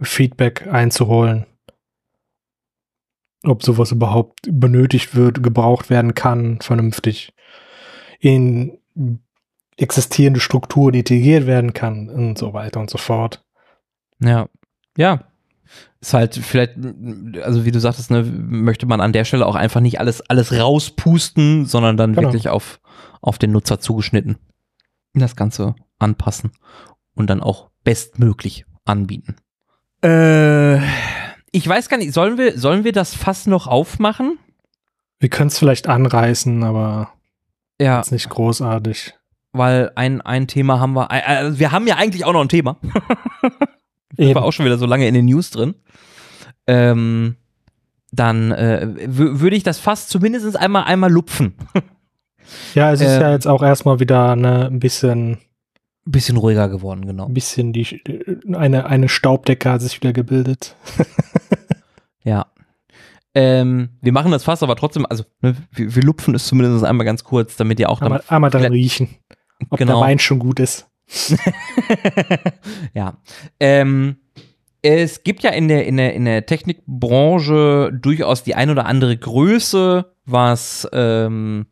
Feedback 0.00 0.66
einzuholen, 0.66 1.46
ob 3.44 3.62
sowas 3.62 3.92
überhaupt 3.92 4.40
benötigt 4.50 5.14
wird, 5.14 5.42
gebraucht 5.42 5.88
werden 5.88 6.14
kann, 6.14 6.60
vernünftig 6.60 7.32
in 8.18 8.78
existierende 9.76 10.40
Strukturen 10.40 10.94
integriert 10.94 11.46
werden 11.46 11.72
kann 11.72 12.08
und 12.08 12.38
so 12.38 12.52
weiter 12.52 12.80
und 12.80 12.90
so 12.90 12.98
fort. 12.98 13.44
Ja. 14.20 14.48
Ja. 14.96 15.24
Ist 16.00 16.14
halt 16.14 16.34
vielleicht, 16.36 16.74
also 17.42 17.64
wie 17.64 17.72
du 17.72 17.80
sagtest, 17.80 18.10
ne, 18.10 18.22
möchte 18.22 18.86
man 18.86 19.00
an 19.00 19.12
der 19.12 19.24
Stelle 19.24 19.44
auch 19.46 19.56
einfach 19.56 19.80
nicht 19.80 19.98
alles, 20.00 20.22
alles 20.22 20.52
rauspusten, 20.58 21.66
sondern 21.66 21.96
dann 21.96 22.14
Genau. 22.14 22.28
wirklich 22.28 22.48
auf, 22.48 22.80
auf 23.20 23.38
den 23.38 23.52
Nutzer 23.52 23.80
zugeschnitten 23.80 24.38
das 25.14 25.34
Ganze 25.34 25.74
anpassen 25.98 26.52
und 27.14 27.30
dann 27.30 27.42
auch 27.42 27.70
bestmöglich 27.84 28.66
anbieten. 28.84 29.36
Äh, 30.04 30.76
ich 31.52 31.66
weiß 31.66 31.88
gar 31.88 31.96
nicht, 31.96 32.12
sollen 32.12 32.36
wir, 32.36 32.58
sollen 32.58 32.84
wir 32.84 32.92
das 32.92 33.14
Fass 33.14 33.46
noch 33.46 33.66
aufmachen? 33.66 34.38
Wir 35.18 35.30
können 35.30 35.48
es 35.48 35.58
vielleicht 35.58 35.88
anreißen, 35.88 36.62
aber 36.62 37.12
Ja, 37.80 38.00
ist 38.00 38.12
nicht 38.12 38.28
großartig. 38.28 39.14
Weil 39.58 39.92
ein, 39.94 40.20
ein 40.20 40.46
Thema 40.46 40.80
haben 40.80 40.94
wir, 40.94 41.08
äh, 41.10 41.58
wir 41.58 41.72
haben 41.72 41.86
ja 41.86 41.96
eigentlich 41.96 42.24
auch 42.24 42.32
noch 42.32 42.42
ein 42.42 42.48
Thema. 42.48 42.78
Ich 44.18 44.34
war 44.34 44.44
auch 44.44 44.52
schon 44.52 44.64
wieder 44.64 44.78
so 44.78 44.86
lange 44.86 45.06
in 45.06 45.12
den 45.12 45.26
News 45.26 45.50
drin. 45.50 45.74
Ähm, 46.66 47.36
dann 48.12 48.50
äh, 48.50 48.88
würde 49.08 49.56
ich 49.56 49.62
das 49.62 49.78
fast 49.78 50.08
zumindest 50.08 50.56
einmal 50.56 50.84
einmal 50.84 51.12
lupfen. 51.12 51.54
Ja, 52.74 52.92
es 52.92 53.02
ist 53.02 53.08
Ähm, 53.08 53.20
ja 53.20 53.32
jetzt 53.32 53.46
auch 53.46 53.62
erstmal 53.62 54.00
wieder 54.00 54.34
ne, 54.36 54.68
ein 54.68 54.80
bisschen, 54.80 55.36
Bisschen 56.06 56.36
ruhiger 56.36 56.68
geworden, 56.68 57.04
genau. 57.04 57.26
ein 57.26 57.34
bisschen 57.34 57.72
die 57.72 58.00
eine, 58.54 58.86
eine 58.86 59.08
Staubdecke 59.08 59.68
hat 59.70 59.82
sich 59.82 60.00
wieder 60.00 60.12
gebildet. 60.12 60.76
Ja. 62.22 62.46
Ähm, 63.34 63.90
wir 64.00 64.12
machen 64.12 64.32
das 64.32 64.42
fast, 64.42 64.64
aber 64.64 64.74
trotzdem, 64.74 65.06
also 65.08 65.24
ne, 65.42 65.54
wir, 65.70 65.94
wir 65.94 66.02
lupfen 66.02 66.34
es 66.34 66.46
zumindest 66.46 66.84
einmal 66.84 67.04
ganz 67.04 67.22
kurz, 67.22 67.54
damit 67.56 67.78
ihr 67.78 67.88
auch 67.88 68.00
Einmal, 68.00 68.22
einmal 68.26 68.50
dann 68.50 68.64
riechen, 68.64 69.10
ob 69.70 69.78
Genau. 69.78 69.94
der 69.94 70.00
Wein 70.00 70.18
schon 70.18 70.38
gut 70.38 70.60
ist. 70.60 70.88
ja. 72.94 73.18
Ähm, 73.60 74.16
es 74.82 75.24
gibt 75.24 75.42
ja 75.42 75.50
in 75.50 75.68
der, 75.68 75.86
in 75.86 75.96
der, 75.96 76.14
in 76.14 76.24
der 76.24 76.46
Technikbranche 76.46 77.90
durchaus 77.92 78.42
die 78.42 78.54
ein 78.54 78.70
oder 78.70 78.86
andere 78.86 79.16
Größe, 79.16 80.12
was 80.24 80.88
ähm, 80.92 81.66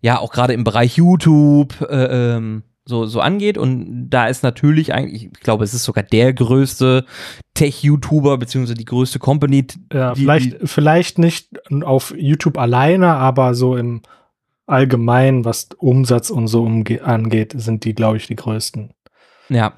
ja 0.00 0.18
auch 0.18 0.32
gerade 0.32 0.52
im 0.52 0.64
Bereich 0.64 0.96
YouTube 0.96 1.80
äh, 1.88 2.36
ähm, 2.36 2.62
so, 2.84 3.06
so 3.06 3.20
angeht. 3.20 3.56
Und 3.56 4.10
da 4.10 4.26
ist 4.26 4.42
natürlich 4.42 4.92
eigentlich, 4.92 5.26
ich 5.26 5.40
glaube, 5.40 5.64
es 5.64 5.72
ist 5.72 5.84
sogar 5.84 6.04
der 6.04 6.34
größte 6.34 7.06
Tech-YouTuber, 7.54 8.38
beziehungsweise 8.38 8.74
die 8.74 8.84
größte 8.84 9.18
Company. 9.18 9.66
Ja, 9.92 10.14
die, 10.14 10.22
vielleicht, 10.22 10.56
vielleicht 10.64 11.18
nicht 11.18 11.48
auf 11.82 12.12
YouTube 12.16 12.58
alleine, 12.58 13.14
aber 13.14 13.54
so 13.54 13.76
im 13.76 14.02
Allgemeinen, 14.66 15.44
was 15.44 15.68
Umsatz 15.78 16.30
und 16.30 16.46
so 16.48 16.64
angeht, 17.02 17.52
sind 17.56 17.84
die, 17.84 17.94
glaube 17.94 18.16
ich, 18.16 18.26
die 18.26 18.36
größten. 18.36 18.92
Ja. 19.48 19.74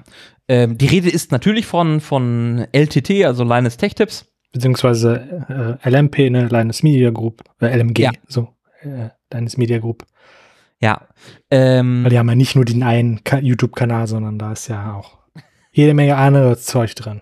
Ähm, 0.47 0.77
die 0.77 0.85
Rede 0.85 1.09
ist 1.09 1.31
natürlich 1.31 1.65
von, 1.65 1.99
von 2.01 2.67
LTT, 2.71 3.25
also 3.25 3.43
Linus 3.43 3.77
Tech 3.77 3.95
Tips. 3.95 4.25
Beziehungsweise 4.51 5.79
äh, 5.83 5.89
LMP, 5.89 6.29
ne, 6.29 6.47
Linus 6.47 6.83
Media 6.83 7.09
Group, 7.09 7.43
äh, 7.59 7.75
LMG, 7.75 7.99
Ja. 7.99 8.11
so, 8.27 8.49
äh, 8.81 9.09
Linus 9.33 9.57
Media 9.57 9.79
Group. 9.79 10.05
Ja. 10.79 11.07
Ähm, 11.49 12.03
Weil 12.03 12.11
die 12.11 12.19
haben 12.19 12.29
ja 12.29 12.35
nicht 12.35 12.55
nur 12.55 12.63
den 12.65 12.83
einen 12.83 13.23
Ka- 13.23 13.39
YouTube-Kanal, 13.39 14.07
sondern 14.07 14.37
da 14.37 14.51
ist 14.53 14.67
ja 14.67 14.93
auch 14.93 15.17
jede 15.71 15.93
Menge 15.93 16.15
andere 16.15 16.57
Zeug 16.57 16.95
drin. 16.95 17.21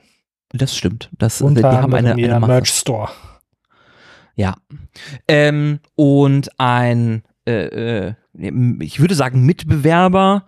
das 0.52 0.76
stimmt. 0.76 1.10
Das, 1.18 1.38
die 1.40 1.44
Unter 1.46 1.82
haben 1.82 1.94
eine, 1.96 2.12
eine. 2.14 2.40
Merch 2.46 2.68
Store. 2.70 3.10
Ja. 4.36 4.56
Ähm, 5.28 5.80
und 5.96 6.50
ein, 6.60 7.24
äh, 7.48 8.08
äh, 8.08 8.14
ich 8.80 9.00
würde 9.00 9.16
sagen, 9.16 9.46
Mitbewerber 9.46 10.46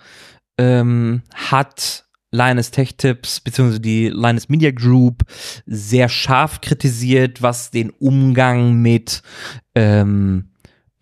ähm, 0.57 1.21
hat 1.33 2.05
Linus 2.31 2.71
Tech 2.71 2.95
Tips 2.97 3.39
beziehungsweise 3.39 3.79
die 3.79 4.09
Linus 4.09 4.49
Media 4.49 4.71
Group 4.71 5.23
sehr 5.65 6.09
scharf 6.09 6.61
kritisiert, 6.61 7.41
was 7.41 7.71
den 7.71 7.89
Umgang 7.91 8.75
mit 8.81 9.21
ähm, 9.73 10.49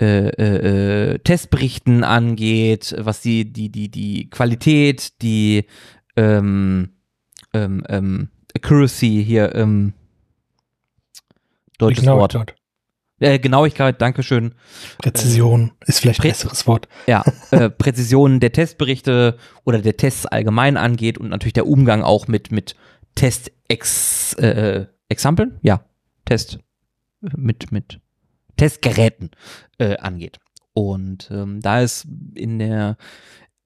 äh, 0.01 0.29
äh, 0.29 1.13
äh, 1.13 1.19
Testberichten 1.19 2.03
angeht, 2.03 2.95
was 2.97 3.21
die, 3.21 3.51
die, 3.51 3.69
die, 3.69 3.89
die 3.89 4.29
Qualität, 4.29 5.21
die 5.21 5.65
ähm, 6.15 6.89
ähm, 7.53 7.83
ähm, 7.87 8.29
Accuracy 8.55 9.23
hier, 9.25 9.53
ähm, 9.55 9.93
deutsches 11.77 12.03
Genau, 12.03 12.17
Wort. 12.17 12.35
dort. 12.35 12.55
Äh, 13.23 13.39
Genauigkeit, 13.39 14.01
Dankeschön. 14.01 14.53
Präzision 14.97 15.71
ist 15.85 15.99
vielleicht 16.01 16.19
ein 16.19 16.23
Prä- 16.23 16.29
besseres 16.29 16.67
Wort. 16.67 16.89
Ja, 17.07 17.23
äh, 17.51 17.69
Präzision 17.69 18.41
der 18.41 18.51
Testberichte 18.51 19.37
oder 19.63 19.79
der 19.79 19.95
Tests 19.95 20.25
allgemein 20.25 20.75
angeht 20.75 21.17
und 21.17 21.29
natürlich 21.29 21.53
der 21.53 21.65
Umgang 21.67 22.03
auch 22.03 22.27
mit, 22.27 22.51
mit 22.51 22.75
Test-Ex, 23.15 24.33
äh, 24.33 24.87
Exampeln? 25.07 25.57
Ja, 25.61 25.85
Test, 26.25 26.59
mit, 27.21 27.71
mit 27.71 28.01
Testgeräten 28.57 29.31
äh, 29.77 29.95
angeht. 29.97 30.39
Und 30.73 31.29
ähm, 31.31 31.61
da 31.61 31.79
ist 31.81 32.05
in 32.35 32.59
der 32.59 32.97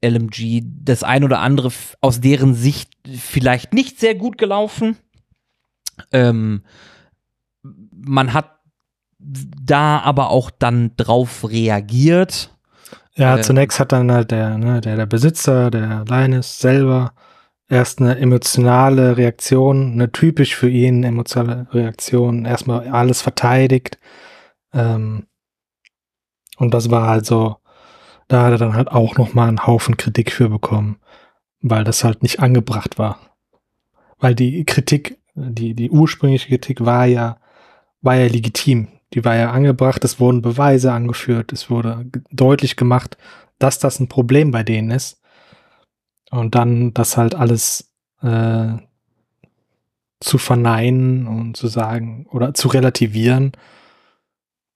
LMG 0.05 0.61
das 0.83 1.01
ein 1.01 1.23
oder 1.23 1.39
andere 1.39 1.71
aus 2.01 2.21
deren 2.21 2.53
Sicht 2.53 2.91
vielleicht 3.17 3.73
nicht 3.73 3.99
sehr 3.99 4.13
gut 4.13 4.37
gelaufen. 4.37 4.97
Ähm, 6.11 6.63
man 7.63 8.33
hat 8.33 8.56
da 9.19 9.99
aber 9.99 10.29
auch 10.29 10.51
dann 10.51 10.91
drauf 10.95 11.49
reagiert. 11.49 12.55
Ja, 13.15 13.37
Äh, 13.37 13.41
zunächst 13.41 13.79
hat 13.79 13.91
dann 13.91 14.11
halt 14.11 14.31
der, 14.31 14.57
ne, 14.57 14.79
der, 14.81 14.95
der 14.95 15.05
Besitzer, 15.07 15.71
der 15.71 16.05
Linus 16.07 16.59
selber, 16.59 17.13
erst 17.67 17.99
eine 17.99 18.17
emotionale 18.17 19.17
Reaktion, 19.17 19.93
eine 19.93 20.11
typisch 20.11 20.55
für 20.55 20.69
ihn 20.69 21.03
emotionale 21.03 21.67
Reaktion, 21.73 22.45
erstmal 22.45 22.87
alles 22.89 23.21
verteidigt. 23.21 23.97
Ähm, 24.73 25.25
und 26.57 26.73
das 26.73 26.91
war 26.91 27.07
halt 27.07 27.25
so, 27.25 27.57
da 28.27 28.43
hat 28.43 28.51
er 28.51 28.57
dann 28.57 28.75
halt 28.75 28.89
auch 28.89 29.17
nochmal 29.17 29.47
einen 29.47 29.65
Haufen 29.65 29.97
Kritik 29.97 30.31
für 30.31 30.49
bekommen, 30.49 30.97
weil 31.61 31.83
das 31.83 32.03
halt 32.03 32.21
nicht 32.21 32.39
angebracht 32.39 32.99
war. 32.99 33.19
Weil 34.19 34.35
die 34.35 34.63
Kritik, 34.65 35.19
die, 35.35 35.73
die 35.73 35.89
ursprüngliche 35.89 36.49
Kritik 36.49 36.85
war 36.85 37.05
ja, 37.05 37.37
war 38.01 38.15
ja 38.15 38.27
legitim. 38.27 38.87
Die 39.13 39.23
war 39.23 39.35
ja 39.35 39.51
angebracht, 39.51 40.03
es 40.03 40.19
wurden 40.19 40.41
Beweise 40.41 40.91
angeführt, 40.91 41.53
es 41.53 41.69
wurde 41.69 42.05
deutlich 42.29 42.75
gemacht, 42.75 43.17
dass 43.57 43.79
das 43.79 43.99
ein 43.99 44.09
Problem 44.09 44.51
bei 44.51 44.63
denen 44.63 44.91
ist. 44.91 45.21
Und 46.29 46.55
dann 46.55 46.93
das 46.93 47.15
halt 47.15 47.33
alles 47.35 47.93
äh, 48.21 48.73
zu 50.19 50.37
verneinen 50.37 51.25
und 51.27 51.55
zu 51.55 51.67
sagen 51.67 52.27
oder 52.29 52.53
zu 52.53 52.67
relativieren, 52.67 53.53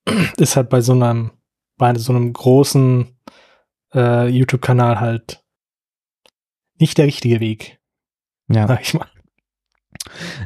ist 0.37 0.55
halt 0.55 0.69
bei 0.69 0.79
so 0.81 0.93
einem, 0.93 1.31
bei 1.77 1.93
so 1.95 2.13
einem 2.13 2.31
großen 2.31 3.07
äh, 3.93 4.27
YouTube-Kanal 4.29 4.99
halt 5.01 5.43
nicht 6.79 6.97
der 6.97 7.05
richtige 7.05 7.39
Weg, 7.41 7.79
Ja. 8.47 8.67
sag 8.67 8.81
ich 8.81 8.93
mal. 8.93 9.10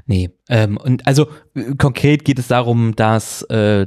Nee, 0.05 0.31
ähm, 0.49 0.77
und 0.77 1.05
also 1.07 1.27
äh, 1.55 1.75
konkret 1.77 2.25
geht 2.25 2.39
es 2.39 2.47
darum, 2.47 2.95
dass 2.95 3.41
äh, 3.43 3.85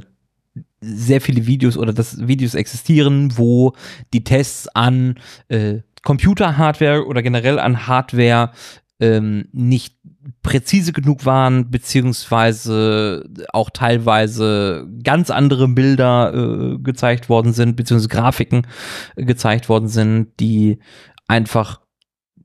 sehr 0.81 1.21
viele 1.21 1.45
Videos 1.45 1.77
oder 1.77 1.93
dass 1.93 2.27
Videos 2.27 2.55
existieren, 2.55 3.37
wo 3.37 3.73
die 4.13 4.23
Tests 4.23 4.67
an 4.69 5.15
äh, 5.49 5.79
Computer-Hardware 6.03 7.05
oder 7.05 7.21
generell 7.21 7.59
an 7.59 7.87
Hardware 7.87 8.51
ähm, 8.99 9.47
nicht 9.51 9.95
präzise 10.41 10.93
genug 10.93 11.25
waren, 11.25 11.71
beziehungsweise 11.71 13.29
auch 13.53 13.69
teilweise 13.69 14.87
ganz 15.03 15.29
andere 15.29 15.67
Bilder 15.67 16.33
äh, 16.33 16.77
gezeigt 16.79 17.29
worden 17.29 17.53
sind, 17.53 17.75
beziehungsweise 17.75 18.09
Grafiken 18.09 18.67
äh, 19.15 19.25
gezeigt 19.25 19.69
worden 19.69 19.87
sind, 19.87 20.39
die 20.39 20.79
einfach 21.27 21.81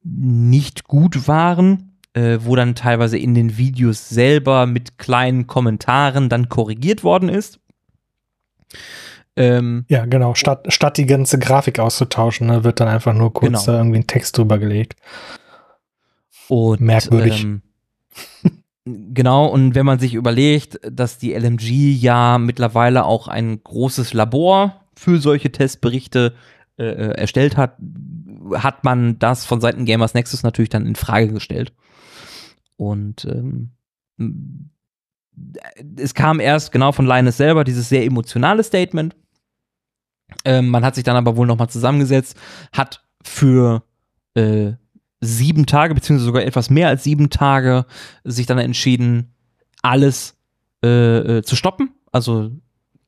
nicht 0.03 0.85
gut 0.85 1.27
waren, 1.29 1.94
äh, 2.15 2.39
wo 2.43 2.57
dann 2.57 2.75
teilweise 2.75 3.19
in 3.19 3.35
den 3.35 3.57
Videos 3.59 4.09
selber 4.09 4.67
mit 4.67 4.99
kleinen 4.99 5.47
Kommentaren 5.47 6.29
dann 6.29 6.49
korrigiert 6.49 7.05
worden 7.05 7.29
ist. 7.29 7.61
Ähm, 9.37 9.85
Ja, 9.89 10.07
genau. 10.07 10.35
Statt, 10.35 10.67
statt 10.73 10.97
die 10.97 11.07
ganze 11.07 11.39
Grafik 11.39 11.79
auszutauschen, 11.81 12.47
ne, 12.47 12.65
wird 12.65 12.81
dann 12.81 12.89
einfach 12.89 13.13
nur 13.15 13.33
kurz 13.33 13.47
Genau. 13.51 13.67
da 13.67 13.79
irgendwie 13.79 13.99
ein 13.99 14.07
Text 14.07 14.39
drüber 14.39 14.59
gelegt. 14.59 14.97
Und, 16.49 16.81
Merkwürdig. 16.81 17.43
Ähm, 17.43 17.63
genau, 18.85 19.47
und 19.47 19.75
wenn 19.75 19.87
man 19.87 19.99
sich 19.99 20.15
überlegt, 20.15 20.79
dass 20.89 21.19
die 21.19 21.33
LMG 21.35 21.93
ja 21.95 22.39
mittlerweile 22.39 23.05
auch 23.05 23.27
ein 23.29 23.63
großes 23.63 24.13
Labor 24.15 24.81
für 24.97 25.19
solche 25.19 25.51
Testberichte 25.51 26.35
äh, 26.77 26.85
äh, 26.85 27.11
erstellt 27.19 27.57
hat, 27.57 27.77
hat 28.55 28.85
man 28.85 29.19
das 29.19 29.45
von 29.45 29.61
Seiten 29.61 29.85
Gamers 29.85 30.15
Nexus 30.15 30.43
natürlich 30.45 30.69
dann 30.69 30.87
in 30.87 30.95
Frage 30.97 31.33
gestellt. 31.33 31.73
Und 32.77 33.25
ähm, 33.27 33.71
es 35.97 36.15
kam 36.15 36.41
erst 36.41 36.73
genau 36.73 36.93
von 36.93 37.07
Linus 37.07 37.37
selber 37.37 37.65
dieses 37.65 37.89
sehr 37.89 38.05
emotionale 38.05 38.63
Statement. 38.63 39.17
Ähm, 40.45 40.69
man 40.69 40.85
hat 40.85 40.95
sich 40.95 41.05
dann 41.05 41.17
aber 41.17 41.37
wohl 41.37 41.47
nochmal 41.47 41.69
zusammengesetzt, 41.69 42.37
hat 42.73 43.05
für 43.23 43.83
äh, 44.35 44.73
sieben 45.21 45.67
Tage, 45.67 45.95
beziehungsweise 45.95 46.27
sogar 46.27 46.43
etwas 46.43 46.71
mehr 46.71 46.89
als 46.89 47.05
sieben 47.05 47.31
Tage, 47.31 47.87
sich 48.25 48.47
dann 48.47 48.59
entschieden, 48.59 49.35
alles 49.83 50.37
äh, 50.85 51.39
äh, 51.39 51.43
zu 51.43 51.57
stoppen. 51.57 51.91
Also 52.13 52.51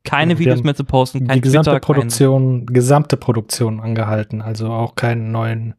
keine 0.05 0.35
Ja, 0.35 0.39
Videos 0.39 0.63
mehr 0.63 0.75
zu 0.75 0.85
posten, 0.85 1.27
kein 1.27 1.37
die 1.37 1.41
gesamte 1.43 1.71
Twitter, 1.71 1.81
Produktion, 1.81 2.67
gesamte 2.67 3.17
Produktion 3.17 3.81
angehalten. 3.81 4.41
Also 4.41 4.69
auch 4.69 4.95
keinen 4.95 5.33
neuen, 5.33 5.75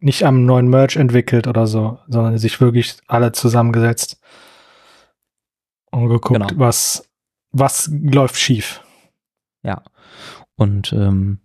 nicht 0.00 0.24
am 0.24 0.44
neuen 0.46 0.68
Merch 0.68 0.96
entwickelt 0.96 1.46
oder 1.46 1.66
so, 1.66 1.98
sondern 2.08 2.38
sich 2.38 2.60
wirklich 2.60 2.96
alle 3.06 3.32
zusammengesetzt 3.32 4.20
und 5.90 6.08
geguckt, 6.08 6.40
Genau. 6.48 6.48
was, 6.56 7.10
was 7.52 7.90
läuft 7.92 8.36
schief. 8.36 8.82
Ja. 9.62 9.82
Und 10.56 10.92
ähm, 10.92 11.40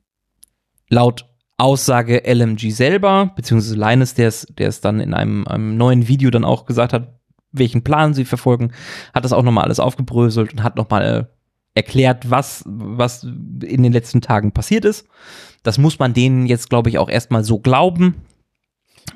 laut 0.90 1.26
Aussage 1.58 2.24
LMG 2.26 2.72
selber, 2.72 3.32
beziehungsweise 3.36 3.76
Linus, 3.76 4.14
der 4.14 4.28
es 4.28 4.46
der 4.58 4.68
es 4.68 4.82
dann 4.82 5.00
in 5.00 5.14
einem, 5.14 5.48
einem 5.48 5.78
neuen 5.78 6.08
Video 6.08 6.30
dann 6.30 6.44
auch 6.44 6.66
gesagt 6.66 6.92
hat, 6.94 7.20
welchen 7.52 7.84
Plan 7.84 8.14
sie 8.14 8.26
verfolgen, 8.26 8.74
hat 9.14 9.24
das 9.24 9.32
auch 9.32 9.44
nochmal 9.44 9.64
alles 9.64 9.80
aufgebröselt 9.80 10.52
und 10.52 10.64
hat 10.64 10.76
nochmal 10.76 11.04
äh, 11.04 11.26
erklärt, 11.74 12.30
was, 12.30 12.64
was 12.66 13.24
in 13.24 13.84
den 13.84 13.94
letzten 13.94 14.22
Tagen 14.22 14.52
passiert 14.52 14.84
ist. 14.86 15.08
Das 15.64 15.78
muss 15.78 15.98
man 15.98 16.14
denen 16.14 16.46
jetzt, 16.46 16.70
glaube 16.70 16.90
ich, 16.90 16.98
auch 16.98 17.10
erstmal 17.10 17.44
so 17.44 17.60
glauben. 17.60 18.16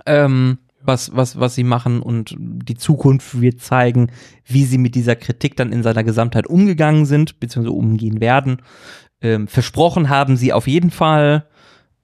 Ähm, 0.05 0.59
was, 0.81 1.15
was, 1.15 1.39
was 1.39 1.55
sie 1.55 1.63
machen 1.63 2.01
und 2.01 2.35
die 2.39 2.75
Zukunft 2.75 3.41
wird 3.41 3.61
zeigen, 3.61 4.11
wie 4.45 4.65
sie 4.65 4.77
mit 4.77 4.95
dieser 4.95 5.15
Kritik 5.15 5.55
dann 5.57 5.71
in 5.71 5.83
seiner 5.83 6.03
Gesamtheit 6.03 6.47
umgegangen 6.47 7.05
sind, 7.05 7.39
beziehungsweise 7.39 7.75
umgehen 7.75 8.21
werden. 8.21 8.61
Ähm, 9.21 9.47
versprochen 9.47 10.09
haben 10.09 10.37
sie 10.37 10.53
auf 10.53 10.67
jeden 10.67 10.91
Fall, 10.91 11.45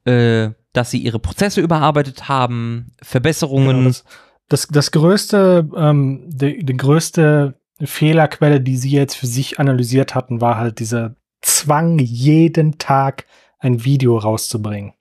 äh, 0.04 0.50
dass 0.74 0.92
sie 0.92 1.00
ihre 1.00 1.20
Prozesse 1.20 1.62
überarbeitet 1.62 2.28
haben, 2.28 2.92
Verbesserungen. 3.02 3.78
Genau, 3.78 3.88
das, 3.88 4.04
das, 4.50 4.68
das 4.68 4.92
größte, 4.92 5.70
ähm, 5.76 6.26
die, 6.28 6.64
die 6.66 6.78
größte 6.78 7.56
Fehlerquelle, 7.82 8.62
die 8.62 8.78
sie 8.78 8.92
jetzt 8.92 9.16
für 9.16 9.28
sich 9.28 9.60
analysiert 9.60 10.16
hatten, 10.16 10.42
war 10.42 10.58
halt 10.58 10.80
dieser 10.80 11.16
Zwang, 11.42 12.00
jeden 12.00 12.78
Tag 12.78 13.26
ein 13.60 13.86
Video 13.86 14.18
rauszubringen. 14.18 14.94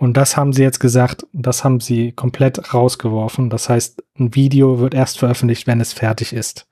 Und 0.00 0.16
das 0.16 0.34
haben 0.34 0.54
sie 0.54 0.62
jetzt 0.62 0.80
gesagt, 0.80 1.26
das 1.34 1.62
haben 1.62 1.78
sie 1.78 2.12
komplett 2.12 2.72
rausgeworfen. 2.72 3.50
Das 3.50 3.68
heißt, 3.68 4.02
ein 4.18 4.34
Video 4.34 4.78
wird 4.78 4.94
erst 4.94 5.18
veröffentlicht, 5.18 5.66
wenn 5.66 5.78
es 5.78 5.92
fertig 5.92 6.32
ist. 6.32 6.66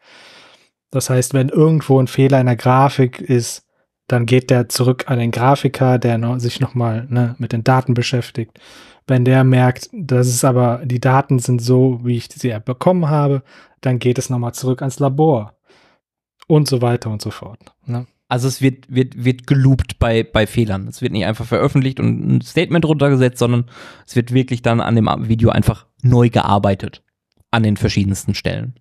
Das 0.90 1.10
heißt, 1.10 1.34
wenn 1.34 1.50
irgendwo 1.50 2.00
ein 2.00 2.06
Fehler 2.06 2.40
in 2.40 2.46
der 2.46 2.56
Grafik 2.56 3.20
ist, 3.20 3.66
dann 4.06 4.24
geht 4.24 4.48
der 4.48 4.70
zurück 4.70 5.10
an 5.10 5.18
den 5.18 5.30
Grafiker, 5.30 5.98
der 5.98 6.40
sich 6.40 6.58
nochmal 6.58 7.06
ne, 7.10 7.34
mit 7.36 7.52
den 7.52 7.64
Daten 7.64 7.92
beschäftigt. 7.92 8.58
Wenn 9.06 9.26
der 9.26 9.44
merkt, 9.44 9.90
dass 9.92 10.26
es 10.28 10.42
aber, 10.42 10.80
die 10.86 11.00
Daten 11.00 11.38
sind 11.38 11.60
so, 11.60 12.00
wie 12.02 12.16
ich 12.16 12.30
sie 12.34 12.58
bekommen 12.64 13.10
habe, 13.10 13.42
dann 13.82 13.98
geht 13.98 14.16
es 14.16 14.30
nochmal 14.30 14.54
zurück 14.54 14.80
ans 14.80 15.00
Labor. 15.00 15.52
Und 16.46 16.66
so 16.66 16.80
weiter 16.80 17.10
und 17.10 17.20
so 17.20 17.30
fort. 17.30 17.60
Ne? 17.84 18.06
Also 18.28 18.46
es 18.46 18.60
wird, 18.60 18.94
wird, 18.94 19.24
wird 19.24 19.46
geloopt 19.46 19.98
bei, 19.98 20.22
bei 20.22 20.46
Fehlern. 20.46 20.86
Es 20.86 21.00
wird 21.00 21.12
nicht 21.12 21.24
einfach 21.24 21.46
veröffentlicht 21.46 21.98
und 21.98 22.36
ein 22.36 22.40
Statement 22.42 22.84
runtergesetzt, 22.84 23.38
sondern 23.38 23.70
es 24.06 24.16
wird 24.16 24.32
wirklich 24.32 24.60
dann 24.60 24.80
an 24.80 24.94
dem 24.94 25.08
Video 25.28 25.48
einfach 25.48 25.86
neu 26.02 26.28
gearbeitet. 26.28 27.02
An 27.50 27.62
den 27.62 27.78
verschiedensten 27.78 28.34
Stellen. 28.34 28.78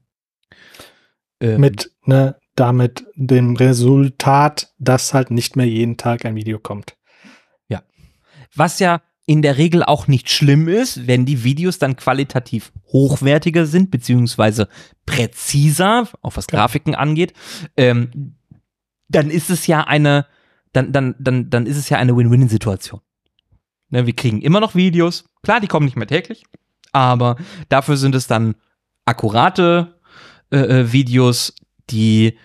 Ähm, 1.40 1.62
Mit, 1.62 1.92
ne, 2.04 2.36
damit 2.56 3.06
dem 3.16 3.56
Resultat, 3.56 4.74
dass 4.78 5.14
halt 5.14 5.32
nicht 5.32 5.56
mehr 5.56 5.68
jeden 5.68 5.96
Tag 5.96 6.26
ein 6.26 6.36
Video 6.36 6.60
kommt. 6.60 6.98
Ja. 7.70 7.84
Was 8.54 8.80
ja 8.80 9.02
in 9.26 9.42
der 9.42 9.58
Regel 9.58 9.84
auch 9.84 10.08
nicht 10.08 10.30
schlimm 10.30 10.68
ist, 10.68 11.08
wenn 11.08 11.26
die 11.26 11.44
Videos 11.44 11.80
dann 11.80 11.96
qualitativ 11.96 12.72
hochwertiger 12.92 13.66
sind, 13.66 13.92
beziehungsweise 13.92 14.68
präziser, 15.06 16.08
auch 16.22 16.36
was 16.36 16.48
Grafiken 16.48 16.96
angeht. 16.96 17.34
Ähm, 17.76 18.37
dann 19.10 19.30
ist 19.30 19.50
es 19.50 19.68
ja 19.68 19.82
eine, 19.82 20.26
dann, 20.74 20.92
dann, 20.92 21.16
dann, 21.20 21.50
dann 21.50 21.66
ist 21.66 21.78
es 21.78 21.90
ja 21.90 21.98
eine 21.98 22.16
Win-Win-Situation. 22.16 23.02
Ne, 23.90 24.06
wir 24.06 24.16
kriegen 24.16 24.42
immer 24.42 24.60
noch 24.60 24.76
Videos. 24.76 25.26
Klar, 25.44 25.60
die 25.60 25.68
kommen 25.68 25.86
nicht 25.86 25.96
mehr 25.96 26.08
täglich, 26.08 26.44
aber 26.92 27.38
dafür 27.70 27.98
sind 27.98 28.16
es 28.16 28.28
dann 28.28 28.56
akkurate 29.06 29.96
äh, 30.52 30.58
äh, 30.58 30.92
Videos, 30.92 31.54
die 31.90 32.38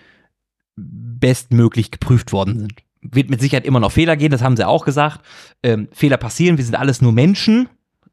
bestmöglich 0.75 1.91
geprüft 1.91 2.31
worden 2.31 2.59
sind. 2.59 2.73
Wird 3.01 3.29
mit 3.29 3.41
Sicherheit 3.41 3.65
immer 3.65 3.81
noch 3.81 3.91
Fehler 3.91 4.15
gehen, 4.15 4.31
das 4.31 4.41
haben 4.41 4.55
sie 4.55 4.65
auch 4.65 4.85
gesagt. 4.85 5.19
Ähm, 5.61 5.89
Fehler 5.91 6.17
passieren, 6.17 6.57
wir 6.57 6.63
sind 6.63 6.75
alles 6.75 7.01
nur 7.01 7.11
Menschen. 7.11 7.67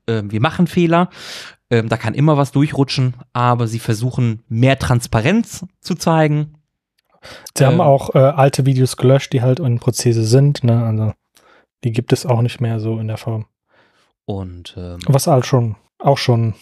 Ähm, 0.08 0.32
wir 0.32 0.40
machen 0.40 0.66
Fehler. 0.66 1.10
Ähm, 1.70 1.88
da 1.88 1.96
kann 1.96 2.14
immer 2.14 2.36
was 2.36 2.50
durchrutschen, 2.50 3.14
aber 3.32 3.68
sie 3.68 3.78
versuchen 3.78 4.42
mehr 4.48 4.78
Transparenz 4.78 5.64
zu 5.80 5.94
zeigen 5.94 6.54
Sie 7.56 7.64
ähm, 7.64 7.70
haben 7.70 7.80
auch 7.80 8.14
äh, 8.14 8.18
alte 8.18 8.66
Videos 8.66 8.96
gelöscht, 8.96 9.32
die 9.32 9.42
halt 9.42 9.60
in 9.60 9.78
Prozesse 9.78 10.24
sind, 10.24 10.64
ne? 10.64 10.84
Also 10.84 11.12
die 11.84 11.92
gibt 11.92 12.12
es 12.12 12.26
auch 12.26 12.42
nicht 12.42 12.60
mehr 12.60 12.80
so 12.80 12.98
in 12.98 13.08
der 13.08 13.16
Form. 13.16 13.46
Und 14.24 14.74
ähm, 14.76 15.00
was 15.06 15.26
halt 15.26 15.46
schon 15.46 15.76
auch 15.98 16.18
schon 16.18 16.54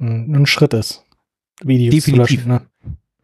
ein, 0.00 0.34
ein 0.34 0.46
Schritt 0.46 0.74
ist. 0.74 1.04
Videos 1.62 1.94
definitiv. 1.94 2.42
zu 2.42 2.48
löschen, 2.48 2.48
ne? 2.48 2.66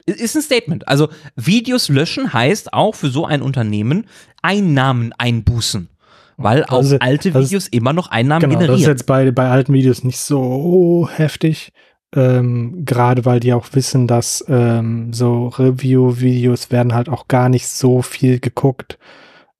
Ist 0.07 0.37
ein 0.37 0.43
Statement. 0.43 0.89
Also 0.89 1.09
Videos 1.37 1.89
löschen 1.89 2.33
heißt 2.33 2.73
auch 2.73 2.95
für 2.95 3.11
so 3.11 3.27
ein 3.27 3.43
Unternehmen 3.43 4.07
Einnahmen 4.41 5.13
einbußen. 5.13 5.91
Weil 6.39 6.65
auch 6.65 6.79
also, 6.79 6.99
alte 7.01 7.35
Videos 7.35 7.53
ist, 7.53 7.75
immer 7.75 7.93
noch 7.93 8.09
Einnahmen 8.09 8.43
genau, 8.43 8.53
generieren. 8.53 8.75
Das 8.75 8.81
ist 8.83 8.87
jetzt 8.87 9.07
bei, 9.07 9.31
bei 9.33 9.51
alten 9.51 9.73
Videos 9.73 10.05
nicht 10.05 10.21
so 10.21 11.09
heftig 11.13 11.73
ähm, 12.15 12.85
gerade 12.85 13.25
weil 13.25 13.41
die 13.41 13.53
auch 13.53 13.67
wissen, 13.73 14.07
dass 14.07 14.45
ähm, 14.49 15.13
so 15.13 15.49
Review-Videos 15.49 16.71
werden 16.71 16.95
halt 16.95 17.09
auch 17.09 17.29
gar 17.29 17.49
nicht 17.49 17.69
so 17.69 18.03
viel 18.03 18.41
geguckt, 18.41 18.99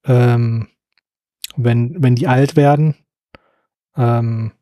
ähm, 0.05 0.69
wenn, 1.57 2.03
wenn 2.03 2.15
die 2.15 2.27
alt 2.27 2.57
werden. 2.57 2.95
Ähm, 3.97 4.53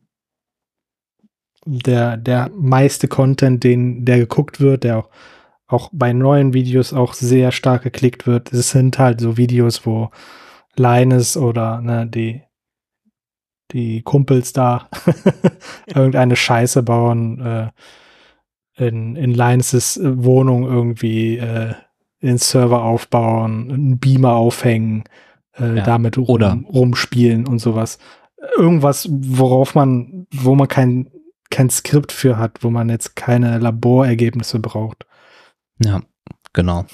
der, 1.64 2.16
der 2.16 2.50
meiste 2.54 3.08
Content, 3.08 3.62
den, 3.64 4.04
der 4.04 4.18
geguckt 4.18 4.60
wird, 4.60 4.84
der 4.84 4.98
auch, 4.98 5.10
auch 5.66 5.90
bei 5.92 6.12
neuen 6.12 6.54
Videos 6.54 6.92
auch 6.92 7.14
sehr 7.14 7.50
stark 7.50 7.82
geklickt 7.82 8.26
wird, 8.26 8.52
es 8.52 8.70
sind 8.70 8.98
halt 8.98 9.20
so 9.20 9.36
Videos, 9.36 9.84
wo 9.84 10.10
Linus 10.76 11.36
oder 11.36 11.80
ne, 11.80 12.06
die 12.06 12.42
die 13.72 14.02
Kumpels 14.02 14.52
da 14.52 14.88
irgendeine 15.86 16.36
Scheiße 16.36 16.82
bauen, 16.82 17.40
äh, 17.40 17.70
in, 18.76 19.16
in 19.16 19.32
Linus' 19.32 19.98
Wohnung 20.02 20.64
irgendwie 20.64 21.38
äh, 21.38 21.74
den 22.22 22.38
Server 22.38 22.82
aufbauen, 22.82 23.70
einen 23.70 23.98
Beamer 23.98 24.34
aufhängen, 24.34 25.04
äh, 25.58 25.78
ja. 25.78 25.84
damit 25.84 26.18
rum, 26.18 26.26
Oder. 26.28 26.58
rumspielen 26.68 27.46
und 27.46 27.58
sowas. 27.58 27.98
Irgendwas, 28.56 29.08
worauf 29.10 29.74
man, 29.74 30.26
wo 30.32 30.54
man 30.54 30.68
kein, 30.68 31.10
kein 31.50 31.70
Skript 31.70 32.12
für 32.12 32.38
hat, 32.38 32.62
wo 32.62 32.70
man 32.70 32.88
jetzt 32.88 33.16
keine 33.16 33.58
Laborergebnisse 33.58 34.58
braucht. 34.58 35.06
Ja, 35.82 36.02
genau. 36.52 36.84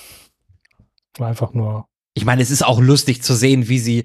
Einfach 1.18 1.52
nur. 1.52 1.86
Ich 2.14 2.24
meine, 2.24 2.42
es 2.42 2.50
ist 2.50 2.64
auch 2.64 2.80
lustig 2.80 3.22
zu 3.22 3.34
sehen, 3.34 3.68
wie 3.68 3.78
sie 3.78 4.04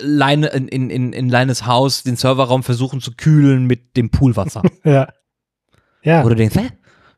Leine, 0.00 0.48
in, 0.48 0.68
in, 0.68 1.12
in 1.12 1.28
Leines 1.28 1.66
Haus 1.66 2.02
den 2.02 2.16
Serverraum 2.16 2.62
versuchen 2.62 3.00
zu 3.00 3.12
kühlen 3.12 3.66
mit 3.66 3.96
dem 3.96 4.10
Poolwasser. 4.10 4.62
ja. 4.84 5.08
Ja. 6.02 6.24
Oder 6.24 6.34
denkst, 6.34 6.56
hä? 6.56 6.70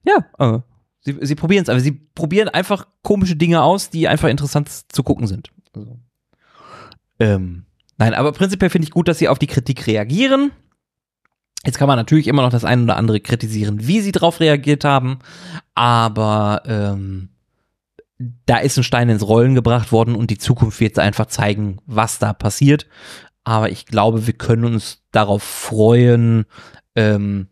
Ja, 0.05 0.27
äh, 0.39 0.61
sie, 1.01 1.17
sie 1.21 1.35
probieren 1.35 1.63
es, 1.63 1.69
aber 1.69 1.81
sie 1.81 1.93
probieren 1.93 2.49
einfach 2.49 2.87
komische 3.03 3.37
Dinge 3.37 3.63
aus, 3.63 3.91
die 3.91 4.09
einfach 4.09 4.29
interessant 4.29 4.69
zu 4.69 5.03
gucken 5.03 5.27
sind. 5.27 5.51
Also, 5.75 6.01
ähm, 7.21 7.67
nein, 7.99 8.15
aber 8.15 8.33
prinzipiell 8.33 8.71
finde 8.71 8.87
ich 8.87 8.93
gut, 8.93 9.09
dass 9.09 9.19
sie 9.19 9.29
auf 9.29 9.39
die 9.39 9.47
Kritik 9.47 9.87
reagieren. 9.87 10.51
Jetzt 11.65 11.79
kann 11.79 11.87
man 11.87 11.97
natürlich 11.97 12.27
immer 12.27 12.43
noch 12.43 12.51
das 12.51 12.65
eine 12.65 12.83
oder 12.83 12.97
andere 12.97 13.21
kritisieren, 13.21 13.87
wie 13.87 14.01
sie 14.01 14.11
darauf 14.11 14.41
reagiert 14.41 14.85
haben, 14.85 15.21
aber 15.75 16.63
ähm, 16.67 17.29
da 18.47 18.59
ist 18.59 18.77
ein 18.77 18.85
Stein 18.85 19.09
ins 19.09 19.27
Rollen 19.27 19.55
gebracht 19.55 19.93
worden 19.93 20.15
und 20.15 20.31
die 20.31 20.39
Zukunft 20.39 20.81
wird 20.81 20.99
einfach 20.99 21.27
zeigen, 21.27 21.79
was 21.87 22.19
da 22.19 22.33
passiert. 22.33 22.87
Aber 23.45 23.71
ich 23.71 23.87
glaube, 23.87 24.27
wir 24.27 24.35
können 24.35 24.65
uns 24.65 25.03
darauf 25.11 25.43
freuen, 25.43 26.45
ähm, 26.95 27.49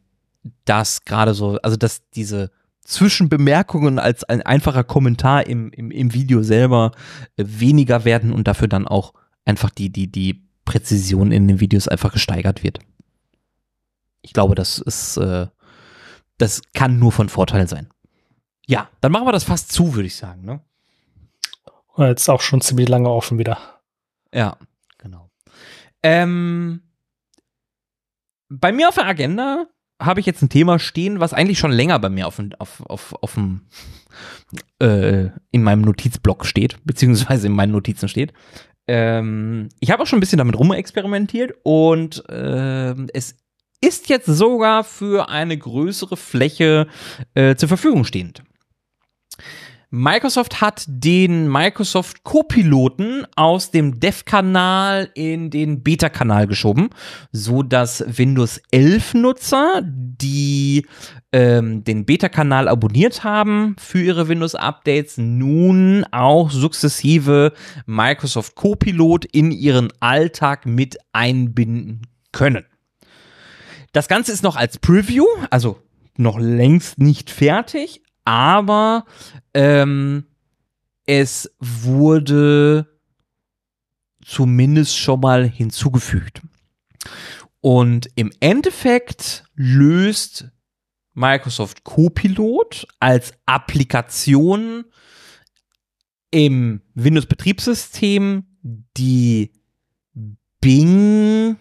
dass 0.64 1.04
gerade 1.04 1.34
so, 1.34 1.58
also 1.62 1.76
dass 1.76 2.08
diese 2.10 2.50
Zwischenbemerkungen 2.84 3.98
als 3.98 4.24
ein 4.24 4.42
einfacher 4.42 4.84
Kommentar 4.84 5.46
im, 5.46 5.70
im, 5.70 5.90
im 5.90 6.14
Video 6.14 6.42
selber 6.42 6.92
äh, 7.36 7.44
weniger 7.46 8.04
werden 8.04 8.32
und 8.32 8.48
dafür 8.48 8.68
dann 8.68 8.86
auch 8.86 9.12
einfach 9.44 9.70
die, 9.70 9.90
die, 9.90 10.10
die 10.10 10.44
Präzision 10.64 11.32
in 11.32 11.48
den 11.48 11.60
Videos 11.60 11.88
einfach 11.88 12.12
gesteigert 12.12 12.62
wird. 12.62 12.78
Ich 14.22 14.32
glaube, 14.32 14.54
das 14.54 14.78
ist, 14.78 15.16
äh, 15.16 15.46
das 16.38 16.62
kann 16.74 16.98
nur 16.98 17.12
von 17.12 17.28
Vorteil 17.28 17.68
sein. 17.68 17.88
Ja, 18.70 18.88
dann 19.00 19.10
machen 19.10 19.26
wir 19.26 19.32
das 19.32 19.42
fast 19.42 19.72
zu, 19.72 19.96
würde 19.96 20.06
ich 20.06 20.14
sagen. 20.14 20.44
Ne? 20.44 20.60
Jetzt 21.98 22.30
auch 22.30 22.40
schon 22.40 22.60
ziemlich 22.60 22.88
lange 22.88 23.10
offen 23.10 23.36
wieder. 23.36 23.58
Ja, 24.32 24.56
genau. 24.96 25.28
Ähm, 26.04 26.80
bei 28.48 28.70
mir 28.70 28.88
auf 28.88 28.94
der 28.94 29.08
Agenda 29.08 29.66
habe 30.00 30.20
ich 30.20 30.26
jetzt 30.26 30.40
ein 30.42 30.50
Thema 30.50 30.78
stehen, 30.78 31.18
was 31.18 31.32
eigentlich 31.32 31.58
schon 31.58 31.72
länger 31.72 31.98
bei 31.98 32.10
mir 32.10 32.28
auf, 32.28 32.40
auf, 32.60 32.82
auf, 32.88 33.14
auf 33.20 33.34
dem, 33.34 33.62
äh, 34.78 35.30
in 35.50 35.64
meinem 35.64 35.82
Notizblock 35.82 36.46
steht, 36.46 36.78
beziehungsweise 36.84 37.48
in 37.48 37.52
meinen 37.54 37.72
Notizen 37.72 38.08
steht. 38.08 38.32
Ähm, 38.86 39.68
ich 39.80 39.90
habe 39.90 40.04
auch 40.04 40.06
schon 40.06 40.18
ein 40.18 40.20
bisschen 40.20 40.38
damit 40.38 40.56
rumexperimentiert 40.56 41.54
und 41.64 42.22
äh, 42.28 42.94
es 43.14 43.34
ist 43.80 44.08
jetzt 44.08 44.26
sogar 44.26 44.84
für 44.84 45.28
eine 45.28 45.58
größere 45.58 46.16
Fläche 46.16 46.86
äh, 47.34 47.56
zur 47.56 47.68
Verfügung 47.68 48.04
stehend. 48.04 48.44
Microsoft 49.92 50.60
hat 50.60 50.84
den 50.86 51.50
Microsoft 51.50 52.22
Copiloten 52.22 53.26
aus 53.34 53.72
dem 53.72 53.98
Dev-Kanal 53.98 55.10
in 55.14 55.50
den 55.50 55.82
Beta-Kanal 55.82 56.46
geschoben, 56.46 56.90
so 57.32 57.64
dass 57.64 58.04
Windows 58.06 58.60
11 58.70 59.14
Nutzer, 59.14 59.82
die 59.84 60.86
ähm, 61.32 61.82
den 61.82 62.06
Beta-Kanal 62.06 62.68
abonniert 62.68 63.24
haben 63.24 63.74
für 63.80 64.00
ihre 64.00 64.28
Windows-Updates, 64.28 65.18
nun 65.18 66.04
auch 66.12 66.52
sukzessive 66.52 67.52
Microsoft 67.86 68.54
Copilot 68.54 69.24
in 69.24 69.50
ihren 69.50 69.88
Alltag 69.98 70.66
mit 70.66 70.98
einbinden 71.12 72.02
können. 72.30 72.64
Das 73.92 74.06
Ganze 74.06 74.30
ist 74.30 74.44
noch 74.44 74.54
als 74.54 74.78
Preview, 74.78 75.26
also 75.50 75.82
noch 76.16 76.38
längst 76.38 77.00
nicht 77.00 77.28
fertig, 77.28 78.02
aber 78.24 79.04
ähm, 79.54 80.26
es 81.06 81.50
wurde 81.58 82.86
zumindest 84.24 84.96
schon 84.96 85.20
mal 85.20 85.48
hinzugefügt. 85.48 86.42
Und 87.60 88.08
im 88.14 88.30
Endeffekt 88.40 89.44
löst 89.54 90.48
Microsoft 91.14 91.84
Copilot 91.84 92.86
als 93.00 93.32
Applikation 93.46 94.84
im 96.30 96.80
Windows-Betriebssystem 96.94 98.44
die 98.96 99.52
Bing 100.60 101.56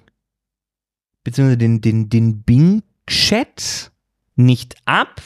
beziehungsweise 1.24 1.57
den, 1.57 1.82
den, 1.82 2.10
den 2.10 2.43
Bing-Chat 2.43 3.91
nicht 4.36 4.76
ab, 4.86 5.22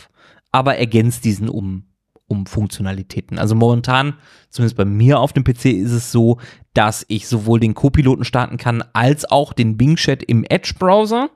aber 0.53 0.77
ergänzt 0.77 1.25
diesen 1.25 1.49
um, 1.49 1.83
um 2.27 2.45
Funktionalitäten. 2.45 3.37
Also 3.37 3.55
momentan, 3.55 4.13
zumindest 4.49 4.77
bei 4.77 4.85
mir 4.85 5.19
auf 5.19 5.33
dem 5.33 5.43
PC, 5.43 5.65
ist 5.65 5.91
es 5.91 6.11
so, 6.13 6.39
dass 6.73 7.03
ich 7.09 7.27
sowohl 7.27 7.59
den 7.59 7.73
Co-Piloten 7.73 8.23
starten 8.23 8.55
kann, 8.55 8.83
als 8.93 9.29
auch 9.29 9.51
den 9.51 9.75
Bing-Chat 9.75 10.23
im 10.23 10.45
Edge-Browser. 10.47 11.29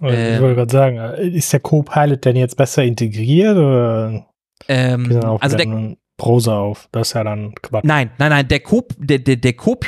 Ich 0.00 0.06
ähm, 0.08 0.42
wollte 0.42 0.56
gerade 0.56 0.72
sagen, 0.72 0.96
ist 1.34 1.52
der 1.52 1.60
Co-Pilot 1.60 2.24
denn 2.24 2.36
jetzt 2.36 2.56
besser 2.56 2.82
integriert 2.82 3.56
oder 3.56 4.26
ähm, 4.66 5.20
also 5.40 5.56
der 5.56 5.96
Browser 6.16 6.54
auf? 6.56 6.88
Das 6.92 7.08
ist 7.08 7.14
ja 7.14 7.24
dann 7.24 7.54
Quatsch. 7.60 7.84
Nein, 7.84 8.10
nein, 8.18 8.30
nein, 8.30 8.48
der 8.48 8.60
Co-Pilot 8.60 9.10
der, 9.10 9.18
der, 9.18 9.36
der 9.36 9.52
Co 9.52 9.78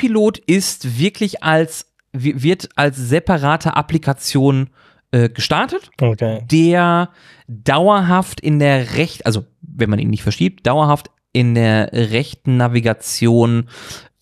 ist 0.45 0.99
wirklich 0.99 1.43
als 1.43 1.91
wird 2.11 2.69
als 2.75 2.97
separate 2.97 3.75
Applikation 3.75 4.69
äh, 5.13 5.29
gestartet, 5.29 5.91
okay. 6.01 6.41
der 6.51 7.09
dauerhaft 7.47 8.39
in 8.39 8.57
der 8.57 8.95
Recht, 8.95 9.25
also 9.25 9.45
wenn 9.61 9.89
man 9.89 9.99
ihn 9.99 10.09
nicht 10.09 10.23
verschiebt, 10.23 10.65
dauerhaft 10.65 11.11
in 11.31 11.53
der 11.53 11.91
rechten 11.93 12.57
Navigation 12.57 13.69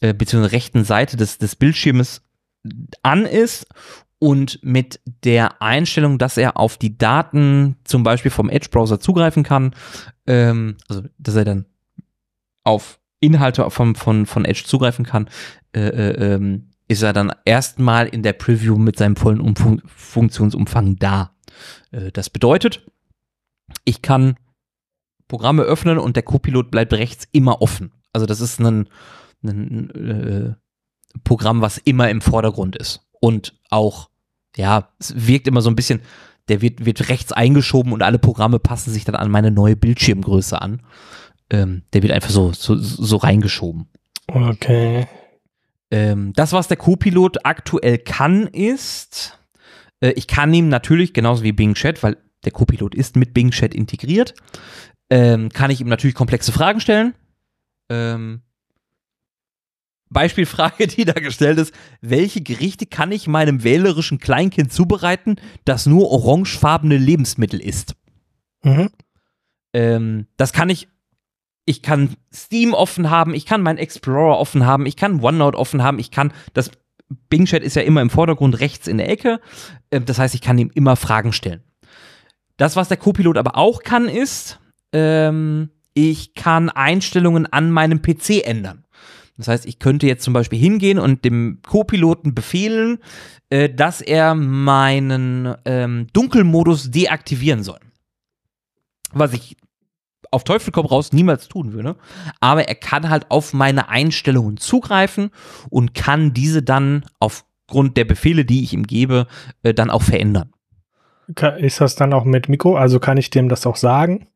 äh, 0.02 0.14
bzw. 0.14 0.48
rechten 0.48 0.84
Seite 0.84 1.16
des, 1.16 1.38
des 1.38 1.56
Bildschirmes 1.56 2.22
an 3.04 3.26
ist 3.26 3.68
und 4.20 4.60
mit 4.64 5.00
der 5.24 5.62
Einstellung, 5.62 6.18
dass 6.18 6.38
er 6.38 6.58
auf 6.58 6.78
die 6.78 6.98
Daten 6.98 7.78
zum 7.86 8.04
Beispiel 8.04 8.30
vom 8.30 8.50
Edge-Browser 8.50 9.00
zugreifen 9.00 9.44
kann, 9.44 9.74
ähm, 10.28 10.76
also 10.90 11.04
dass 11.18 11.36
er 11.36 11.46
dann 11.46 11.66
auf 12.64 13.00
Inhalte 13.22 13.70
vom, 13.70 13.96
von, 13.96 14.26
von 14.26 14.44
Edge 14.44 14.64
zugreifen 14.66 15.06
kann, 15.06 15.30
äh, 15.74 15.88
äh, 15.88 16.34
ähm, 16.34 16.71
ist 16.92 17.04
er 17.04 17.14
dann 17.14 17.32
erstmal 17.46 18.08
in 18.08 18.22
der 18.22 18.34
Preview 18.34 18.78
mit 18.78 18.98
seinem 18.98 19.16
vollen 19.16 19.40
Umfun 19.40 19.82
Funktionsumfang 19.86 20.98
da. 20.98 21.32
Äh, 21.92 22.12
das 22.12 22.30
bedeutet, 22.30 22.86
ich 23.86 24.02
kann 24.02 24.36
Programme 25.30 25.64
öffnen 25.64 25.98
und 25.98 26.18
der 26.18 26.24
Copilot 26.24 26.70
bleibt 26.70 26.92
rechts 26.92 27.30
immer 27.32 27.62
offen. 27.62 27.94
Also 28.12 28.26
das 28.26 28.42
ist 28.42 28.60
ein, 28.60 28.90
ein 29.42 29.90
äh, 29.92 30.54
Programm, 31.24 31.62
was 31.62 31.78
immer 31.78 32.10
im 32.10 32.20
Vordergrund 32.20 32.76
ist. 32.76 33.08
Und 33.22 33.58
auch, 33.70 34.10
ja, 34.58 34.90
es 35.00 35.14
wirkt 35.16 35.48
immer 35.48 35.62
so 35.62 35.70
ein 35.70 35.78
bisschen, 35.78 36.02
der 36.50 36.62
wird, 36.62 36.84
wird 36.86 37.08
rechts 37.08 37.32
eingeschoben 37.32 37.94
und 37.94 38.02
alle 38.02 38.20
Programme 38.20 38.60
passen 38.60 38.92
sich 38.92 39.06
dann 39.06 39.16
an 39.16 39.32
meine 39.32 39.52
neue 39.52 39.78
Bildschirmgröße 39.78 40.62
an. 40.62 40.82
Ähm, 41.50 41.84
der 41.94 42.04
wird 42.04 42.12
einfach 42.12 42.32
so, 42.32 42.52
so, 42.52 42.76
so 42.78 43.16
reingeschoben. 43.16 43.88
Okay. 44.28 45.08
Ähm, 45.92 46.34
das, 46.34 46.54
was 46.54 46.68
der 46.70 46.78
Co-Pilot 46.78 47.46
aktuell 47.46 47.98
kann, 47.98 48.48
ist, 48.48 49.38
äh, 50.00 50.12
ich 50.12 50.28
kann 50.28 50.54
ihm 50.54 50.70
natürlich, 50.70 51.14
genauso 51.14 51.44
wie 51.44 51.52
Bing 51.52 51.74
Chat, 51.74 52.02
weil 52.02 52.18
der 52.46 52.54
Co-Pilot 52.54 52.96
ist 52.96 53.18
mit 53.18 53.34
Bing 53.34 53.52
Chat 53.52 53.76
integriert, 53.76 54.34
ähm, 55.10 55.50
kann 55.50 55.70
ich 55.70 55.82
ihm 55.82 55.90
natürlich 55.90 56.16
komplexe 56.16 56.52
Fragen 56.52 56.80
stellen. 56.80 57.14
Ähm, 57.90 58.42
Beispielfrage, 60.10 60.88
die 60.88 61.06
da 61.06 61.14
gestellt 61.14 61.58
ist, 61.58 61.74
welche 62.02 62.42
Gerichte 62.42 62.86
kann 62.86 63.12
ich 63.12 63.28
meinem 63.28 63.64
wählerischen 63.64 64.20
Kleinkind 64.20 64.72
zubereiten, 64.72 65.36
das 65.66 65.86
nur 65.86 66.10
orangefarbene 66.10 66.98
Lebensmittel 66.98 67.60
isst? 67.60 67.96
Mhm. 68.64 68.90
Ähm, 69.74 70.28
das 70.38 70.54
kann 70.54 70.70
ich 70.70 70.88
ich 71.72 71.82
kann 71.82 72.16
Steam 72.34 72.74
offen 72.74 73.10
haben, 73.10 73.34
ich 73.34 73.46
kann 73.46 73.62
meinen 73.62 73.78
Explorer 73.78 74.38
offen 74.38 74.66
haben, 74.66 74.86
ich 74.86 74.98
kann 74.98 75.22
OneNote 75.22 75.58
offen 75.58 75.82
haben, 75.82 76.00
ich 76.00 76.12
kann 76.12 76.34
das 76.54 76.70
Bing 77.30 77.46
Chat 77.46 77.64
ist 77.64 77.76
ja 77.76 77.82
immer 77.82 78.02
im 78.02 78.10
Vordergrund 78.10 78.60
rechts 78.60 78.88
in 78.88 78.98
der 78.98 79.10
Ecke. 79.10 79.40
Ähm, 79.90 80.06
das 80.06 80.20
heißt, 80.20 80.36
ich 80.36 80.42
kann 80.42 80.58
ihm 80.58 80.72
immer 80.74 80.96
Fragen 80.96 81.34
stellen. 81.34 81.64
Das, 82.58 82.76
was 82.76 82.90
der 82.90 82.98
Copilot 82.98 83.38
aber 83.38 83.58
auch 83.58 83.84
kann, 83.84 84.08
ist, 84.08 84.60
ähm, 84.94 85.70
ich 85.94 86.36
kann 86.36 86.70
Einstellungen 86.70 87.52
an 87.52 87.72
meinem 87.72 88.02
PC 88.02 88.46
ändern. 88.46 88.86
Das 89.38 89.48
heißt, 89.48 89.66
ich 89.66 89.80
könnte 89.80 90.08
jetzt 90.08 90.24
zum 90.24 90.34
Beispiel 90.34 90.60
hingehen 90.60 91.00
und 91.00 91.26
dem 91.26 91.60
Co-Piloten 91.68 92.36
befehlen, 92.36 93.00
äh, 93.50 93.70
dass 93.70 94.02
er 94.02 94.36
meinen 94.36 95.56
ähm, 95.66 96.08
Dunkelmodus 96.14 96.92
deaktivieren 96.92 97.64
soll. 97.64 97.80
Was 99.14 99.34
ich 99.34 99.58
auf 100.32 100.44
Teufel 100.44 100.72
komm 100.72 100.86
raus 100.86 101.12
niemals 101.14 101.48
tun 101.48 101.74
würde. 101.74 101.96
Aber 102.40 102.68
er 102.68 102.76
kann 102.76 103.10
halt 103.10 103.30
auf 103.30 103.54
meine 103.54 103.90
Einstellungen 103.90 104.58
zugreifen 104.58 105.32
und 105.70 105.94
kann 105.94 106.34
diese 106.34 106.64
dann 106.64 107.06
aufgrund 107.20 107.98
der 107.98 108.06
Befehle, 108.06 108.46
die 108.46 108.64
ich 108.64 108.74
ihm 108.74 108.88
gebe, 108.88 109.28
äh, 109.64 109.74
dann 109.74 109.90
auch 109.90 110.02
verändern. 110.02 110.54
Ist 111.58 111.80
das 111.80 111.96
dann 111.96 112.14
auch 112.14 112.26
mit 112.26 112.50
Mikro? 112.50 112.76
Also 112.76 113.00
kann 113.00 113.18
ich 113.18 113.30
dem 113.30 113.50
das 113.50 113.66
auch 113.66 113.76
sagen? 113.76 114.28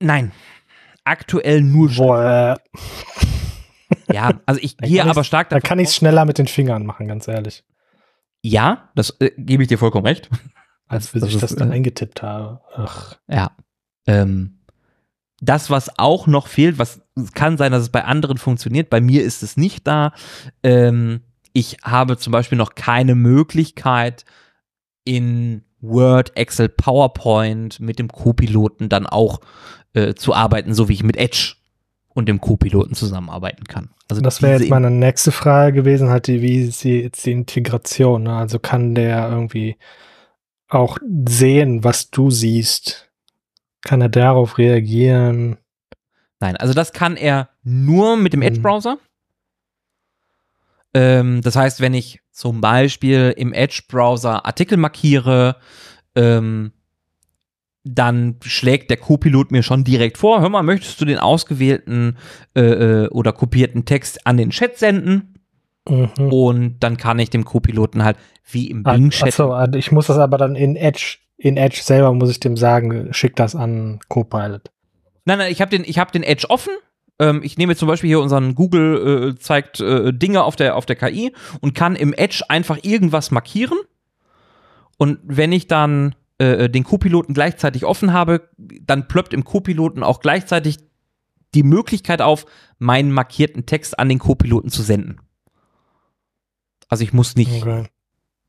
Nein. 0.00 0.32
Aktuell 1.04 1.62
nur 1.62 1.90
Boah. 1.90 2.60
Ja, 4.10 4.40
also 4.46 4.60
ich 4.62 4.76
gehe 4.78 5.04
aber 5.04 5.24
stark 5.24 5.50
davon 5.50 5.62
Da 5.62 5.68
kann 5.68 5.78
ich 5.78 5.88
es 5.88 5.96
schneller 5.96 6.24
mit 6.24 6.38
den 6.38 6.46
Fingern 6.46 6.86
machen, 6.86 7.08
ganz 7.08 7.28
ehrlich. 7.28 7.64
Ja, 8.42 8.90
das 8.94 9.10
äh, 9.20 9.30
gebe 9.36 9.62
ich 9.62 9.68
dir 9.68 9.78
vollkommen 9.78 10.06
recht. 10.06 10.28
Als 10.86 11.08
bis 11.12 11.22
ich 11.24 11.38
das 11.38 11.54
dann 11.54 11.70
äh, 11.70 11.74
eingetippt 11.74 12.22
habe. 12.22 12.60
Ach. 12.74 13.16
Ja. 13.28 13.52
Ähm, 14.06 14.61
das, 15.42 15.70
was 15.70 15.98
auch 15.98 16.26
noch 16.26 16.46
fehlt, 16.46 16.78
was 16.78 17.02
kann 17.34 17.58
sein, 17.58 17.72
dass 17.72 17.82
es 17.82 17.88
bei 17.90 18.04
anderen 18.04 18.38
funktioniert, 18.38 18.88
bei 18.88 19.00
mir 19.00 19.22
ist 19.22 19.42
es 19.42 19.56
nicht 19.56 19.86
da. 19.86 20.12
Ähm, 20.62 21.20
ich 21.52 21.78
habe 21.82 22.16
zum 22.16 22.32
Beispiel 22.32 22.56
noch 22.56 22.74
keine 22.74 23.14
Möglichkeit, 23.14 24.24
in 25.04 25.64
Word, 25.80 26.36
Excel, 26.36 26.68
PowerPoint 26.68 27.80
mit 27.80 27.98
dem 27.98 28.08
Co-Piloten 28.08 28.88
dann 28.88 29.06
auch 29.06 29.40
äh, 29.94 30.14
zu 30.14 30.32
arbeiten, 30.32 30.74
so 30.74 30.88
wie 30.88 30.92
ich 30.92 31.02
mit 31.02 31.16
Edge 31.16 31.56
und 32.14 32.28
dem 32.28 32.40
Co-Piloten 32.40 32.94
zusammenarbeiten 32.94 33.64
kann. 33.64 33.90
Also 34.08 34.22
das 34.22 34.42
wäre 34.42 34.60
jetzt 34.60 34.70
meine 34.70 34.90
nächste 34.92 35.32
Frage 35.32 35.72
gewesen, 35.72 36.08
halt 36.08 36.28
die, 36.28 36.40
wie 36.40 36.62
ist 36.62 36.84
die, 36.84 37.00
jetzt 37.00 37.26
die 37.26 37.32
Integration? 37.32 38.24
Ne? 38.24 38.36
Also 38.36 38.60
kann 38.60 38.94
der 38.94 39.28
irgendwie 39.28 39.76
auch 40.68 40.98
sehen, 41.26 41.82
was 41.82 42.10
du 42.10 42.30
siehst? 42.30 43.11
Kann 43.84 44.00
er 44.00 44.08
darauf 44.08 44.58
reagieren? 44.58 45.58
Nein, 46.40 46.56
also 46.56 46.74
das 46.74 46.92
kann 46.92 47.16
er 47.16 47.50
nur 47.62 48.16
mit 48.16 48.32
dem 48.32 48.40
mhm. 48.40 48.46
Edge-Browser. 48.46 48.98
Ähm, 50.94 51.40
das 51.42 51.56
heißt, 51.56 51.80
wenn 51.80 51.94
ich 51.94 52.20
zum 52.30 52.60
Beispiel 52.60 53.34
im 53.36 53.52
Edge-Browser 53.52 54.44
Artikel 54.44 54.76
markiere, 54.76 55.56
ähm, 56.14 56.72
dann 57.84 58.36
schlägt 58.44 58.90
der 58.90 58.96
Co-Pilot 58.96 59.50
mir 59.50 59.62
schon 59.62 59.84
direkt 59.84 60.18
vor, 60.18 60.40
hör 60.40 60.48
mal, 60.48 60.62
möchtest 60.62 61.00
du 61.00 61.04
den 61.04 61.18
ausgewählten 61.18 62.16
äh, 62.54 62.60
äh 62.60 63.08
oder 63.08 63.32
kopierten 63.32 63.84
Text 63.84 64.26
an 64.26 64.36
den 64.36 64.50
Chat 64.50 64.78
senden? 64.78 65.34
Mhm. 65.88 66.10
Und 66.32 66.80
dann 66.80 66.96
kann 66.96 67.18
ich 67.18 67.30
dem 67.30 67.44
Co-Piloten 67.44 68.04
halt 68.04 68.16
wie 68.48 68.70
im 68.70 68.84
Bing-Chat. 68.84 69.28
Achso, 69.28 69.52
ah, 69.52 69.68
ich 69.74 69.90
muss 69.90 70.06
das 70.06 70.18
aber 70.18 70.38
dann 70.38 70.54
in 70.54 70.76
Edge 70.76 71.18
in 71.42 71.56
Edge 71.56 71.80
selber 71.82 72.12
muss 72.14 72.30
ich 72.30 72.38
dem 72.38 72.56
sagen, 72.56 73.12
schick 73.12 73.34
das 73.34 73.56
an 73.56 73.98
Copilot. 74.08 74.70
Nein, 75.24 75.38
nein, 75.38 75.50
ich 75.50 75.60
habe 75.60 75.76
den, 75.76 75.84
hab 75.84 76.12
den 76.12 76.22
Edge 76.22 76.48
offen. 76.48 76.72
Ähm, 77.18 77.40
ich 77.42 77.58
nehme 77.58 77.72
jetzt 77.72 77.80
zum 77.80 77.88
Beispiel 77.88 78.08
hier 78.08 78.20
unseren 78.20 78.54
Google 78.54 79.34
äh, 79.34 79.38
zeigt 79.40 79.80
äh, 79.80 80.12
Dinge 80.12 80.44
auf 80.44 80.54
der, 80.54 80.76
auf 80.76 80.86
der 80.86 80.94
KI 80.94 81.34
und 81.60 81.74
kann 81.74 81.96
im 81.96 82.12
Edge 82.12 82.44
einfach 82.48 82.78
irgendwas 82.82 83.32
markieren. 83.32 83.76
Und 84.98 85.18
wenn 85.24 85.50
ich 85.50 85.66
dann 85.66 86.14
äh, 86.38 86.70
den 86.70 86.84
Co-Piloten 86.84 87.34
gleichzeitig 87.34 87.84
offen 87.84 88.12
habe, 88.12 88.48
dann 88.56 89.08
plöppt 89.08 89.34
im 89.34 89.42
Co-Piloten 89.42 90.04
auch 90.04 90.20
gleichzeitig 90.20 90.78
die 91.56 91.64
Möglichkeit 91.64 92.22
auf, 92.22 92.46
meinen 92.78 93.10
markierten 93.10 93.66
Text 93.66 93.98
an 93.98 94.08
den 94.08 94.20
Co-Piloten 94.20 94.70
zu 94.70 94.82
senden. 94.82 95.18
Also 96.88 97.02
ich 97.02 97.12
muss 97.12 97.34
nicht, 97.34 97.62
okay. 97.62 97.88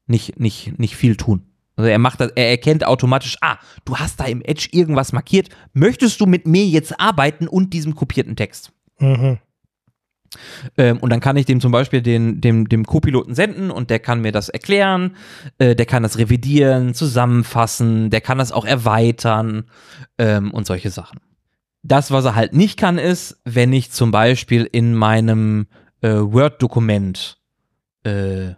nicht, 0.06 0.39
nicht, 0.39 0.78
nicht 0.78 0.96
viel 0.96 1.16
tun. 1.16 1.53
Also 1.76 1.90
er 1.90 2.00
macht 2.00 2.20
das, 2.20 2.32
er 2.36 2.50
erkennt 2.50 2.86
automatisch, 2.86 3.38
ah, 3.42 3.58
du 3.86 3.98
hast 3.98 4.20
da 4.20 4.26
im 4.26 4.42
Edge 4.42 4.68
irgendwas 4.72 5.12
markiert. 5.12 5.50
Möchtest 5.74 6.22
du 6.22 6.26
mit 6.26 6.46
mir 6.46 6.66
jetzt 6.66 7.00
arbeiten 7.00 7.48
und 7.48 7.74
diesem 7.74 7.96
kopierten 7.96 8.36
Text? 8.36 8.72
Mhm. 9.00 9.40
Ähm, 10.78 10.98
und 10.98 11.10
dann 11.12 11.20
kann 11.20 11.38
ich 11.38 11.46
dem 11.46 11.62
zum 11.62 11.72
Beispiel 11.72 12.02
den, 12.02 12.42
dem, 12.42 12.68
dem 12.68 12.86
Co-Piloten 12.86 13.36
senden 13.36 13.72
und 13.72 13.90
der 13.90 14.00
kann 14.00 14.22
mir 14.22 14.32
das 14.32 14.50
erklären, 14.50 15.16
äh, 15.58 15.76
der 15.76 15.86
kann 15.86 16.04
das 16.04 16.18
revidieren, 16.18 16.94
zusammenfassen, 16.94 18.10
der 18.10 18.22
kann 18.22 18.38
das 18.38 18.52
auch 18.52 18.66
erweitern 18.66 19.66
ähm, 20.18 20.52
und 20.52 20.66
solche 20.66 20.90
Sachen. 20.90 21.20
Das, 21.84 22.12
was 22.12 22.26
er 22.26 22.36
halt 22.36 22.54
nicht 22.54 22.80
kann, 22.80 22.98
ist, 22.98 23.42
wenn 23.44 23.74
ich 23.74 23.92
zum 23.92 24.12
Beispiel 24.12 24.68
in 24.72 24.96
meinem 24.96 25.68
äh, 26.02 26.14
Word-Dokument 26.14 27.38
äh, 28.04 28.54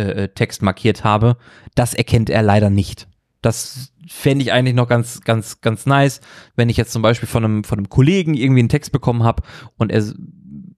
äh, 0.00 0.24
äh 0.24 0.28
Text 0.28 0.62
markiert 0.62 1.04
habe, 1.04 1.36
das 1.74 1.94
erkennt 1.94 2.30
er 2.30 2.42
leider 2.42 2.70
nicht. 2.70 3.08
Das 3.42 3.92
fände 4.06 4.42
ich 4.42 4.52
eigentlich 4.52 4.74
noch 4.74 4.88
ganz, 4.88 5.20
ganz, 5.22 5.60
ganz 5.60 5.86
nice, 5.86 6.20
wenn 6.56 6.68
ich 6.68 6.76
jetzt 6.76 6.92
zum 6.92 7.02
Beispiel 7.02 7.28
von 7.28 7.44
einem, 7.44 7.64
von 7.64 7.78
einem 7.78 7.88
Kollegen 7.88 8.34
irgendwie 8.34 8.60
einen 8.60 8.68
Text 8.68 8.92
bekommen 8.92 9.22
habe 9.22 9.42
und 9.76 9.92
er, 9.92 10.04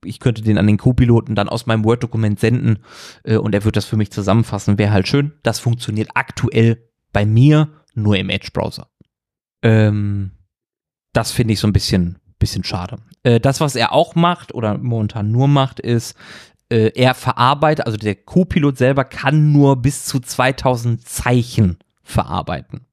ich 0.04 0.20
könnte 0.20 0.42
den 0.42 0.58
an 0.58 0.66
den 0.66 0.76
Co-Piloten 0.76 1.34
dann 1.34 1.48
aus 1.48 1.66
meinem 1.66 1.84
Word-Dokument 1.84 2.38
senden 2.38 2.80
äh, 3.24 3.36
und 3.36 3.54
er 3.54 3.64
wird 3.64 3.76
das 3.76 3.84
für 3.84 3.96
mich 3.96 4.12
zusammenfassen, 4.12 4.78
wäre 4.78 4.92
halt 4.92 5.08
schön. 5.08 5.32
Das 5.42 5.58
funktioniert 5.58 6.10
aktuell 6.14 6.88
bei 7.12 7.24
mir 7.24 7.68
nur 7.94 8.16
im 8.16 8.30
Edge-Browser. 8.30 8.88
Ähm, 9.62 10.32
das 11.12 11.30
finde 11.30 11.54
ich 11.54 11.60
so 11.60 11.66
ein 11.66 11.72
bisschen, 11.72 12.18
bisschen 12.38 12.64
schade. 12.64 12.98
Äh, 13.22 13.40
das, 13.40 13.60
was 13.60 13.76
er 13.76 13.92
auch 13.92 14.14
macht 14.14 14.54
oder 14.54 14.78
momentan 14.78 15.30
nur 15.30 15.48
macht, 15.48 15.80
ist, 15.80 16.16
äh, 16.72 16.92
er 16.94 17.14
verarbeitet, 17.14 17.84
also 17.84 17.98
der 17.98 18.14
Co-Pilot 18.14 18.78
selber 18.78 19.04
kann 19.04 19.52
nur 19.52 19.76
bis 19.76 20.06
zu 20.06 20.20
2000 20.20 21.06
Zeichen 21.06 21.76
verarbeiten. 22.02 22.86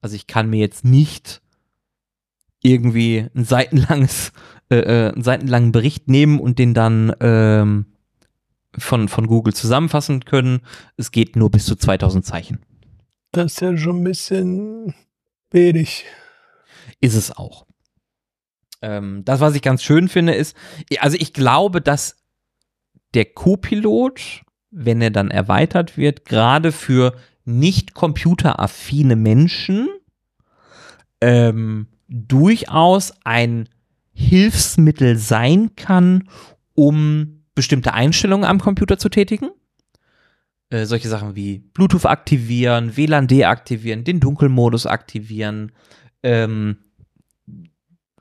Also 0.00 0.16
ich 0.16 0.26
kann 0.26 0.50
mir 0.50 0.58
jetzt 0.58 0.84
nicht 0.84 1.40
irgendwie 2.62 3.28
ein 3.34 3.44
seitenlanges, 3.44 4.32
äh, 4.70 4.76
äh, 4.76 5.12
einen 5.12 5.22
seitenlangen 5.22 5.70
Bericht 5.70 6.08
nehmen 6.08 6.40
und 6.40 6.58
den 6.58 6.74
dann 6.74 7.14
ähm, 7.20 7.86
von, 8.76 9.06
von 9.06 9.28
Google 9.28 9.54
zusammenfassen 9.54 10.24
können. 10.24 10.60
Es 10.96 11.12
geht 11.12 11.36
nur 11.36 11.50
bis 11.50 11.64
zu 11.66 11.76
2000 11.76 12.26
Zeichen. 12.26 12.58
Das 13.30 13.52
ist 13.52 13.60
ja 13.60 13.76
schon 13.76 14.00
ein 14.00 14.04
bisschen 14.04 14.94
wenig. 15.52 16.06
Ist 17.00 17.14
es 17.14 17.30
auch. 17.30 17.66
Ähm, 18.80 19.24
das, 19.24 19.38
was 19.38 19.54
ich 19.54 19.62
ganz 19.62 19.84
schön 19.84 20.08
finde, 20.08 20.34
ist, 20.34 20.56
also 20.98 21.16
ich 21.20 21.32
glaube, 21.32 21.80
dass 21.80 22.21
der 23.14 23.26
Co-Pilot, 23.26 24.42
wenn 24.70 25.02
er 25.02 25.10
dann 25.10 25.30
erweitert 25.30 25.96
wird, 25.96 26.24
gerade 26.24 26.72
für 26.72 27.14
nicht 27.44 27.94
computeraffine 27.94 29.16
Menschen 29.16 29.88
ähm, 31.20 31.88
durchaus 32.08 33.12
ein 33.24 33.68
Hilfsmittel 34.12 35.16
sein 35.16 35.74
kann, 35.76 36.28
um 36.74 37.44
bestimmte 37.54 37.94
Einstellungen 37.94 38.44
am 38.44 38.60
Computer 38.60 38.98
zu 38.98 39.08
tätigen. 39.08 39.50
Äh, 40.70 40.86
solche 40.86 41.08
Sachen 41.08 41.34
wie 41.34 41.58
Bluetooth 41.58 42.06
aktivieren, 42.06 42.96
WLAN 42.96 43.26
deaktivieren, 43.26 44.04
den 44.04 44.20
Dunkelmodus 44.20 44.86
aktivieren. 44.86 45.72
Ähm, 46.22 46.78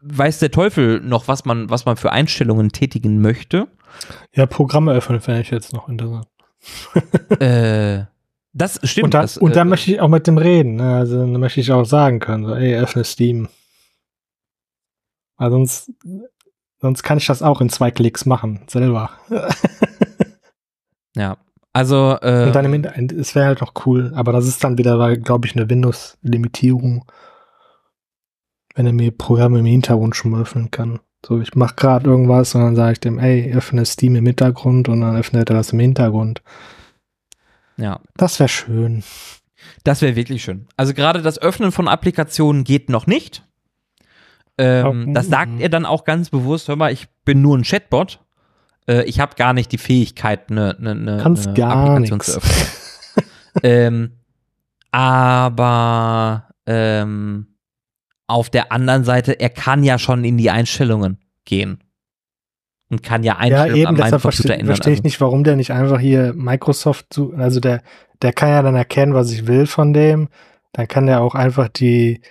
weiß 0.01 0.39
der 0.39 0.51
Teufel 0.51 0.99
noch, 1.01 1.27
was 1.27 1.45
man, 1.45 1.69
was 1.69 1.85
man 1.85 1.97
für 1.97 2.11
Einstellungen 2.11 2.71
tätigen 2.71 3.21
möchte. 3.21 3.67
Ja, 4.33 4.45
Programme 4.45 4.93
öffnen 4.93 5.21
fände 5.21 5.41
ich 5.41 5.51
jetzt 5.51 5.73
noch 5.73 5.89
interessant. 5.89 6.27
äh, 7.41 8.05
das 8.53 8.79
stimmt. 8.83 9.05
Und, 9.05 9.13
da, 9.13 9.21
das, 9.21 9.37
und 9.37 9.51
äh, 9.51 9.55
dann 9.55 9.69
möchte 9.69 9.91
ich 9.91 10.01
auch 10.01 10.07
mit 10.07 10.27
dem 10.27 10.37
reden. 10.37 10.75
Ne? 10.75 10.95
Also 10.95 11.19
dann 11.19 11.39
möchte 11.39 11.61
ich 11.61 11.71
auch 11.71 11.85
sagen 11.85 12.19
können, 12.19 12.45
so, 12.45 12.53
ey, 12.53 12.75
öffne 12.77 13.03
Steam. 13.03 13.47
Weil 15.37 15.51
sonst, 15.51 15.91
sonst 16.79 17.03
kann 17.03 17.17
ich 17.17 17.25
das 17.25 17.41
auch 17.41 17.61
in 17.61 17.69
zwei 17.69 17.91
Klicks 17.91 18.25
machen, 18.25 18.61
selber. 18.67 19.11
ja. 21.15 21.37
Also, 21.73 22.17
äh, 22.21 22.47
und 22.47 22.55
dann 22.55 22.65
im 22.65 22.73
Hintergrund, 22.73 23.13
es 23.13 23.33
wäre 23.33 23.47
halt 23.47 23.61
noch 23.61 23.73
cool, 23.85 24.11
aber 24.13 24.33
das 24.33 24.45
ist 24.45 24.61
dann 24.63 24.77
wieder, 24.77 25.15
glaube 25.17 25.47
ich, 25.47 25.55
eine 25.55 25.69
Windows-Limitierung, 25.69 27.05
wenn 28.75 28.85
er 28.85 28.93
mir 28.93 29.11
Programme 29.11 29.59
im 29.59 29.65
Hintergrund 29.65 30.15
schon 30.15 30.31
mal 30.31 30.41
öffnen 30.41 30.69
kann. 30.69 30.99
So, 31.25 31.39
ich 31.39 31.53
mache 31.55 31.75
gerade 31.75 32.09
irgendwas 32.09 32.55
und 32.55 32.61
dann 32.61 32.75
sage 32.75 32.93
ich 32.93 32.99
dem, 32.99 33.19
ey, 33.19 33.53
öffne 33.53 33.85
Steam 33.85 34.15
im 34.15 34.25
Hintergrund 34.25 34.89
und 34.89 35.01
dann 35.01 35.15
öffnet 35.15 35.49
er 35.49 35.55
das 35.55 35.71
im 35.71 35.79
Hintergrund. 35.79 36.41
Ja. 37.77 37.99
Das 38.15 38.39
wäre 38.39 38.49
schön. 38.49 39.03
Das 39.83 40.01
wäre 40.01 40.15
wirklich 40.15 40.43
schön. 40.43 40.67
Also 40.77 40.93
gerade 40.93 41.21
das 41.21 41.39
Öffnen 41.39 41.71
von 41.71 41.87
Applikationen 41.87 42.63
geht 42.63 42.89
noch 42.89 43.07
nicht. 43.07 43.43
Ähm, 44.57 45.05
oh, 45.09 45.13
das 45.13 45.27
sagt 45.27 45.59
er 45.59 45.69
dann 45.69 45.85
auch 45.85 46.03
ganz 46.03 46.29
bewusst, 46.29 46.67
hör 46.67 46.75
mal, 46.75 46.91
ich 46.91 47.07
bin 47.23 47.41
nur 47.41 47.57
ein 47.57 47.63
Chatbot. 47.63 48.19
Äh, 48.87 49.03
ich 49.03 49.19
habe 49.19 49.35
gar 49.35 49.53
nicht 49.53 49.71
die 49.71 49.77
Fähigkeit, 49.77 50.51
eine, 50.51 50.77
eine, 50.77 50.91
eine, 50.91 51.23
eine 51.23 51.25
Applikation 51.25 52.17
nix. 52.17 52.25
zu 52.25 52.37
öffnen. 52.37 52.67
ähm, 53.63 54.11
aber 54.91 56.49
ähm, 56.65 57.47
auf 58.31 58.49
der 58.49 58.71
anderen 58.71 59.03
Seite, 59.03 59.39
er 59.39 59.49
kann 59.49 59.83
ja 59.83 59.99
schon 59.99 60.23
in 60.23 60.37
die 60.37 60.49
Einstellungen 60.49 61.19
gehen 61.45 61.83
und 62.89 63.03
kann 63.03 63.23
ja 63.23 63.37
Einstellungen 63.37 63.75
ja, 63.75 63.81
eben, 63.81 63.87
an 63.87 63.95
meinem 63.97 64.21
Computer 64.21 64.53
ändern. 64.53 64.67
Verstehe 64.67 64.93
ich 64.93 64.99
also. 64.99 65.07
nicht, 65.07 65.21
warum 65.21 65.43
der 65.43 65.55
nicht 65.55 65.71
einfach 65.71 65.99
hier 65.99 66.33
Microsoft 66.33 67.07
zu, 67.09 67.33
also 67.35 67.59
der, 67.59 67.81
der 68.21 68.33
kann 68.33 68.49
ja 68.49 68.61
dann 68.61 68.75
erkennen, 68.75 69.13
was 69.13 69.31
ich 69.31 69.47
will 69.47 69.65
von 69.65 69.93
dem. 69.93 70.29
Dann 70.73 70.87
kann 70.87 71.05
der 71.05 71.21
auch 71.21 71.35
einfach 71.35 71.67
die, 71.67 72.21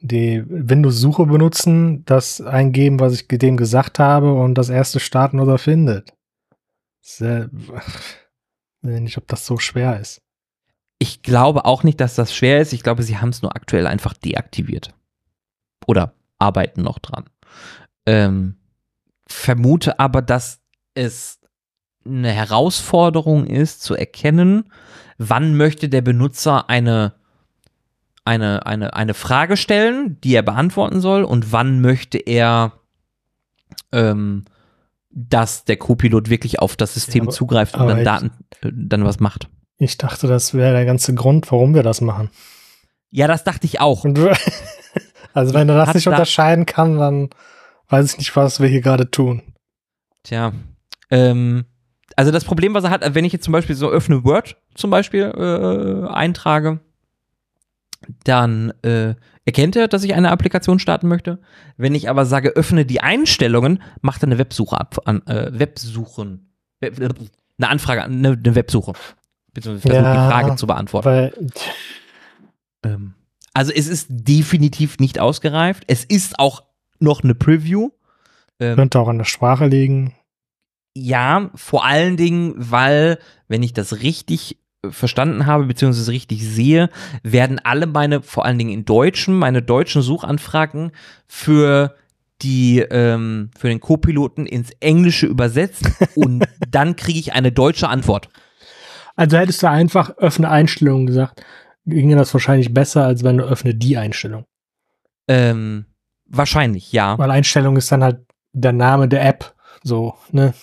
die 0.00 0.42
Windows-Suche 0.46 1.26
benutzen, 1.26 2.04
das 2.04 2.40
eingeben, 2.40 3.00
was 3.00 3.14
ich 3.14 3.28
dem 3.28 3.56
gesagt 3.56 3.98
habe 3.98 4.32
und 4.34 4.54
das 4.54 4.68
erste 4.68 5.00
starten, 5.00 5.38
was 5.38 5.48
er 5.48 5.58
findet. 5.58 6.12
Sehr, 7.00 7.50
ich 7.52 8.88
weiß 8.88 9.00
nicht, 9.00 9.18
ob 9.18 9.26
das 9.28 9.46
so 9.46 9.58
schwer 9.58 10.00
ist. 10.00 10.20
Ich 10.98 11.22
glaube 11.22 11.64
auch 11.64 11.82
nicht, 11.82 12.00
dass 12.00 12.14
das 12.14 12.34
schwer 12.34 12.60
ist. 12.60 12.72
Ich 12.72 12.82
glaube, 12.82 13.02
sie 13.02 13.18
haben 13.18 13.30
es 13.30 13.42
nur 13.42 13.56
aktuell 13.56 13.88
einfach 13.88 14.14
deaktiviert. 14.14 14.94
Oder 15.86 16.14
arbeiten 16.38 16.82
noch 16.82 16.98
dran. 16.98 17.24
Ähm, 18.06 18.56
vermute 19.26 19.98
aber, 19.98 20.22
dass 20.22 20.60
es 20.94 21.40
eine 22.04 22.30
Herausforderung 22.30 23.46
ist, 23.46 23.82
zu 23.82 23.94
erkennen, 23.94 24.64
wann 25.18 25.56
möchte 25.56 25.88
der 25.88 26.02
Benutzer 26.02 26.68
eine, 26.68 27.14
eine, 28.24 28.66
eine, 28.66 28.94
eine 28.94 29.14
Frage 29.14 29.56
stellen, 29.56 30.20
die 30.20 30.34
er 30.34 30.42
beantworten 30.42 31.00
soll, 31.00 31.22
und 31.24 31.52
wann 31.52 31.80
möchte 31.80 32.18
er, 32.18 32.72
ähm, 33.92 34.44
dass 35.10 35.64
der 35.64 35.76
Copilot 35.76 36.28
wirklich 36.30 36.58
auf 36.58 36.76
das 36.76 36.94
System 36.94 37.24
ja, 37.24 37.28
aber, 37.28 37.32
zugreift 37.32 37.76
und 37.76 37.86
dann 37.86 38.04
Daten, 38.04 38.30
dann 38.62 39.04
was 39.04 39.20
macht. 39.20 39.48
Ich 39.78 39.98
dachte, 39.98 40.26
das 40.26 40.54
wäre 40.54 40.72
der 40.72 40.84
ganze 40.84 41.14
Grund, 41.14 41.50
warum 41.50 41.74
wir 41.74 41.82
das 41.82 42.00
machen. 42.00 42.30
Ja, 43.10 43.26
das 43.26 43.44
dachte 43.44 43.66
ich 43.66 43.80
auch. 43.80 44.04
also 45.34 45.54
wenn 45.54 45.68
er 45.68 45.76
das 45.76 45.94
nicht 45.94 46.06
unterscheiden 46.06 46.66
kann, 46.66 46.98
dann 46.98 47.30
weiß 47.88 48.12
ich 48.12 48.18
nicht, 48.18 48.36
was 48.36 48.60
wir 48.60 48.68
hier 48.68 48.80
gerade 48.80 49.10
tun. 49.10 49.42
Tja, 50.22 50.52
ähm, 51.10 51.64
also 52.16 52.30
das 52.30 52.44
Problem, 52.44 52.74
was 52.74 52.84
er 52.84 52.90
hat, 52.90 53.14
wenn 53.14 53.24
ich 53.24 53.32
jetzt 53.32 53.44
zum 53.44 53.52
Beispiel 53.52 53.76
so 53.76 53.88
öffne 53.88 54.24
Word 54.24 54.56
zum 54.74 54.90
Beispiel 54.90 55.22
äh, 55.22 56.12
eintrage, 56.12 56.80
dann 58.24 58.72
äh, 58.82 59.14
erkennt 59.44 59.76
er, 59.76 59.88
dass 59.88 60.04
ich 60.04 60.14
eine 60.14 60.30
Applikation 60.30 60.78
starten 60.78 61.08
möchte. 61.08 61.38
Wenn 61.76 61.94
ich 61.94 62.08
aber 62.08 62.26
sage, 62.26 62.50
öffne 62.50 62.84
die 62.84 63.00
Einstellungen, 63.00 63.82
macht 64.00 64.22
er 64.22 64.28
eine 64.28 64.38
Websuche 64.38 64.78
ab, 64.78 64.98
an, 65.04 65.26
äh, 65.26 65.50
Websuchen, 65.52 66.52
Web, 66.80 66.98
eine 67.00 67.68
Anfrage, 67.68 68.02
eine, 68.02 68.32
eine 68.32 68.54
Websuche, 68.54 68.92
beziehungsweise 69.52 69.88
versucht 69.88 70.04
ja, 70.04 70.12
die 70.12 70.30
Frage 70.30 70.56
zu 70.56 70.66
beantworten. 70.66 71.06
Weil, 71.06 71.32
ähm, 72.84 73.14
also 73.54 73.72
es 73.72 73.86
ist 73.86 74.06
definitiv 74.10 74.98
nicht 74.98 75.18
ausgereift. 75.18 75.84
Es 75.86 76.04
ist 76.04 76.38
auch 76.38 76.64
noch 76.98 77.22
eine 77.22 77.34
Preview. 77.34 77.90
Ähm, 78.60 78.76
Könnte 78.76 78.98
auch 78.98 79.08
an 79.08 79.18
der 79.18 79.24
Sprache 79.24 79.66
liegen. 79.66 80.14
Ja, 80.94 81.50
vor 81.54 81.84
allen 81.84 82.16
Dingen, 82.16 82.54
weil, 82.56 83.18
wenn 83.48 83.62
ich 83.62 83.72
das 83.72 84.02
richtig 84.02 84.58
äh, 84.84 84.90
verstanden 84.90 85.46
habe, 85.46 85.64
beziehungsweise 85.64 86.12
richtig 86.12 86.46
sehe, 86.46 86.90
werden 87.22 87.58
alle 87.62 87.86
meine, 87.86 88.22
vor 88.22 88.44
allen 88.44 88.58
Dingen 88.58 88.72
in 88.72 88.84
Deutschen, 88.84 89.38
meine 89.38 89.62
deutschen 89.62 90.02
Suchanfragen 90.02 90.92
für 91.26 91.94
die 92.42 92.80
ähm, 92.80 93.50
für 93.56 93.68
den 93.68 93.80
Co-Piloten 93.80 94.46
ins 94.46 94.70
Englische 94.80 95.26
übersetzt 95.26 95.84
und 96.16 96.44
dann 96.68 96.96
kriege 96.96 97.18
ich 97.18 97.32
eine 97.32 97.52
deutsche 97.52 97.88
Antwort. 97.88 98.28
Also 99.14 99.36
hättest 99.36 99.62
du 99.62 99.68
einfach 99.68 100.16
öffne 100.18 100.48
Einstellungen 100.48 101.06
gesagt, 101.06 101.42
ginge 101.86 102.16
das 102.16 102.32
wahrscheinlich 102.34 102.72
besser, 102.72 103.04
als 103.04 103.24
wenn 103.24 103.38
du 103.38 103.44
öffne 103.44 103.74
die 103.74 103.96
Einstellung. 103.96 104.44
Ähm, 105.28 105.86
Wahrscheinlich, 106.26 106.92
ja. 106.92 107.18
Weil 107.18 107.30
Einstellung 107.30 107.76
ist 107.76 107.92
dann 107.92 108.02
halt 108.02 108.20
der 108.54 108.72
Name 108.72 109.06
der 109.06 109.24
App, 109.26 109.54
so, 109.82 110.14
ne? 110.30 110.54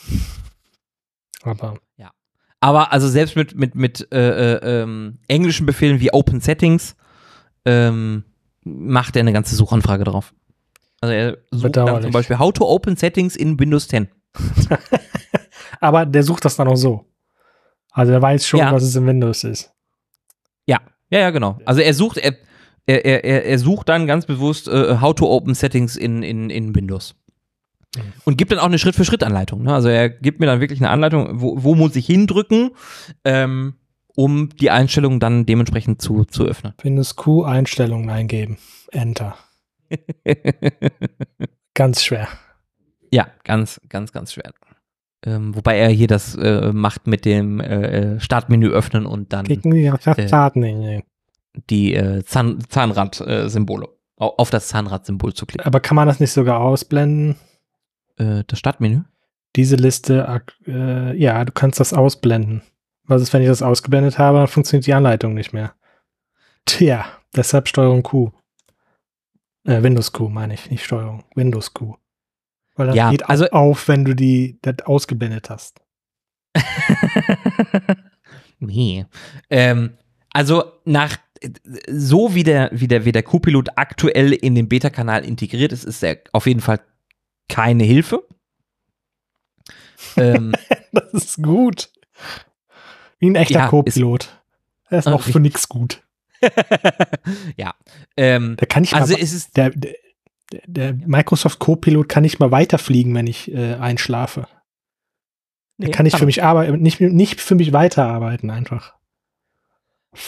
Aber. 1.44 1.76
Ja. 1.98 2.12
Aber 2.60 2.92
also 2.92 3.08
selbst 3.08 3.36
mit, 3.36 3.56
mit, 3.56 3.76
mit 3.76 4.12
äh, 4.12 4.56
äh, 4.56 4.82
ähm, 4.82 5.20
englischen 5.28 5.66
Befehlen 5.68 6.00
wie 6.00 6.12
Open 6.12 6.42
Settings 6.42 6.96
ähm, 7.66 8.24
macht 8.64 9.16
er 9.16 9.20
eine 9.22 9.32
ganze 9.32 9.56
Suchanfrage 9.56 10.04
drauf. 10.06 10.34
Also 11.02 11.14
er 11.14 11.38
sucht 11.52 11.78
dann 11.78 12.02
zum 12.02 12.12
Beispiel 12.12 12.40
How 12.40 12.52
to 12.52 12.68
Open 12.68 12.96
Settings 12.96 13.36
in 13.36 13.60
Windows 13.60 13.88
10. 13.88 14.10
Aber 15.80 16.06
der 16.06 16.24
sucht 16.24 16.46
das 16.46 16.56
dann 16.56 16.68
auch 16.68 16.76
so. 16.76 17.06
Also 17.92 18.12
er 18.12 18.22
weiß 18.22 18.46
schon, 18.46 18.60
Ja. 18.60 18.72
was 18.74 18.84
es 18.84 18.96
in 18.96 19.06
Windows 19.06 19.44
ist. 19.44 19.72
Ja, 20.66 20.80
ja, 21.12 21.20
ja, 21.20 21.30
genau. 21.32 21.60
Also 21.66 21.82
er 21.82 21.94
sucht, 21.94 22.18
er, 22.18 22.34
er, 22.86 23.06
er, 23.06 23.46
er- 23.46 23.60
sucht 23.60 23.90
dann 23.90 24.08
ganz 24.08 24.26
bewusst 24.26 24.68
äh, 24.68 24.98
How 25.02 25.14
to 25.16 25.28
Open 25.30 25.54
Settings 25.56 25.96
in, 25.96 26.24
in, 26.24 26.50
in 26.50 26.74
Windows. 26.76 27.16
Mhm. 27.96 28.02
Und 28.26 28.38
gibt 28.38 28.52
dann 28.52 28.60
auch 28.60 28.66
eine 28.66 28.80
Schritt-für-Schritt-Anleitung. 28.80 29.64
Ne? 29.64 29.74
Also 29.74 29.88
er 29.90 30.10
gibt 30.10 30.40
mir 30.40 30.46
dann 30.46 30.62
wirklich 30.62 30.80
eine 30.80 30.90
Anleitung, 30.90 31.42
wo, 31.42 31.64
wo 31.64 31.76
muss 31.76 31.96
ich 31.96 32.06
hindrücken, 32.06 32.72
ähm, 33.26 33.76
um 34.16 34.50
die 34.50 34.70
Einstellungen 34.70 35.20
dann 35.20 35.46
dementsprechend 35.46 36.02
zu, 36.02 36.26
zu 36.26 36.46
öffnen. 36.46 36.74
Windows 36.82 37.16
Q 37.16 37.44
Einstellungen 37.44 38.10
eingeben. 38.10 38.58
Enter. 38.92 39.36
Ganz 41.74 42.04
schwer. 42.04 42.28
ja, 43.12 43.28
ganz, 43.44 43.80
ganz, 43.90 44.12
ganz 44.12 44.34
schwer. 44.34 44.52
Ähm, 45.26 45.56
wobei 45.56 45.78
er 45.78 45.90
hier 45.90 46.08
das 46.08 46.36
äh, 46.36 46.72
macht 46.72 47.06
mit 47.08 47.26
dem 47.26 47.60
äh, 47.60 48.16
äh, 48.16 48.20
Startmenü 48.20 48.70
öffnen 48.70 49.06
und 49.06 49.34
dann 49.34 49.46
Äh. 49.46 51.02
Die 51.70 51.94
äh, 51.94 52.24
Zahn, 52.24 52.60
Zahnrad-Symbole, 52.70 53.88
au- 54.16 54.36
auf 54.38 54.50
das 54.50 54.70
Zahnrad-Symbol 54.70 55.34
zu 55.34 55.46
klicken. 55.46 55.66
Aber 55.68 55.80
kann 55.82 55.96
man 55.96 56.08
das 56.08 56.20
nicht 56.22 56.32
sogar 56.32 56.62
ausblenden? 56.62 57.36
Äh, 58.18 58.44
das 58.48 58.60
Startmenü? 58.60 59.02
Diese 59.56 59.76
Liste, 59.76 60.42
äh, 60.68 61.18
ja, 61.18 61.44
du 61.44 61.52
kannst 61.52 61.80
das 61.80 61.92
ausblenden. 61.94 62.62
Was 63.04 63.22
ist, 63.22 63.34
wenn 63.34 63.42
ich 63.42 63.48
das 63.48 63.64
ausgeblendet 63.64 64.20
habe, 64.20 64.38
dann 64.38 64.48
funktioniert 64.48 64.86
die 64.86 64.94
Anleitung 64.94 65.34
nicht 65.34 65.52
mehr. 65.52 65.74
Tja, 66.66 67.06
deshalb 67.36 67.68
Steuerung 67.68 68.04
Q. 68.04 68.32
Äh, 69.66 69.82
Windows 69.84 70.14
Q 70.14 70.30
meine 70.30 70.54
ich, 70.54 70.70
nicht 70.70 70.86
Steuerung. 70.86 71.24
Windows 71.36 71.74
Q. 71.74 71.96
Weil 72.80 72.88
das 72.88 72.96
Ja, 72.96 73.12
geht 73.12 73.28
also- 73.30 73.50
auf, 73.50 73.88
wenn 73.90 74.06
du 74.06 74.16
die 74.16 74.58
das 74.62 74.80
ausgeblendet 74.86 75.50
hast. 75.50 75.82
nee. 78.60 79.06
Ähm, 79.50 79.98
also 80.32 80.64
nach 80.86 81.18
so 81.90 82.36
wie 82.36 82.44
der, 82.44 82.70
wie 82.74 82.88
der, 82.88 83.04
wie 83.06 83.12
der 83.12 83.24
Copilot 83.24 83.70
aktuell 83.78 84.34
in 84.34 84.56
den 84.56 84.68
Beta-Kanal 84.70 85.24
integriert 85.26 85.72
ist, 85.72 85.84
ist 85.86 86.04
er 86.04 86.20
auf 86.32 86.48
jeden 86.48 86.60
Fall 86.62 86.80
keine 87.50 87.84
Hilfe. 87.84 88.26
ähm, 90.18 90.54
Das 90.92 91.14
ist 91.14 91.44
gut. 91.44 91.90
Wie 93.20 93.30
ein 93.30 93.36
echter 93.36 93.56
Ja, 93.60 93.64
ist- 93.66 93.70
Co-Pilot. 93.72 94.42
Er 94.90 95.00
ist 95.00 95.08
auch 95.08 95.22
für 95.22 95.40
nix 95.40 95.68
gut. 95.70 96.02
ja. 97.58 97.74
Ähm, 98.18 98.56
Der 98.58 98.68
kann 98.68 98.82
nicht 98.82 98.94
also 98.94 99.14
mal, 99.14 99.22
es 99.22 99.34
ist 99.34 99.56
der, 99.58 99.70
der, 99.72 99.94
der 100.66 100.94
Microsoft 100.94 101.60
Co-Pilot 101.60 102.10
kann 102.10 102.24
nicht 102.24 102.40
mal 102.40 102.52
weiterfliegen, 102.52 103.14
wenn 103.16 103.28
ich 103.28 103.52
äh, 103.54 103.76
einschlafe. 103.76 104.48
Der 105.78 105.88
Nee, 105.88 105.92
kann 105.94 106.04
nicht 106.04 106.18
für 106.18 106.24
er. 106.24 106.28
mich 106.28 106.44
arbeiten, 106.44 106.82
nicht, 106.82 107.00
nicht 107.00 107.40
für 107.40 107.56
mich 107.56 107.72
weiterarbeiten 107.72 108.50
einfach. 108.50 108.96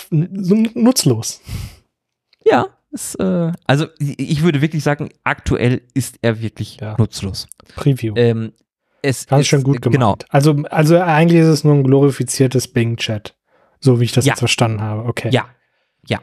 So 0.10 0.56
nutzlos. 0.76 1.42
Ja, 2.46 2.68
ist, 2.92 3.16
äh, 3.16 3.52
also 3.66 3.88
ich 4.00 4.44
würde 4.44 4.62
wirklich 4.62 4.84
sagen, 4.84 5.10
aktuell 5.24 5.82
ist 5.94 6.20
er 6.22 6.42
wirklich 6.42 6.78
Ja. 6.80 6.96
nutzlos. 6.98 7.48
Preview. 7.76 8.14
Ähm, 8.16 8.54
es 9.02 9.26
Ganz 9.26 9.42
ist, 9.42 9.48
schön 9.48 9.64
gut 9.64 9.82
gemacht. 9.82 9.94
Genau. 9.94 10.16
Also, 10.30 10.52
also 10.70 11.00
eigentlich 11.00 11.42
ist 11.42 11.48
es 11.48 11.64
nur 11.64 11.74
ein 11.74 11.84
glorifiziertes 11.84 12.68
Bing-Chat. 12.68 13.36
So 13.80 14.00
wie 14.00 14.04
ich 14.06 14.12
das 14.12 14.26
Ja. 14.26 14.34
jetzt 14.34 14.40
verstanden 14.40 14.82
habe. 14.82 15.06
Okay. 15.06 15.30
Ja, 15.32 15.48
ja. 16.08 16.20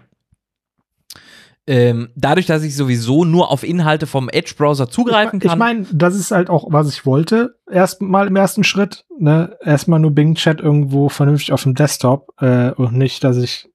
Ähm, 1.71 2.09
dadurch, 2.17 2.47
dass 2.47 2.63
ich 2.63 2.75
sowieso 2.75 3.27
nur 3.27 3.51
auf 3.51 3.63
Inhalte 3.63 4.07
vom 4.07 4.31
Edge-Browser 4.31 4.89
zugreifen 4.89 5.39
Ich 5.43 5.49
kann. 5.49 5.59
meine, 5.59 5.87
das 5.93 6.15
ist 6.15 6.31
halt 6.31 6.49
auch, 6.49 6.65
was 6.71 6.89
ich 6.89 7.05
wollte. 7.05 7.59
Erstmal 7.71 8.27
im 8.27 8.37
ersten 8.37 8.65
Schritt, 8.65 9.05
ne, 9.19 9.55
erstmal 9.63 10.01
nur 10.01 10.13
Bing 10.13 10.35
Chat 10.35 10.61
irgendwo 10.61 11.11
vernünftig 11.11 11.53
auf 11.53 11.65
dem 11.65 11.75
Desktop 11.75 12.33
äh, 12.41 12.71
und 12.71 12.95
nicht, 12.95 13.23
dass 13.23 13.37
ich 13.37 13.69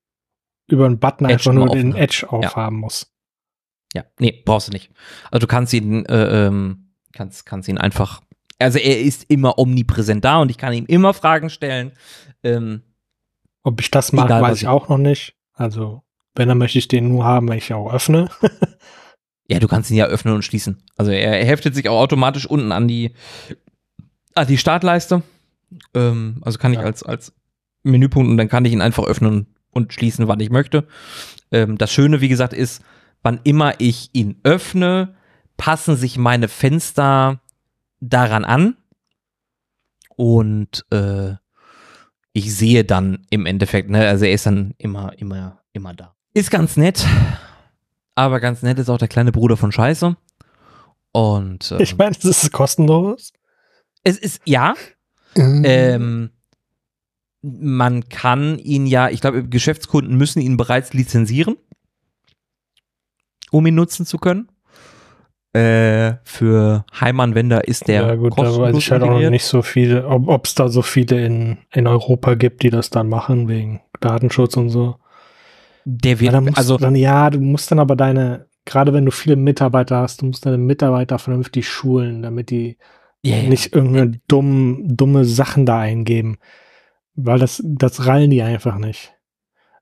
über 0.67 0.87
einen 0.87 0.97
Button 0.97 1.25
Edge 1.25 1.33
einfach 1.35 1.53
nur 1.53 1.69
den. 1.69 1.93
Edge 1.95 2.25
aufhaben 2.27 2.79
muss. 2.79 3.11
ja, 3.93 4.03
nee, 4.17 4.41
brauchst 4.43 4.69
du 4.69 4.71
nicht. 4.71 4.89
Also 5.29 5.45
du 5.45 5.47
kannst 5.47 5.71
ihn, 5.73 6.03
äh, 6.07 6.47
ähm, 6.47 6.95
kannst, 7.13 7.45
kannst 7.45 7.69
ihn 7.69 7.77
einfach. 7.77 8.21
Also 8.57 8.79
er 8.79 9.01
ist 9.01 9.25
immer 9.29 9.59
omnipräsent 9.59 10.25
da 10.25 10.37
und 10.41 10.49
ich 10.49 10.57
kann 10.57 10.73
ihm 10.73 10.85
immer 10.87 11.13
Fragen 11.13 11.51
stellen. 11.51 11.91
Ähm, 12.41 12.81
Ob 13.61 13.79
ich 13.81 13.91
das 13.91 14.11
was 14.13 14.29
weiß 14.29 14.55
ich 14.57 14.61
ich- 14.63 14.67
auch 14.67 14.89
noch 14.89 14.97
nicht. 14.97 15.35
Also, 15.53 16.01
wenn, 16.36 16.47
dann 16.47 16.57
möchte 16.57 16.79
ich 16.79 16.88
den 16.88 17.09
nur 17.09 17.23
haben, 17.23 17.47
wenn 17.49 17.57
ich 17.57 17.69
ihn 17.69 17.75
auch 17.75 17.93
öffne. 17.93 18.29
ja, 19.47 19.59
du 19.59 19.67
kannst 19.67 19.91
ihn 19.91 19.97
ja 19.97 20.05
öffnen 20.05 20.34
und 20.34 20.43
schließen. 20.43 20.84
Also 20.97 21.11
er, 21.11 21.45
heftet 21.45 21.75
sich 21.75 21.89
auch 21.89 21.99
automatisch 21.99 22.45
unten 22.45 22.71
an 22.71 22.88
die, 22.88 23.13
an 24.34 24.47
die 24.47 24.57
Startleiste. 24.57 25.23
Ähm, 25.93 26.41
also 26.41 26.57
kann 26.57 26.73
ich 26.73 26.79
Ja. 26.79 26.86
als, 26.86 27.03
als 27.03 27.34
Menüpunkt 27.84 28.29
und 28.29 28.38
dann 28.38 28.49
kann 28.49 28.65
ich 28.65 28.73
ihn 28.73 28.81
einfach 28.81 29.03
öffnen 29.05 29.47
und 29.71 29.93
schließen, 29.93 30.27
wann 30.27 30.39
ich 30.39 30.49
möchte. 30.49 30.88
Ähm, 31.51 31.77
das 31.77 31.91
Schöne, 31.91 32.21
wie 32.21 32.29
gesagt, 32.29 32.53
ist, 32.53 32.81
wann 33.21 33.39
immer 33.43 33.79
ich 33.79 34.09
ihn 34.13 34.39
öffne, 34.43 35.15
passen 35.57 35.95
sich 35.95 36.17
meine 36.17 36.47
Fenster 36.47 37.41
daran 37.99 38.45
an 38.45 38.77
und 40.15 40.86
äh, 40.91 41.34
ich 42.34 42.55
sehe 42.55 42.84
dann 42.84 43.25
im 43.29 43.45
Endeffekt, 43.45 43.89
ne, 43.89 44.07
also 44.07 44.25
er 44.25 44.34
ist 44.34 44.45
dann 44.45 44.73
immer, 44.77 45.17
immer, 45.19 45.61
immer 45.71 45.93
da. 45.93 46.15
Ist 46.34 46.49
ganz 46.49 46.77
nett, 46.77 47.05
aber 48.15 48.39
ganz 48.39 48.63
nett 48.63 48.79
ist 48.79 48.89
auch 48.89 48.97
der 48.97 49.07
kleine 49.07 49.31
Bruder 49.31 49.55
von 49.57 49.71
Scheiße. 49.71 50.15
Und 51.11 51.71
ähm, 51.71 51.79
Ich 51.79 51.97
meine, 51.97 52.15
es 52.17 52.25
ist 52.25 52.51
kostenlos. 52.51 53.34
es 54.03 54.17
ist, 54.17 54.41
ja, 54.45 54.73
ähm, 55.36 56.31
man 57.41 58.09
kann 58.09 58.57
ihn 58.57 58.86
ja, 58.88 59.09
ich 59.09 59.21
glaube, 59.21 59.47
Geschäftskunden 59.47 60.17
müssen 60.17 60.41
ihn 60.41 60.57
bereits 60.57 60.93
lizenzieren, 60.93 61.55
um 63.51 63.65
ihn 63.67 63.75
nutzen 63.75 64.05
zu 64.05 64.17
können. 64.17 64.49
Äh, 65.53 66.15
für 66.23 66.84
Heimanwender 66.99 67.67
ist 67.67 67.88
der 67.88 68.07
ja, 68.07 68.15
gut, 68.15 68.36
da 68.39 68.57
weiß 68.57 68.75
ich 68.75 68.89
halt 68.89 69.03
auch 69.03 69.19
noch 69.21 69.29
nicht 69.29 69.45
so 69.45 69.61
viele, 69.61 70.07
ob 70.07 70.47
es 70.47 70.55
da 70.55 70.67
so 70.67 70.81
viele 70.81 71.23
in, 71.23 71.59
in 71.71 71.86
Europa 71.86 72.34
gibt, 72.34 72.63
die 72.63 72.71
das 72.71 72.89
dann 72.89 73.07
machen, 73.07 73.47
wegen 73.47 73.81
Datenschutz 73.99 74.57
und 74.57 74.69
so. 74.69 74.95
Der 75.86 76.13
Ja, 76.13 76.19
wird, 76.19 76.34
dann 76.34 76.43
musst 76.45 76.57
also 76.57 76.77
du 76.77 76.84
dann, 76.84 76.95
ja, 76.95 77.29
du 77.29 77.39
musst 77.39 77.71
dann 77.71 77.79
aber 77.79 77.95
deine, 77.95 78.47
gerade 78.65 78.93
wenn 78.93 79.05
du 79.05 79.11
viele 79.11 79.36
Mitarbeiter 79.36 79.97
hast, 79.97 80.21
du 80.21 80.27
musst 80.27 80.45
deine 80.45 80.57
Mitarbeiter 80.57 81.19
vernünftig 81.19 81.67
schulen, 81.67 82.21
damit 82.21 82.49
die 82.49 82.77
ja, 83.21 83.38
ja. 83.38 83.49
nicht 83.49 83.73
irgendeine 83.73 84.19
dumm, 84.27 84.84
dumme 84.86 85.25
Sachen 85.25 85.65
da 85.65 85.79
eingeben. 85.79 86.37
Weil 87.16 87.39
das, 87.39 87.62
das 87.66 88.05
rallen 88.05 88.32
die 88.32 88.41
einfach 88.41 88.78
nicht. 88.78 89.13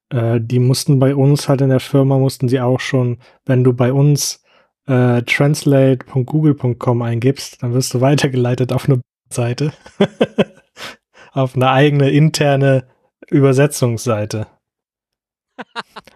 Äh, 0.09 0.39
die 0.41 0.59
mussten 0.59 0.99
bei 0.99 1.15
uns 1.15 1.47
halt 1.49 1.61
in 1.61 1.69
der 1.69 1.79
Firma, 1.79 2.17
mussten 2.17 2.49
sie 2.49 2.59
auch 2.59 2.79
schon, 2.79 3.17
wenn 3.45 3.63
du 3.63 3.73
bei 3.73 3.93
uns 3.93 4.43
äh, 4.87 5.21
translate.google.com 5.23 7.01
eingibst, 7.01 7.63
dann 7.63 7.73
wirst 7.73 7.93
du 7.93 8.01
weitergeleitet 8.01 8.73
auf 8.73 8.87
eine 8.87 9.01
Seite. 9.31 9.71
auf 11.31 11.55
eine 11.55 11.69
eigene 11.69 12.11
interne 12.11 12.87
Übersetzungsseite. 13.29 14.47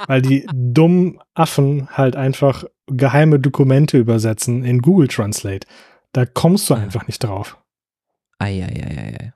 Weil 0.08 0.22
die 0.22 0.48
dummen 0.54 1.20
Affen 1.34 1.90
halt 1.90 2.16
einfach 2.16 2.64
geheime 2.88 3.40
Dokumente 3.40 3.98
übersetzen 3.98 4.64
in 4.64 4.82
Google 4.82 5.08
Translate. 5.08 5.68
Da 6.12 6.26
kommst 6.26 6.70
du 6.70 6.76
Ah. 6.76 6.78
einfach 6.78 7.08
nicht 7.08 7.24
drauf. 7.24 7.58
Eieieiei. 8.40 9.34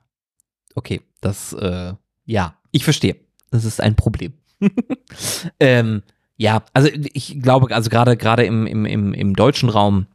Okay, 0.76 1.02
das, 1.22 1.54
äh, 1.54 1.94
ja, 2.26 2.56
ich 2.72 2.84
verstehe. 2.84 3.16
Das 3.52 3.66
ist 3.66 3.82
ein 3.82 3.96
Problem. 3.96 4.34
ähm, 5.60 6.04
ja, 6.38 6.64
also 6.74 6.90
ich 6.94 7.42
glaube, 7.42 7.74
also 7.76 7.90
gerade 7.90 8.16
gerade 8.18 8.46
im, 8.46 8.68
im, 8.68 8.86
im, 8.86 9.14
im 9.14 9.36
deutschen 9.36 9.70
Raum 9.70 10.08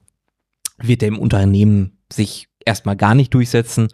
wird 0.78 1.02
der 1.02 1.09
im 1.09 1.19
Unternehmen 1.19 1.98
sich 2.12 2.48
erstmal 2.64 2.96
gar 2.96 3.14
nicht 3.14 3.32
durchsetzen. 3.34 3.88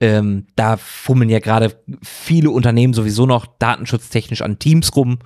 Ähm, 0.00 0.46
da 0.56 0.76
fummeln 0.76 1.30
ja 1.30 1.38
gerade 1.38 1.74
viele 2.02 2.50
Unternehmen 2.50 2.94
sowieso 2.94 3.26
noch 3.26 3.46
datenschutztechnisch 3.58 4.42
an 4.42 4.58
Teams 4.58 4.94
rum, 4.96 5.18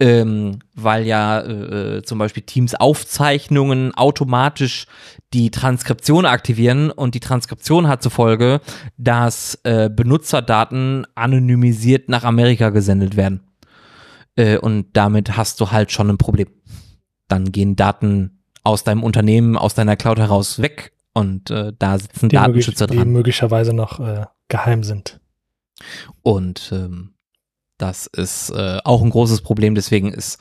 ähm, 0.00 0.60
weil 0.74 1.06
ja 1.06 1.40
äh, 1.40 2.02
zum 2.02 2.18
Beispiel 2.18 2.42
Teams 2.44 2.74
Aufzeichnungen 2.74 3.94
automatisch 3.94 4.86
die 5.34 5.50
Transkription 5.50 6.26
aktivieren 6.26 6.90
und 6.90 7.14
die 7.14 7.20
Transkription 7.20 7.88
hat 7.88 8.02
zur 8.02 8.12
Folge, 8.12 8.60
dass 8.96 9.58
äh, 9.64 9.90
Benutzerdaten 9.90 11.06
anonymisiert 11.14 12.08
nach 12.08 12.24
Amerika 12.24 12.70
gesendet 12.70 13.16
werden. 13.16 13.40
Äh, 14.36 14.58
und 14.58 14.86
damit 14.92 15.36
hast 15.36 15.60
du 15.60 15.70
halt 15.70 15.90
schon 15.90 16.10
ein 16.10 16.18
Problem. 16.18 16.48
Dann 17.26 17.52
gehen 17.52 17.76
Daten 17.76 18.42
aus 18.62 18.84
deinem 18.84 19.02
Unternehmen, 19.02 19.56
aus 19.56 19.74
deiner 19.74 19.96
Cloud 19.96 20.18
heraus 20.18 20.62
weg 20.62 20.92
und 21.18 21.50
äh, 21.50 21.72
da 21.78 21.98
sitzen 21.98 22.28
Die, 22.28 22.36
möglich, 22.36 22.66
Datenschützer 22.66 22.86
die 22.86 22.96
dran. 22.96 23.10
möglicherweise 23.10 23.72
noch 23.72 24.00
äh, 24.00 24.26
geheim 24.48 24.82
sind. 24.82 25.20
Und 26.22 26.70
ähm, 26.72 27.14
das 27.76 28.06
ist 28.06 28.50
äh, 28.50 28.78
auch 28.84 29.02
ein 29.02 29.10
großes 29.10 29.42
Problem. 29.42 29.74
Deswegen 29.74 30.12
ist 30.12 30.38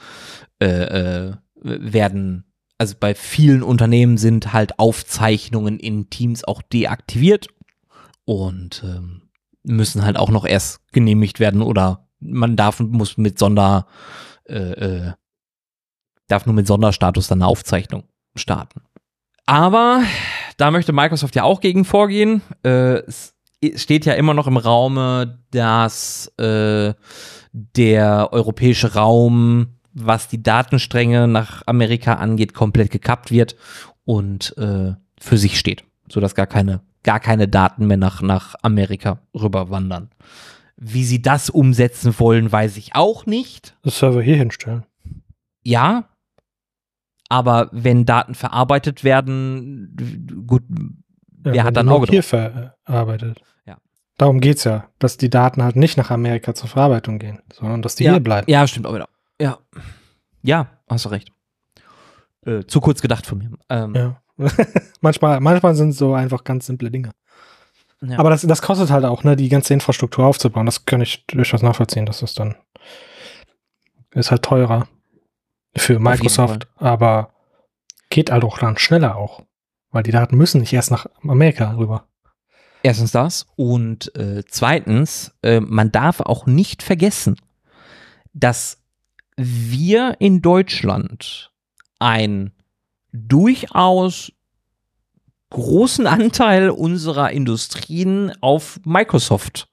äh, 0.59 0.65
äh, 0.67 1.33
werden 1.61 2.43
also 2.79 2.95
bei 2.99 3.15
vielen 3.15 3.63
Unternehmen 3.63 4.17
sind 4.17 4.53
halt 4.53 4.77
Aufzeichnungen 4.77 5.79
in 5.79 6.09
Teams 6.11 6.43
auch 6.43 6.61
deaktiviert. 6.61 7.47
und 8.25 8.83
ähm, 8.85 9.23
müssen 9.63 10.05
halt 10.05 10.17
auch 10.17 10.29
noch 10.29 10.45
erst 10.45 10.87
genehmigt 10.91 11.39
werden 11.39 11.61
oder 11.61 12.07
man 12.19 12.55
darf 12.55 12.79
muss 12.79 13.17
mit 13.17 13.37
Sonder 13.37 13.87
äh, 14.45 14.55
äh, 14.55 15.13
darf 16.27 16.45
nur 16.45 16.55
mit 16.55 16.67
Sonderstatus 16.67 17.27
dann 17.27 17.41
eine 17.41 17.47
Aufzeichnung 17.47 18.03
starten. 18.35 18.81
Aber 19.45 20.03
da 20.57 20.71
möchte 20.71 20.91
Microsoft 20.91 21.35
ja 21.35 21.43
auch 21.43 21.61
gegen 21.61 21.85
vorgehen. 21.85 22.41
Äh, 22.63 23.03
es 23.07 23.33
steht 23.75 24.05
ja 24.05 24.13
immer 24.13 24.33
noch 24.33 24.47
im 24.47 24.57
Raume, 24.57 25.39
dass 25.51 26.31
äh, 26.37 26.93
der 27.53 28.29
europäische 28.31 28.93
Raum, 28.93 29.77
was 29.93 30.27
die 30.27 30.43
Datenstränge 30.43 31.27
nach 31.27 31.63
Amerika 31.65 32.15
angeht, 32.15 32.53
komplett 32.53 32.91
gekappt 32.91 33.31
wird 33.31 33.55
und 34.05 34.55
äh, 34.57 34.93
für 35.19 35.37
sich 35.37 35.57
steht, 35.57 35.83
sodass 36.11 36.35
gar 36.35 36.47
keine, 36.47 36.81
gar 37.03 37.19
keine 37.19 37.47
Daten 37.47 37.87
mehr 37.87 37.97
nach, 37.97 38.21
nach 38.21 38.55
Amerika 38.61 39.19
rüberwandern. 39.33 40.09
Wie 40.75 41.03
sie 41.03 41.21
das 41.21 41.49
umsetzen 41.49 42.13
wollen, 42.19 42.51
weiß 42.51 42.77
ich 42.77 42.93
auch 42.93 43.25
nicht. 43.25 43.75
Das 43.81 43.97
Server 43.97 44.21
hier 44.21 44.35
hinstellen. 44.35 44.85
Ja, 45.63 46.07
aber 47.29 47.69
wenn 47.71 48.05
Daten 48.05 48.35
verarbeitet 48.35 49.03
werden, 49.03 50.43
gut, 50.47 50.63
Ja, 51.45 51.53
wer 51.53 51.63
hat 51.63 51.75
dann 51.77 51.89
Auge 51.89 52.07
auch 52.07 52.09
hier 52.09 52.23
verarbeitet. 52.23 53.41
Ja. 53.65 53.77
Darum 54.17 54.39
geht's 54.39 54.63
ja, 54.63 54.89
dass 54.99 55.17
die 55.17 55.29
Daten 55.29 55.63
halt 55.63 55.75
nicht 55.75 55.97
nach 55.97 56.09
Amerika 56.11 56.53
zur 56.53 56.69
Verarbeitung 56.69 57.19
gehen, 57.19 57.39
sondern 57.53 57.81
dass 57.81 57.95
die 57.95 58.05
ja, 58.05 58.13
hier 58.13 58.19
bleiben. 58.21 58.49
Ja, 58.49 58.65
stimmt 58.67 58.87
auch 58.87 58.95
wieder. 58.95 59.09
Ja. 59.39 59.59
Ja, 60.41 60.67
hast 60.89 61.05
du 61.05 61.09
recht. 61.09 61.31
Äh, 62.45 62.63
zu 62.65 62.79
kurz 62.79 63.01
gedacht 63.01 63.25
von 63.25 63.37
mir. 63.39 63.51
Ähm, 63.69 63.93
Ja. 63.95 64.21
manchmal, 65.01 65.39
manchmal 65.39 65.75
sind 65.75 65.93
so 65.93 66.13
einfach 66.13 66.43
ganz 66.43 66.67
simple 66.67 66.91
Dinge. 66.91 67.11
ja. 68.01 68.19
Aber 68.19 68.29
das, 68.29 68.43
das 68.43 68.61
kostet 68.61 68.91
halt 68.91 69.03
auch, 69.03 69.23
ne, 69.23 69.35
die 69.35 69.49
ganze 69.49 69.73
Infrastruktur 69.73 70.25
aufzubauen. 70.25 70.65
Das 70.67 70.85
kann 70.85 71.01
ich 71.01 71.25
durchaus 71.25 71.63
nachvollziehen, 71.63 72.05
dass 72.05 72.19
das 72.19 72.35
dann 72.35 72.55
ist 74.11 74.31
halt 74.31 74.43
teurer 74.43 74.87
für 75.77 75.99
Microsoft, 75.99 76.67
aber 76.75 77.31
geht 78.09 78.31
halt 78.31 78.43
auch 78.43 78.57
dann 78.57 78.77
schneller 78.77 79.15
auch. 79.15 79.43
Weil 79.91 80.03
die 80.03 80.11
Daten 80.11 80.37
müssen 80.37 80.61
nicht 80.61 80.73
erst 80.73 80.91
nach 80.91 81.07
Amerika 81.23 81.75
rüber. 81.75 82.07
Erstens 82.83 83.11
das 83.11 83.47
und 83.55 84.15
äh, 84.15 84.43
zweitens, 84.47 85.33
äh, 85.41 85.59
man 85.59 85.91
darf 85.91 86.19
auch 86.19 86.45
nicht 86.45 86.83
vergessen, 86.83 87.35
dass 88.33 88.83
wir 89.35 90.17
in 90.19 90.41
Deutschland 90.41 91.51
einen 91.99 92.53
durchaus 93.11 94.31
großen 95.49 96.07
Anteil 96.07 96.69
unserer 96.69 97.31
Industrien 97.31 98.31
auf 98.41 98.79
Microsoft 98.83 99.69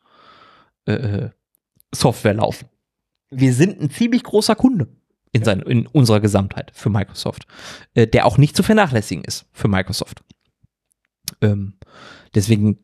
äh, 0.86 1.28
Software 1.94 2.34
laufen. 2.34 2.68
Wir 3.30 3.52
sind 3.52 3.80
ein 3.80 3.90
ziemlich 3.90 4.22
großer 4.22 4.54
Kunde 4.54 4.88
in, 5.34 5.44
sein, 5.44 5.60
in 5.60 5.86
unserer 5.88 6.20
Gesamtheit 6.20 6.70
für 6.74 6.90
Microsoft, 6.90 7.46
äh, 7.94 8.06
der 8.06 8.24
auch 8.24 8.38
nicht 8.38 8.56
zu 8.56 8.62
vernachlässigen 8.62 9.24
ist 9.24 9.46
für 9.52 9.68
Microsoft. 9.68 10.22
Ähm, 11.40 11.74
deswegen 12.34 12.78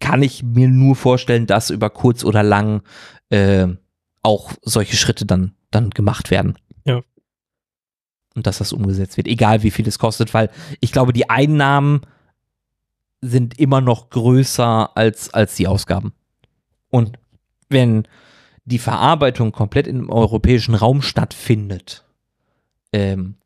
kann 0.00 0.22
ich 0.22 0.42
mir 0.42 0.68
nur 0.68 0.96
vorstellen, 0.96 1.46
dass 1.46 1.70
über 1.70 1.88
kurz 1.88 2.22
oder 2.22 2.42
lang 2.42 2.82
äh, 3.30 3.68
auch 4.22 4.52
solche 4.62 4.96
Schritte 4.96 5.24
dann, 5.24 5.54
dann 5.70 5.90
gemacht 5.90 6.30
werden. 6.30 6.58
Ja. 6.84 7.02
Und 8.34 8.46
dass 8.46 8.58
das 8.58 8.74
umgesetzt 8.74 9.16
wird, 9.16 9.26
egal 9.26 9.62
wie 9.62 9.70
viel 9.70 9.88
es 9.88 9.98
kostet, 9.98 10.34
weil 10.34 10.50
ich 10.80 10.92
glaube, 10.92 11.14
die 11.14 11.30
Einnahmen 11.30 12.02
sind 13.22 13.58
immer 13.58 13.80
noch 13.80 14.10
größer 14.10 14.94
als, 14.94 15.32
als 15.32 15.54
die 15.54 15.68
Ausgaben. 15.68 16.12
Und 16.90 17.18
wenn 17.70 18.06
die 18.64 18.78
Verarbeitung 18.78 19.52
komplett 19.52 19.86
im 19.86 20.10
europäischen 20.10 20.74
Raum 20.74 21.02
stattfindet, 21.02 22.04
ähm, 22.92 23.36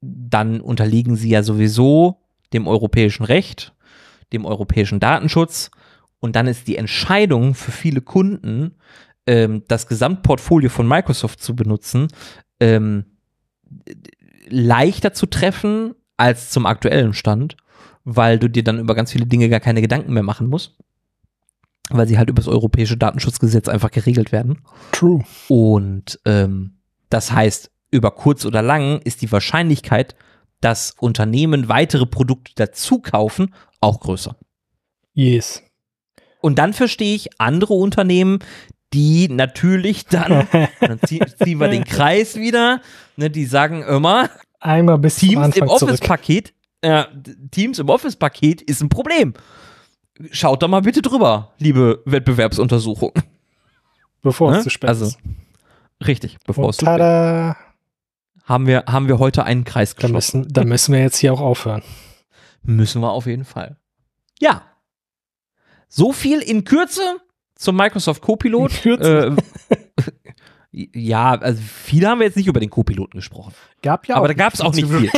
dann 0.00 0.60
unterliegen 0.60 1.16
sie 1.16 1.30
ja 1.30 1.42
sowieso 1.42 2.18
dem 2.52 2.66
europäischen 2.66 3.24
Recht, 3.24 3.72
dem 4.32 4.44
europäischen 4.44 5.00
Datenschutz. 5.00 5.70
Und 6.20 6.36
dann 6.36 6.46
ist 6.46 6.68
die 6.68 6.76
Entscheidung 6.76 7.54
für 7.54 7.72
viele 7.72 8.00
Kunden, 8.00 8.74
ähm, 9.26 9.62
das 9.68 9.86
Gesamtportfolio 9.86 10.68
von 10.68 10.86
Microsoft 10.86 11.42
zu 11.42 11.56
benutzen, 11.56 12.08
ähm, 12.60 13.04
leichter 14.48 15.12
zu 15.12 15.26
treffen 15.26 15.94
als 16.16 16.50
zum 16.50 16.66
aktuellen 16.66 17.14
Stand, 17.14 17.56
weil 18.04 18.38
du 18.38 18.48
dir 18.48 18.64
dann 18.64 18.78
über 18.78 18.94
ganz 18.94 19.12
viele 19.12 19.26
Dinge 19.26 19.48
gar 19.48 19.60
keine 19.60 19.80
Gedanken 19.80 20.12
mehr 20.12 20.22
machen 20.22 20.48
musst, 20.48 20.76
weil 21.98 22.08
sie 22.08 22.18
halt 22.18 22.28
über 22.28 22.40
das 22.40 22.48
europäische 22.48 22.96
Datenschutzgesetz 22.96 23.68
einfach 23.68 23.90
geregelt 23.90 24.32
werden. 24.32 24.60
True. 24.92 25.24
Und 25.48 26.20
ähm, 26.24 26.78
das 27.08 27.32
heißt, 27.32 27.70
über 27.90 28.10
kurz 28.10 28.44
oder 28.44 28.62
lang 28.62 29.00
ist 29.02 29.22
die 29.22 29.30
Wahrscheinlichkeit, 29.30 30.14
dass 30.60 30.94
Unternehmen 30.98 31.68
weitere 31.68 32.06
Produkte 32.06 32.52
dazu 32.54 33.00
kaufen, 33.00 33.54
auch 33.80 34.00
größer. 34.00 34.36
Yes. 35.12 35.62
Und 36.40 36.58
dann 36.58 36.72
verstehe 36.72 37.14
ich 37.14 37.40
andere 37.40 37.74
Unternehmen, 37.74 38.38
die 38.92 39.28
natürlich 39.28 40.06
dann, 40.06 40.48
dann 40.80 41.00
zieh, 41.04 41.20
ziehen 41.42 41.58
wir 41.58 41.68
den 41.68 41.84
Kreis 41.84 42.36
wieder, 42.36 42.80
ne, 43.16 43.30
die 43.30 43.44
sagen 43.44 43.82
immer, 43.82 44.30
Einmal 44.60 44.98
bis 44.98 45.16
Teams 45.16 45.56
im. 45.56 45.68
Office-Paket, 45.68 46.54
äh, 46.82 47.04
Teams 47.50 47.78
im 47.80 47.88
Office-Paket 47.88 48.62
ist 48.62 48.80
ein 48.80 48.88
Problem. 48.88 49.34
Schaut 50.30 50.62
da 50.62 50.68
mal 50.68 50.82
bitte 50.82 51.02
drüber, 51.02 51.52
liebe 51.58 52.02
Wettbewerbsuntersuchung. 52.04 53.12
Bevor 54.22 54.52
Ne? 54.52 54.58
es 54.58 54.64
zu 54.64 54.70
spät 54.70 54.88
Also, 54.88 55.06
ist. 55.06 55.18
Richtig, 56.06 56.38
bevor 56.46 56.68
es 56.70 56.76
Und 56.78 56.80
zu 56.80 56.84
spät 56.86 57.00
ist. 57.00 58.48
haben 58.48 58.66
wir, 58.66 58.84
haben 58.86 59.08
wir 59.08 59.18
heute 59.18 59.44
einen 59.44 59.64
Kreis 59.64 59.94
da 59.94 60.02
geschlossen. 60.02 60.40
müssen, 60.40 60.52
da 60.52 60.64
müssen 60.64 60.92
wir 60.92 61.00
jetzt 61.00 61.16
hier 61.16 61.32
auch 61.32 61.40
aufhören. 61.40 61.82
Müssen 62.62 63.00
wir 63.02 63.10
auf 63.10 63.26
jeden 63.26 63.44
Fall. 63.44 63.76
Ja. 64.40 64.62
So 65.88 66.12
viel 66.12 66.40
in 66.40 66.64
Kürze 66.64 67.02
zum 67.54 67.76
Microsoft 67.76 68.22
Copilot. 68.22 68.72
In 68.72 68.78
Kürze? 68.80 69.36
Äh, 70.70 70.86
ja, 70.94 71.32
also 71.32 71.60
viele 71.62 72.08
haben 72.08 72.20
wir 72.20 72.26
jetzt 72.26 72.36
nicht 72.36 72.46
über 72.46 72.60
den 72.60 72.70
Copiloten 72.70 73.18
gesprochen. 73.18 73.54
Gab 73.82 74.06
ja 74.06 74.16
aber 74.16 74.28
da 74.28 74.32
nicht 74.34 74.38
gab 74.38 74.54
es 74.54 74.60
auch 74.60 74.74
nicht 74.74 74.88
viel. 74.88 75.10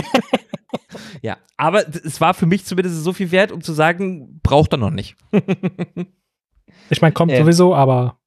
Ja, 1.22 1.36
aber 1.56 1.86
es 1.88 2.20
war 2.20 2.34
für 2.34 2.46
mich 2.46 2.64
zumindest 2.64 3.02
so 3.04 3.12
viel 3.12 3.30
wert, 3.30 3.52
um 3.52 3.60
zu 3.62 3.72
sagen, 3.72 4.40
braucht 4.42 4.72
er 4.72 4.78
noch 4.78 4.90
nicht. 4.90 5.16
Ich 6.90 7.00
meine, 7.00 7.12
kommt 7.14 7.32
Äh, 7.32 7.38
sowieso, 7.38 7.74
aber 7.74 8.18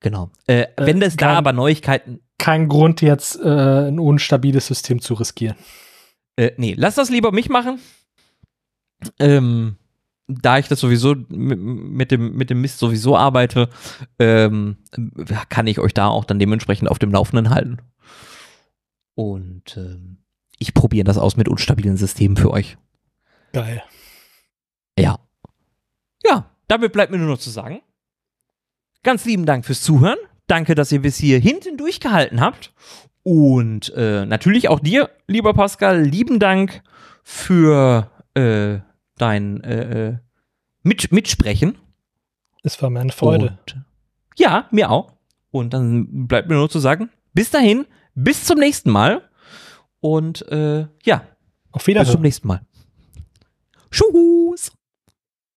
Genau. 0.00 0.30
Äh, 0.46 0.66
wenn 0.78 1.02
es 1.02 1.16
da 1.16 1.26
kann- 1.26 1.36
aber 1.36 1.52
Neuigkeiten. 1.52 2.20
kein 2.38 2.68
Grund, 2.68 3.02
jetzt 3.02 3.38
äh, 3.38 3.88
ein 3.88 3.98
unstabiles 3.98 4.66
System 4.66 5.00
zu 5.02 5.14
riskieren. 5.14 5.56
Äh, 6.36 6.52
nee, 6.56 6.74
lass 6.76 6.94
das 6.94 7.10
lieber 7.10 7.32
mich 7.32 7.48
machen. 7.50 7.78
Ähm, 9.18 9.76
da 10.26 10.58
ich 10.58 10.68
das 10.68 10.80
sowieso 10.80 11.14
mit, 11.28 11.58
mit, 11.58 12.10
dem, 12.10 12.34
mit 12.34 12.48
dem 12.50 12.60
Mist 12.62 12.78
sowieso 12.78 13.16
arbeite, 13.16 13.68
ähm, 14.18 14.78
kann 15.50 15.66
ich 15.66 15.78
euch 15.78 15.92
da 15.92 16.06
auch 16.08 16.24
dann 16.24 16.38
dementsprechend 16.38 16.88
auf 16.88 16.98
dem 16.98 17.10
Laufenden 17.12 17.50
halten. 17.50 17.78
Und 19.14 19.76
ähm, 19.76 20.18
ich 20.62 20.74
probiere 20.74 21.04
das 21.04 21.18
aus 21.18 21.36
mit 21.36 21.48
unstabilen 21.48 21.96
Systemen 21.96 22.36
für 22.36 22.50
euch. 22.50 22.78
Geil. 23.52 23.82
Ja. 24.98 25.18
Ja, 26.24 26.50
damit 26.68 26.92
bleibt 26.92 27.10
mir 27.12 27.18
nur 27.18 27.28
noch 27.28 27.38
zu 27.38 27.50
sagen. 27.50 27.82
Ganz 29.02 29.24
lieben 29.24 29.44
Dank 29.44 29.66
fürs 29.66 29.82
Zuhören. 29.82 30.18
Danke, 30.46 30.74
dass 30.74 30.92
ihr 30.92 31.02
bis 31.02 31.16
hier 31.16 31.38
hinten 31.38 31.76
durchgehalten 31.76 32.40
habt. 32.40 32.72
Und 33.24 33.92
äh, 33.94 34.24
natürlich 34.24 34.68
auch 34.68 34.80
dir, 34.80 35.10
lieber 35.26 35.52
Pascal, 35.54 36.02
lieben 36.02 36.38
Dank 36.38 36.82
für 37.24 38.10
äh, 38.34 38.78
dein 39.16 39.62
äh, 39.64 40.08
äh, 40.08 40.18
Mit 40.82 41.12
Mitsprechen. 41.12 41.78
Es 42.62 42.80
war 42.80 42.90
mir 42.90 43.00
eine 43.00 43.12
Freude. 43.12 43.58
Und, 43.66 43.84
ja, 44.36 44.68
mir 44.70 44.90
auch. 44.90 45.12
Und 45.50 45.74
dann 45.74 46.26
bleibt 46.28 46.48
mir 46.48 46.54
nur 46.54 46.70
zu 46.70 46.78
sagen, 46.78 47.10
bis 47.34 47.50
dahin, 47.50 47.86
bis 48.14 48.44
zum 48.44 48.58
nächsten 48.58 48.90
Mal. 48.90 49.28
Und 50.02 50.42
äh, 50.50 50.88
ja, 51.04 51.22
Auf 51.70 51.84
bis 51.84 51.84
zum 51.84 51.86
Wiedersehen. 51.86 52.20
nächsten 52.22 52.48
Mal. 52.48 52.60
Tschüss. 53.92 54.71